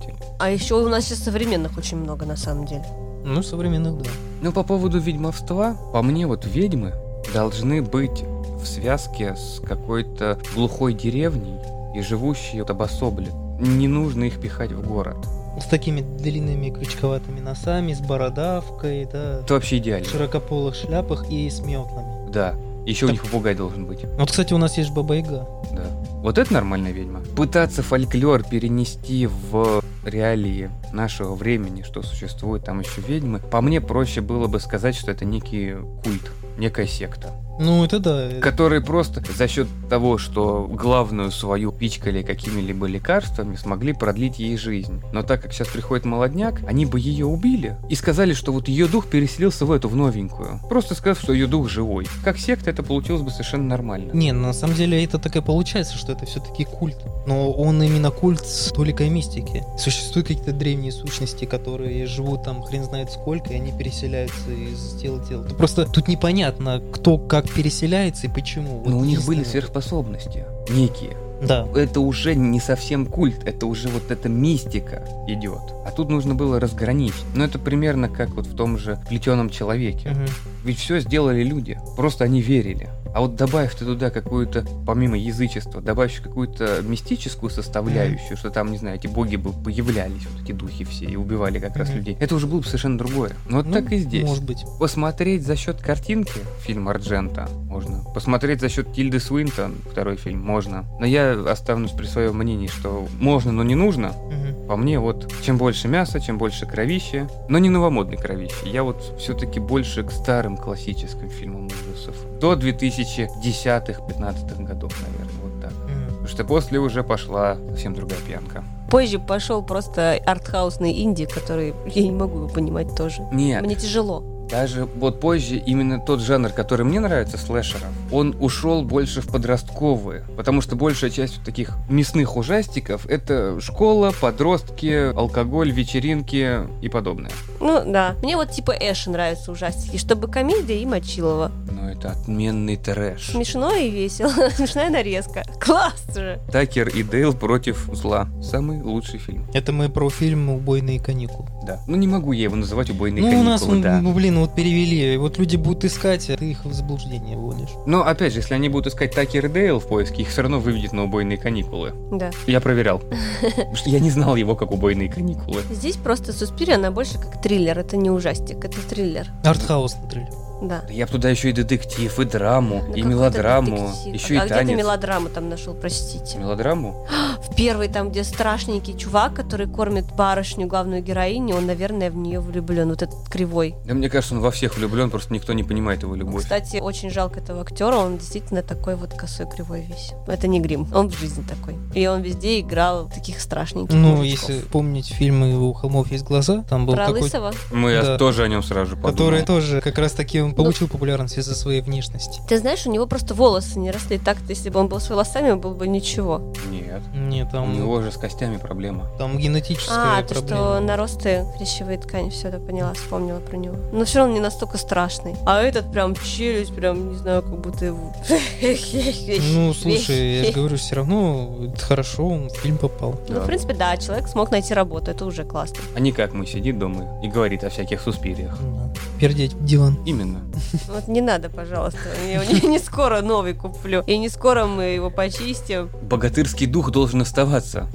хоррор-писатель. 0.05 0.37
А 0.39 0.51
еще 0.51 0.75
у 0.75 0.89
нас 0.89 1.05
сейчас 1.05 1.19
современных 1.19 1.77
очень 1.77 1.97
много, 1.99 2.27
на 2.27 2.37
самом 2.37 2.67
деле. 2.67 2.85
Ну, 3.25 3.43
современных, 3.43 4.03
да. 4.03 4.11
Ну, 4.43 4.53
по 4.53 4.63
поводу 4.63 4.99
ведьмовства, 4.99 5.77
по 5.93 6.03
мне, 6.03 6.27
вот 6.27 6.45
ведьмы 6.45 6.93
должны 7.33 7.83
быть 7.83 8.23
в 8.23 8.67
связке 8.67 9.35
с 9.37 9.61
какой-то 9.61 10.39
глухой 10.55 10.95
деревней 10.95 11.59
и 11.95 12.03
живущие 12.03 12.63
обособленно. 12.63 13.59
Не 13.59 13.89
нужно 13.89 14.25
их 14.25 14.41
пихать 14.41 14.73
в 14.73 14.87
город. 14.87 15.17
С 15.61 15.67
такими 15.67 16.01
длинными 16.01 16.71
крючковатыми 16.71 17.41
носами, 17.41 17.93
с 17.93 18.01
бородавкой, 18.01 19.07
да. 19.11 19.41
Это 19.41 19.55
вообще 19.55 19.79
идеально. 19.79 20.07
В 20.07 20.11
широкополых 20.11 20.75
шляпах 20.75 21.31
и 21.31 21.49
с 21.49 21.61
метлами. 21.61 22.31
Да. 22.31 22.57
Еще 22.87 23.07
у 23.07 23.09
Так- 23.09 23.15
них 23.15 23.23
попугай 23.25 23.55
должен 23.55 23.87
быть. 23.87 24.05
Вот, 24.19 24.31
кстати, 24.31 24.53
у 24.53 24.59
нас 24.59 24.77
есть 24.77 24.89
же 24.91 24.95
Баба 24.95 25.15
Яга. 25.15 25.47
Да. 25.73 25.85
Вот 26.23 26.39
это 26.39 26.53
нормальная 26.53 26.93
ведьма. 26.93 27.21
Пытаться 27.37 27.83
фольклор 27.83 28.43
перенести 28.45 29.27
в 29.27 29.83
реалии 30.05 30.71
нашего 30.93 31.35
времени, 31.35 31.83
что 31.83 32.03
существует 32.03 32.65
там 32.65 32.81
еще 32.81 33.01
ведьмы, 33.01 33.39
по 33.39 33.61
мне 33.61 33.81
проще 33.81 34.21
было 34.21 34.47
бы 34.47 34.61
сказать, 34.61 34.95
что 34.95 35.11
это 35.11 35.25
некий 35.25 35.75
культ, 36.05 36.31
некая 36.59 36.87
секта, 36.87 37.31
Ну, 37.59 37.85
это 37.85 37.99
да. 38.01 38.41
которые 38.41 38.81
просто 38.81 39.23
за 39.37 39.49
счет 39.49 39.69
того, 39.89 40.19
что 40.19 40.67
главную 40.71 41.31
свою 41.31 41.73
пичкали 41.73 42.23
какими-либо 42.23 42.87
лекарствами, 42.87 43.57
смогли 43.57 43.93
продлить 43.93 44.39
ей 44.39 44.57
жизнь. 44.57 45.01
Но 45.13 45.23
так 45.23 45.43
как 45.43 45.53
сейчас 45.53 45.69
приходит 45.69 46.05
молодняк, 46.05 46.61
они 46.67 46.87
бы 46.87 46.99
ее 46.99 47.27
убили 47.27 47.77
и 47.89 47.95
сказали, 47.95 48.35
что 48.35 48.53
вот 48.53 48.69
ее 48.69 48.87
дух 48.87 49.07
переселился 49.07 49.67
в 49.67 49.73
эту, 49.73 49.89
в 49.89 49.97
новенькую. 49.97 50.61
Просто 50.69 50.95
сказав, 50.95 51.21
что 51.21 51.33
ее 51.33 51.47
дух 51.47 51.69
живой. 51.69 52.07
Как 52.25 52.39
секта 52.39 52.71
это 52.71 52.83
получилось 52.83 53.23
бы 53.23 53.31
совершенно 53.31 53.65
нормально. 53.65 54.13
Не, 54.13 54.33
на 54.33 54.53
самом 54.53 54.75
деле 54.75 55.05
это 55.05 55.19
так 55.19 55.37
и 55.37 55.41
получается, 55.41 55.97
что 55.97 56.13
это 56.13 56.27
все-таки 56.27 56.65
культ. 56.65 56.99
Но 57.27 57.51
он 57.53 57.83
именно 57.83 58.11
культ 58.11 58.45
с 58.45 58.73
толикой 58.73 59.09
мистики. 59.09 59.65
Существуют 59.79 60.29
какие-то 60.29 60.53
древние 60.53 60.93
сущности, 60.93 61.45
которые 61.45 62.07
живут 62.07 62.45
там 62.45 62.63
хрен 62.63 62.85
знает 62.85 63.11
сколько, 63.11 63.53
и 63.53 63.57
они 63.57 63.73
переселяются 63.73 64.51
из 64.51 65.01
тела 65.01 65.17
в 65.17 65.29
тело. 65.29 65.45
Просто 65.57 65.87
тут 65.87 66.09
непонятно, 66.09 66.83
кто 66.93 67.19
как 67.19 67.44
переселяется 67.55 68.27
и 68.27 68.31
почему. 68.31 68.79
Вот 68.79 68.89
Но 68.89 68.99
у 68.99 69.05
них 69.05 69.25
были 69.25 69.45
сверхспособности. 69.45 70.45
Некие. 70.69 71.17
Да. 71.43 71.67
Это 71.75 72.01
уже 72.01 72.35
не 72.35 72.61
совсем 72.61 73.07
культ, 73.07 73.47
это 73.47 73.67
уже 73.67 73.89
вот 73.89 74.11
эта 74.11 74.29
мистика 74.29 75.07
идет. 75.29 75.61
А 75.85 75.91
тут 75.91 76.09
нужно 76.09 76.35
было 76.35 76.59
разграничить. 76.59 77.25
Но 77.35 77.45
это 77.45 77.59
примерно 77.59 78.09
как 78.09 78.31
вот 78.31 78.47
в 78.47 78.57
том 78.57 78.79
же 78.79 78.99
плетеном 79.09 79.51
человеке. 79.51 80.11
Мгм. 80.11 80.27
Ведь 80.65 80.79
все 80.79 81.01
сделали 81.01 81.43
люди, 81.43 81.79
просто 81.97 82.25
они 82.25 82.41
верили. 82.41 82.89
А 83.15 83.21
вот 83.21 83.37
добавив 83.37 83.73
ты 83.77 83.85
туда 83.85 84.11
какую-то, 84.11 84.67
помимо 84.85 85.17
язычества, 85.17 85.81
добавишь 85.81 86.21
какую-то 86.21 86.81
мистическую 86.83 87.49
составляющую, 87.49 88.37
что 88.37 88.51
там, 88.51 88.73
не 88.73 88.77
знаю, 88.79 88.97
эти 88.97 89.07
боги 89.07 89.37
бы 89.37 89.53
появлялись, 89.53 90.27
вот 90.33 90.43
эти 90.43 90.51
духи 90.51 90.85
все, 90.85 91.05
и 91.05 91.15
убивали 91.15 91.61
как 91.61 91.77
раз 91.77 91.91
людей. 91.91 92.17
Это 92.19 92.35
уже 92.35 92.49
было 92.49 92.59
бы 92.59 92.67
совершенно 92.67 92.99
другое. 92.99 93.31
Но 93.49 93.59
вот 93.59 93.67
Ну, 93.67 93.73
так 93.73 93.93
и 93.93 93.99
здесь. 93.99 94.25
Может 94.25 94.43
быть. 94.43 94.65
Посмотреть 94.81 95.47
за 95.47 95.55
счет 95.55 95.81
картинки 95.81 96.41
фильм 96.63 96.89
Арджента 96.89 97.49
можно. 97.69 98.03
Посмотреть 98.13 98.61
за 98.61 98.69
счет 98.69 98.93
Тильды 98.93 99.21
Свинтон 99.21 99.77
второй 99.89 100.17
фильм 100.17 100.41
можно. 100.41 100.85
Но 100.99 101.07
я 101.07 101.41
останусь 101.49 101.93
при 101.93 102.07
своем 102.07 102.37
мнении, 102.37 102.67
что 102.67 103.07
можно, 103.21 103.53
но 103.53 103.63
не 103.63 103.77
нужно. 103.77 104.09
Мгм. 104.09 104.44
По 104.69 104.77
мне, 104.77 104.99
вот, 104.99 105.31
чем 105.43 105.59
больше 105.59 105.89
мяса, 105.89 106.21
чем 106.21 106.39
больше 106.39 106.67
кровища, 106.67 107.29
но 107.49 107.59
не 107.59 107.69
новомодной 107.69 108.17
кровищи. 108.17 108.67
Я 108.67 108.83
вот 108.83 109.15
все-таки 109.19 109.61
больше 109.61 110.05
к 110.05 110.11
старым 110.11 110.57
классическим 110.57 111.29
фильмам 111.29 111.67
ужасов. 111.67 112.17
До 112.41 112.55
2010-15 112.55 114.65
годов, 114.65 114.93
наверное, 115.03 115.41
вот 115.43 115.61
так. 115.61 115.73
Потому 116.09 116.29
что 116.29 116.45
после 116.45 116.79
уже 116.79 117.03
пошла 117.03 117.59
совсем 117.69 117.95
другая 117.95 118.21
пьянка. 118.27 118.65
Позже 118.91 119.19
пошел 119.19 119.63
просто 119.63 120.19
артхаусный 120.25 121.03
инди, 121.03 121.27
который 121.27 121.75
я 121.87 122.03
не 122.03 122.13
могу 122.13 122.39
его 122.39 122.49
понимать 122.49 122.95
тоже. 122.97 123.23
Нет, 123.33 123.63
Мне 123.63 123.75
тяжело. 123.75 124.23
Даже 124.51 124.85
вот 124.85 125.21
позже 125.21 125.57
именно 125.57 125.99
тот 125.99 126.21
жанр, 126.21 126.51
который 126.51 126.85
мне 126.85 127.01
нравится, 127.01 127.39
слэшеров, 127.39 127.89
он 128.11 128.37
ушел 128.41 128.83
больше 128.83 129.21
в 129.21 129.29
подростковые, 129.29 130.25
потому 130.37 130.61
что 130.61 130.77
большая 130.77 131.11
часть 131.11 131.39
вот 131.39 131.45
таких 131.45 131.77
мясных 131.89 132.37
ужастиков 132.37 133.07
это 133.07 133.61
школа, 133.61 134.13
подростки, 134.21 135.13
алкоголь, 135.15 135.71
вечеринки 135.71 136.61
и 136.83 136.89
подобное. 136.89 137.31
Ну 137.61 137.83
да. 137.87 138.17
Мне 138.23 138.37
вот 138.37 138.51
типа 138.51 138.73
Эши 138.73 139.11
нравятся 139.11 139.53
ужастики, 139.53 139.97
чтобы 139.97 140.29
комедия 140.29 140.81
и 140.81 140.87
Мочилова. 140.87 141.51
Но 141.71 141.91
это 141.91 142.13
отменный 142.13 142.77
трэш. 142.77 143.31
Смешно 143.31 143.75
и 143.75 143.91
весело. 143.91 144.31
Смешная 144.57 144.91
нарезка. 144.91 145.45
Класс 145.61 146.07
же. 146.15 146.41
Такер 146.53 146.89
и 146.89 147.03
Дейл 147.03 147.35
против 147.35 147.89
зла. 147.93 148.29
Самый 148.43 148.83
лучший 148.83 149.19
фильм. 149.19 149.47
Это 149.55 149.73
мы 149.73 149.89
про 149.89 150.11
фильм 150.11 150.51
«Убойные 150.51 151.01
каникулы». 151.01 151.49
Да. 151.67 151.81
Ну 151.87 151.97
не 151.97 152.07
могу 152.07 152.33
я 152.33 152.45
его 152.45 152.57
называть 152.57 152.91
убойные 152.91 153.23
ну, 153.23 153.29
у 153.29 153.31
каникулы, 153.31 153.51
нас, 153.51 153.67
ну, 153.67 153.81
да. 153.81 154.01
ну, 154.01 154.13
блин, 154.13 154.39
вот 154.39 154.55
перевели. 154.55 155.17
Вот 155.17 155.39
люди 155.39 155.57
будут 155.57 155.85
искать, 155.85 156.29
а 156.31 156.37
ты 156.37 156.51
их 156.51 156.65
в 156.65 156.73
заблуждение 156.73 157.37
вводишь. 157.37 157.71
Но 157.95 158.05
опять 158.05 158.33
же, 158.33 158.41
если 158.41 158.55
они 158.55 158.69
будут 158.69 158.93
искать 158.93 159.15
Такер 159.15 159.47
и 159.47 159.49
Дейл 159.49 159.79
в 159.79 159.87
поиске, 159.87 160.23
их 160.23 160.29
все 160.29 160.43
равно 160.43 160.59
выведет 160.59 160.93
на 160.93 161.05
убойные 161.05 161.39
каникулы. 161.39 161.95
Да. 162.11 162.33
Я 162.45 162.61
проверял. 162.61 162.99
Потому 163.41 163.77
что 163.77 163.89
я 163.89 164.01
не 164.01 164.11
знал 164.11 164.35
его 164.35 164.57
как 164.57 164.73
убойные 164.73 165.09
каникулы. 165.09 165.63
Здесь 165.71 165.95
просто 165.95 166.33
Суспирия, 166.33 166.75
она 166.75 166.91
больше 166.91 167.21
как 167.21 167.41
триллер. 167.41 167.79
Это 167.79 167.97
не 167.97 168.11
ужастик, 168.11 168.65
это 168.65 168.81
триллер. 168.81 169.29
Артхаусный 169.45 170.11
триллер. 170.11 170.44
Да. 170.69 170.83
Я 170.91 171.07
бы 171.07 171.13
туда 171.13 171.31
еще 171.31 171.51
и 171.51 171.53
детектив, 171.53 172.19
и 172.19 172.25
драму, 172.25 172.83
Ну, 172.89 172.95
и 172.95 173.03
мелодраму, 173.03 173.91
еще 174.07 174.39
а 174.39 174.45
и 174.45 174.47
где 174.47 174.55
ты 174.55 174.61
танец. 174.61 174.79
мелодраму 174.79 175.29
там 175.29 175.49
нашел, 175.49 175.75
простите? 175.75 176.39
Мелодраму? 176.39 177.07
В 177.43 177.55
первый 177.55 177.89
там, 177.89 178.11
где 178.11 178.25
страшненький 178.25 178.97
чувак, 178.97 179.35
который 179.35 179.67
кормит 179.67 180.07
барышню, 180.17 180.67
главную 180.67 181.03
героиню, 181.03 181.57
он, 181.57 181.67
наверное, 181.67 182.11
в 182.11 182.17
нее 182.17 182.41
влюблен. 182.41 182.89
Вот 182.91 183.03
этот 183.03 183.29
кривой. 183.29 183.75
Да 183.85 183.95
мне 183.95 184.09
кажется, 184.09 184.35
он 184.35 184.41
во 184.41 184.51
всех 184.51 184.77
влюблен, 184.77 185.11
просто 185.11 185.33
никто 185.33 185.53
не 185.53 185.65
понимает 185.65 186.03
его 186.03 186.15
любовь. 186.15 186.43
Кстати, 186.43 186.79
очень 186.79 187.11
жалко 187.11 187.41
этого 187.41 187.61
актера, 187.63 187.97
он 187.97 188.19
действительно 188.19 188.63
такой 188.63 188.97
вот 188.97 189.13
косой 189.15 189.47
кривой 189.51 189.83
весь. 189.89 190.13
Это 190.27 190.47
не 190.49 190.61
грим, 190.61 190.89
он 190.95 191.09
в 191.11 191.19
жизни 191.19 191.45
такой. 191.49 191.77
И 191.95 192.07
он 192.07 192.23
везде 192.23 192.61
играл 192.61 193.09
таких 193.09 193.41
страшненьких 193.41 193.95
Ну, 193.95 194.17
мужичков. 194.17 194.49
если 194.51 194.63
помнить 194.67 195.09
фильмы 195.09 195.59
«У 195.69 195.73
холмов 195.73 196.11
есть 196.11 196.25
глаза», 196.25 196.65
там 196.69 196.87
был 196.87 196.95
Про 196.95 197.07
такой, 197.07 197.23
Лысого? 197.23 197.53
Мы 197.73 198.01
Да. 198.01 198.17
тоже 198.19 198.43
о 198.45 198.49
нем 198.49 198.63
сразу 198.63 198.91
же 198.91 198.97
подумали. 198.97 199.13
который 199.15 199.43
тоже 199.43 199.81
как 199.81 199.99
раз 199.99 200.13
таки 200.13 200.41
Ну, 200.41 200.54
он 200.57 200.65
получил 200.65 200.89
популярность 200.89 201.37
из-за 201.39 201.55
своей 201.55 201.81
внешности. 201.81 202.41
Ты 202.49 202.59
знаешь, 202.59 202.87
у 202.87 202.91
него 202.93 203.07
просто 203.07 203.35
волосы 203.35 203.79
не 203.79 203.91
росли 203.91 204.19
так, 204.19 204.37
если 204.49 204.71
бы 204.71 204.81
он 204.81 204.89
был 204.89 205.01
с 205.01 205.11
волосами, 205.11 205.53
было 205.55 205.75
бы 205.75 205.87
ничего. 205.89 206.53
Нет. 206.71 207.03
Нет, 207.15 207.49
У 207.49 207.53
там, 207.53 207.75
него 207.77 208.01
же 208.01 208.13
с 208.13 208.17
костями 208.17 208.57
проблема. 208.57 209.07
там 209.19 209.37
генетическая 209.39 210.19
А, 210.19 210.23
то, 210.23 210.35
проблема. 210.35 210.47
что 210.61 210.81
наросты 210.81 211.45
хрящевые 211.59 211.99
ткани, 211.99 212.31
все 212.31 212.49
это 212.49 212.59
поняла, 212.59 212.93
вспомнила 212.95 213.41
про 213.41 213.57
него. 213.57 213.77
Но 213.93 214.05
все 214.05 214.19
равно 214.21 214.35
не 214.35 214.41
настолько 214.41 214.79
страшный. 214.79 215.35
А 215.47 215.61
этот 215.61 215.91
прям 215.93 216.15
челюсть, 216.15 216.75
прям, 216.75 217.11
не 217.13 217.17
знаю, 217.17 217.43
как 217.43 217.61
будто 217.61 217.85
его... 217.85 218.13
Ну, 219.55 219.75
слушай, 219.75 220.39
я 220.39 220.45
же 220.45 220.53
говорю, 220.53 220.77
все 220.77 220.95
равно 220.97 221.51
это 221.65 221.85
хорошо, 221.85 222.29
он 222.29 222.49
в 222.49 222.57
фильм 222.57 222.79
попал. 222.79 223.15
Ну, 223.29 223.41
в 223.41 223.47
принципе, 223.47 223.75
да, 223.75 223.97
человек 223.97 224.29
смог 224.29 224.51
найти 224.51 224.75
работу, 224.75 225.11
это 225.11 225.25
уже 225.25 225.45
классно. 225.45 225.77
А 225.95 226.01
не 226.01 226.13
как 226.13 226.33
мы 226.33 226.47
сидит 226.47 226.79
дома 226.79 227.21
и 227.23 227.29
говорит 227.29 227.65
о 227.65 227.71
всяких 227.71 228.01
суспириях. 228.01 228.59
Да. 228.61 228.94
Пердеть 229.25 229.55
в 229.55 229.65
диван. 229.65 229.97
Именно. 230.05 230.43
Вот 230.87 231.09
не 231.09 231.23
надо, 231.23 231.49
пожалуйста, 231.49 231.99
я 232.29 232.45
не 232.45 232.79
скоро 232.79 233.23
новый 233.23 233.55
куплю, 233.55 234.05
и 234.07 234.19
не 234.19 234.29
скоро 234.29 234.67
мы 234.67 234.83
его 234.83 235.09
почистим. 235.09 235.89
Богатырский 236.03 236.67
дух 236.67 236.91
должен 236.91 237.23
оставаться. 237.23 237.89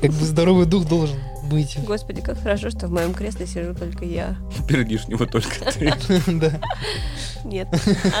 Как 0.00 0.12
бы 0.12 0.24
здоровый 0.24 0.66
дух 0.66 0.86
должен 0.86 1.16
быть. 1.48 1.78
Господи, 1.84 2.20
как 2.20 2.40
хорошо, 2.40 2.70
что 2.70 2.86
в 2.86 2.92
моем 2.92 3.14
кресле 3.14 3.46
сижу 3.46 3.74
только 3.74 4.04
я. 4.04 4.36
Пердишь 4.68 5.02
в 5.04 5.08
него 5.08 5.26
только 5.26 5.72
ты. 5.72 5.92
Да. 6.26 6.50
Нет, 7.44 7.68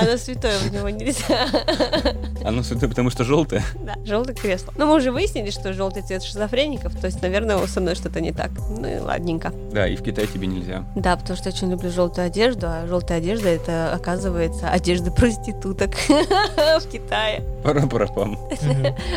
оно 0.00 0.16
святое, 0.16 0.56
в 0.58 0.72
него 0.72 0.88
нельзя. 0.88 1.48
Оно 2.44 2.62
сюда, 2.62 2.86
потому 2.86 3.10
что 3.10 3.24
желтое. 3.24 3.62
Да, 3.80 3.94
желтое 4.04 4.36
кресло. 4.36 4.72
Но 4.76 4.86
мы 4.86 4.94
уже 4.94 5.10
выяснили, 5.10 5.50
что 5.50 5.72
желтый 5.72 6.02
цвет 6.02 6.22
шизофреников, 6.22 6.94
то 6.94 7.06
есть, 7.06 7.20
наверное, 7.22 7.66
со 7.66 7.80
мной 7.80 7.96
что-то 7.96 8.20
не 8.20 8.32
так. 8.32 8.52
Ну 8.68 8.86
и 8.86 8.98
ладненько. 8.98 9.52
Да, 9.72 9.88
и 9.88 9.96
в 9.96 10.02
Китае 10.02 10.28
тебе 10.28 10.46
нельзя. 10.46 10.84
Да, 10.94 11.16
потому 11.16 11.36
что 11.36 11.48
я 11.48 11.54
очень 11.54 11.70
люблю 11.70 11.90
желтую 11.90 12.28
одежду, 12.28 12.66
а 12.68 12.86
желтая 12.86 13.18
одежда 13.18 13.48
это, 13.48 13.92
оказывается, 13.92 14.70
одежда 14.70 15.10
проституток 15.10 15.90
в 16.08 16.88
Китае. 16.90 17.42
Пара-пара-пам. 17.64 18.38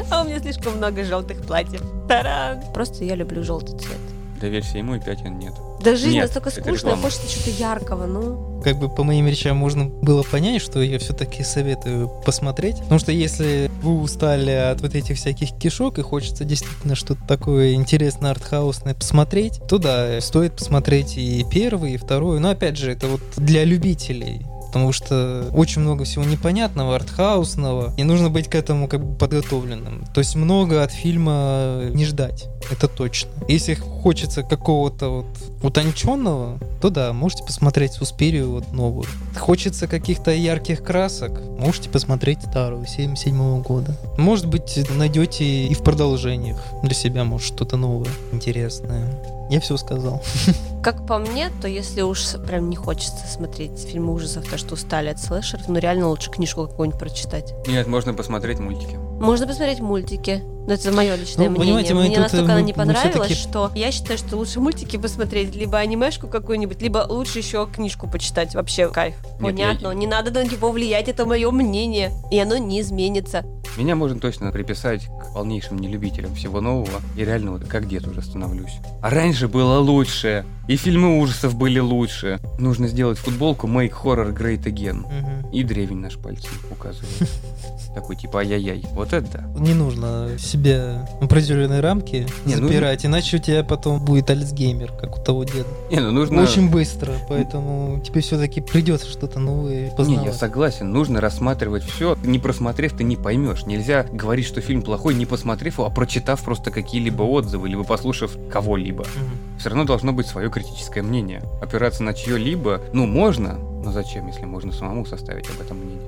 А 0.09 0.23
у 0.23 0.25
меня 0.25 0.39
слишком 0.39 0.77
много 0.77 1.03
желтых 1.03 1.41
платьев. 1.43 1.83
Таран! 2.07 2.63
Просто 2.73 3.03
я 3.03 3.13
люблю 3.13 3.43
желтый 3.43 3.77
цвет. 3.77 3.98
Доверься 4.39 4.77
ему, 4.77 4.95
и 4.95 4.99
пятен 4.99 5.37
нет. 5.37 5.53
Да 5.83 5.95
жизнь 5.95 6.15
Нет, 6.15 6.23
настолько 6.25 6.49
скучная, 6.49 6.73
реклама. 6.73 7.01
хочется 7.03 7.29
что-то 7.29 7.51
яркого, 7.51 8.05
ну. 8.05 8.61
Как 8.63 8.77
бы 8.77 8.89
по 8.89 9.03
моим 9.03 9.27
речам 9.27 9.55
можно 9.57 9.85
было 9.85 10.23
понять, 10.23 10.61
что 10.61 10.81
я 10.81 10.99
все-таки 10.99 11.43
советую 11.43 12.09
посмотреть. 12.25 12.77
Потому 12.79 12.99
что 12.99 13.11
если 13.11 13.71
вы 13.81 13.99
устали 13.99 14.51
от 14.51 14.81
вот 14.81 14.95
этих 14.95 15.17
всяких 15.17 15.57
кишок 15.57 15.97
и 15.99 16.01
хочется 16.01 16.43
действительно 16.43 16.95
что-то 16.95 17.21
такое 17.27 17.73
интересное, 17.73 18.31
артхаусное 18.31 18.93
посмотреть, 18.93 19.61
то 19.69 19.77
да, 19.77 20.19
стоит 20.21 20.53
посмотреть 20.53 21.17
и 21.17 21.45
первый, 21.49 21.93
и 21.93 21.97
второй. 21.97 22.39
Но 22.39 22.49
опять 22.49 22.77
же, 22.77 22.91
это 22.91 23.07
вот 23.07 23.21
для 23.37 23.63
любителей. 23.63 24.45
Потому 24.69 24.91
что 24.91 25.49
очень 25.51 25.81
много 25.81 26.03
всего 26.03 26.23
непонятного, 26.23 26.95
артхаусного, 26.95 27.91
и 27.97 28.03
нужно 28.03 28.29
быть 28.29 28.47
к 28.47 28.55
этому 28.55 28.87
как 28.87 29.03
бы 29.03 29.17
подготовленным. 29.17 30.05
То 30.13 30.19
есть 30.19 30.35
много 30.35 30.83
от 30.83 30.91
фильма 30.91 31.89
не 31.91 32.05
ждать, 32.05 32.47
это 32.71 32.87
точно. 32.87 33.31
Если 33.47 33.73
хочется 33.73 34.43
какого-то 34.43 35.09
вот 35.09 35.25
утонченного, 35.63 36.59
то 36.81 36.91
да, 36.91 37.13
можете 37.13 37.43
посмотреть 37.43 37.93
Суспирию 37.93 38.51
вот 38.51 38.71
новую. 38.71 39.07
Хочется 39.35 39.87
каких-то 39.87 40.31
ярких 40.31 40.83
красок, 40.83 41.41
можете 41.57 41.89
посмотреть 41.89 42.39
старую, 42.43 42.85
77 42.85 43.61
года. 43.63 43.97
Может 44.17 44.45
быть, 44.45 44.79
найдете 44.95 45.65
и 45.65 45.73
в 45.73 45.81
продолжениях 45.81 46.63
для 46.83 46.93
себя, 46.93 47.23
может, 47.23 47.47
что-то 47.47 47.75
новое, 47.75 48.11
интересное. 48.31 49.38
Я 49.49 49.59
все 49.59 49.77
сказал. 49.77 50.21
Как 50.83 51.05
по 51.05 51.17
мне, 51.17 51.49
то 51.61 51.67
если 51.67 52.01
уж 52.01 52.23
прям 52.47 52.69
не 52.69 52.75
хочется 52.75 53.27
смотреть 53.27 53.79
фильмы 53.79 54.13
ужасов, 54.13 54.47
то 54.47 54.57
что 54.57 54.75
устали 54.75 55.09
от 55.09 55.19
слэшеров, 55.19 55.67
ну 55.67 55.79
реально 55.79 56.07
лучше 56.07 56.29
книжку 56.31 56.67
какую-нибудь 56.67 56.99
прочитать. 56.99 57.53
Нет, 57.67 57.87
можно 57.87 58.13
посмотреть 58.13 58.59
мультики. 58.59 58.95
Можно 59.19 59.47
посмотреть 59.47 59.79
мультики. 59.79 60.43
Но 60.69 60.75
это 60.75 60.91
мое 60.91 61.15
личное 61.15 61.45
Ну, 61.49 61.51
мнение. 61.57 61.65
понимаете, 61.65 61.93
мы 61.95 62.01
Мне 62.01 62.09
тут, 62.11 62.19
настолько 62.25 62.51
э, 62.51 62.53
она 62.53 62.61
не 62.61 62.73
понравилась, 62.73 63.31
что 63.35 63.71
я 63.73 63.91
считаю, 63.91 64.19
что 64.19 64.37
лучше 64.37 64.59
мультики 64.59 64.97
посмотреть, 64.97 65.55
либо 65.55 65.79
анимешку 65.79 66.27
какую-нибудь, 66.27 66.79
либо 66.79 67.07
лучше 67.09 67.39
еще 67.39 67.67
книжку 67.67 68.07
почитать. 68.07 68.53
Вообще 68.53 68.87
кайф. 68.89 69.15
Понятно, 69.39 69.87
я- 69.87 69.93
не 69.95 70.05
надо 70.05 70.29
на 70.29 70.43
него 70.43 70.71
влиять, 70.71 71.07
это 71.09 71.25
мое 71.25 71.49
мнение. 71.49 72.11
И 72.29 72.37
оно 72.39 72.57
не 72.57 72.81
изменится. 72.81 73.43
Меня 73.77 73.95
можно 73.95 74.19
точно 74.19 74.51
приписать 74.51 75.05
к 75.07 75.33
полнейшим 75.33 75.79
нелюбителям 75.79 76.35
всего 76.35 76.61
нового. 76.61 77.01
И 77.15 77.25
реально 77.25 77.53
вот 77.53 77.65
как 77.67 77.87
дед 77.87 78.05
уже 78.07 78.21
становлюсь. 78.21 78.73
А 79.01 79.09
раньше 79.09 79.47
было 79.47 79.79
лучше. 79.79 80.45
И 80.67 80.75
фильмы 80.75 81.19
ужасов 81.19 81.55
были 81.55 81.79
лучше. 81.79 82.39
Нужно 82.59 82.87
сделать 82.87 83.17
футболку 83.17 83.65
Make 83.67 83.93
Horror 84.03 84.37
Great 84.37 84.65
Again. 84.65 84.97
Мгм. 85.07 85.49
И 85.51 85.63
древень 85.63 85.97
наш 85.97 86.17
пальцем 86.17 86.51
указывает. 86.69 87.27
Такой 87.95 88.15
типа 88.15 88.39
ай-яй-яй. 88.39 88.85
Вот 88.91 89.13
это 89.13 89.27
да. 89.31 89.59
Не 89.59 89.73
нужно 89.73 90.29
себя 90.59 91.07
в 91.19 91.23
определенные 91.25 91.79
рамки 91.79 92.27
Не, 92.45 92.55
ну- 92.55 92.67
запирать, 92.67 93.05
иначе 93.05 93.37
у 93.37 93.39
тебя 93.39 93.63
потом 93.63 94.03
будет 94.03 94.29
альцгеймер, 94.29 94.91
как 94.91 95.17
у 95.17 95.21
того 95.21 95.43
деда. 95.43 95.67
Не, 95.89 95.99
ну 95.99 96.11
нужно... 96.11 96.41
Очень 96.41 96.69
быстро, 96.69 97.13
поэтому 97.27 98.01
тебе 98.01 98.21
все-таки 98.21 98.61
придется 98.61 99.07
что-то 99.07 99.39
новое 99.39 99.89
Не, 99.89 99.95
познавать. 99.95 100.25
я 100.25 100.33
согласен, 100.33 100.91
нужно 100.91 101.21
рассматривать 101.21 101.83
все. 101.83 102.17
Не 102.23 102.39
просмотрев, 102.39 102.93
ты 102.93 103.03
не 103.03 103.15
поймешь. 103.15 103.65
Нельзя 103.65 104.03
говорить, 104.03 104.45
что 104.45 104.61
фильм 104.61 104.81
плохой, 104.81 105.15
не 105.15 105.25
посмотрев 105.25 105.75
его, 105.75 105.85
а 105.87 105.89
прочитав 105.89 106.41
просто 106.43 106.71
какие-либо 106.71 107.23
отзывы, 107.23 107.69
либо 107.69 107.83
послушав 107.83 108.35
кого-либо. 108.51 109.03
Мгм. 109.03 109.59
Все 109.59 109.69
равно 109.69 109.85
должно 109.85 110.13
быть 110.13 110.27
свое 110.27 110.49
критическое 110.49 111.01
мнение. 111.01 111.41
Опираться 111.61 112.03
на 112.03 112.13
чье-либо, 112.13 112.81
ну, 112.93 113.05
можно, 113.05 113.57
но 113.83 113.91
зачем, 113.91 114.27
если 114.27 114.45
можно 114.45 114.71
самому 114.71 115.05
составить 115.05 115.49
об 115.49 115.61
этом 115.61 115.77
мнение? 115.77 115.98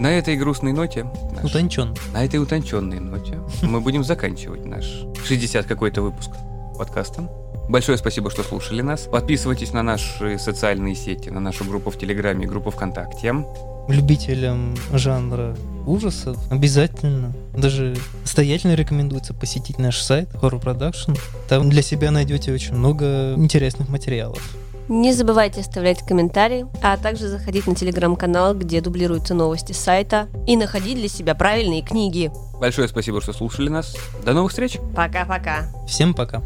На 0.00 0.10
этой 0.12 0.34
грустной 0.36 0.72
ноте, 0.72 1.06
наш- 1.32 1.44
Утончен. 1.44 1.94
на 2.14 2.24
этой 2.24 2.40
утонченной 2.40 3.00
ноте, 3.00 3.38
мы 3.62 3.80
будем 3.82 4.02
заканчивать 4.02 4.64
наш 4.64 4.84
60 5.26 5.66
какой-то 5.66 6.00
выпуск 6.00 6.30
подкаста. 6.78 7.30
Большое 7.68 7.98
спасибо, 7.98 8.30
что 8.30 8.42
слушали 8.42 8.80
нас. 8.80 9.02
Подписывайтесь 9.02 9.72
на 9.74 9.82
наши 9.82 10.38
социальные 10.38 10.94
сети, 10.94 11.28
на 11.28 11.38
нашу 11.38 11.64
группу 11.64 11.90
в 11.90 11.98
Телеграме 11.98 12.46
и 12.46 12.48
группу 12.48 12.70
ВКонтакте. 12.70 13.44
Любителям 13.88 14.74
жанра 14.92 15.54
ужасов 15.86 16.36
обязательно, 16.50 17.32
даже 17.56 17.94
настоятельно 18.22 18.74
рекомендуется 18.74 19.34
посетить 19.34 19.78
наш 19.78 20.00
сайт 20.00 20.28
Horror 20.34 20.62
Production. 20.62 21.18
Там 21.48 21.68
для 21.68 21.82
себя 21.82 22.10
найдете 22.10 22.52
очень 22.52 22.74
много 22.74 23.34
интересных 23.36 23.88
материалов. 23.88 24.40
Не 24.90 25.12
забывайте 25.12 25.60
оставлять 25.60 26.02
комментарии, 26.04 26.66
а 26.82 26.96
также 26.96 27.28
заходить 27.28 27.68
на 27.68 27.76
телеграм-канал, 27.76 28.54
где 28.54 28.80
дублируются 28.80 29.34
новости 29.34 29.70
сайта, 29.70 30.26
и 30.48 30.56
находить 30.56 30.96
для 30.96 31.06
себя 31.06 31.36
правильные 31.36 31.82
книги. 31.82 32.32
Большое 32.58 32.88
спасибо, 32.88 33.20
что 33.20 33.32
слушали 33.32 33.68
нас. 33.68 33.96
До 34.24 34.32
новых 34.32 34.50
встреч! 34.50 34.80
Пока-пока. 34.96 35.68
Всем 35.86 36.12
пока! 36.12 36.42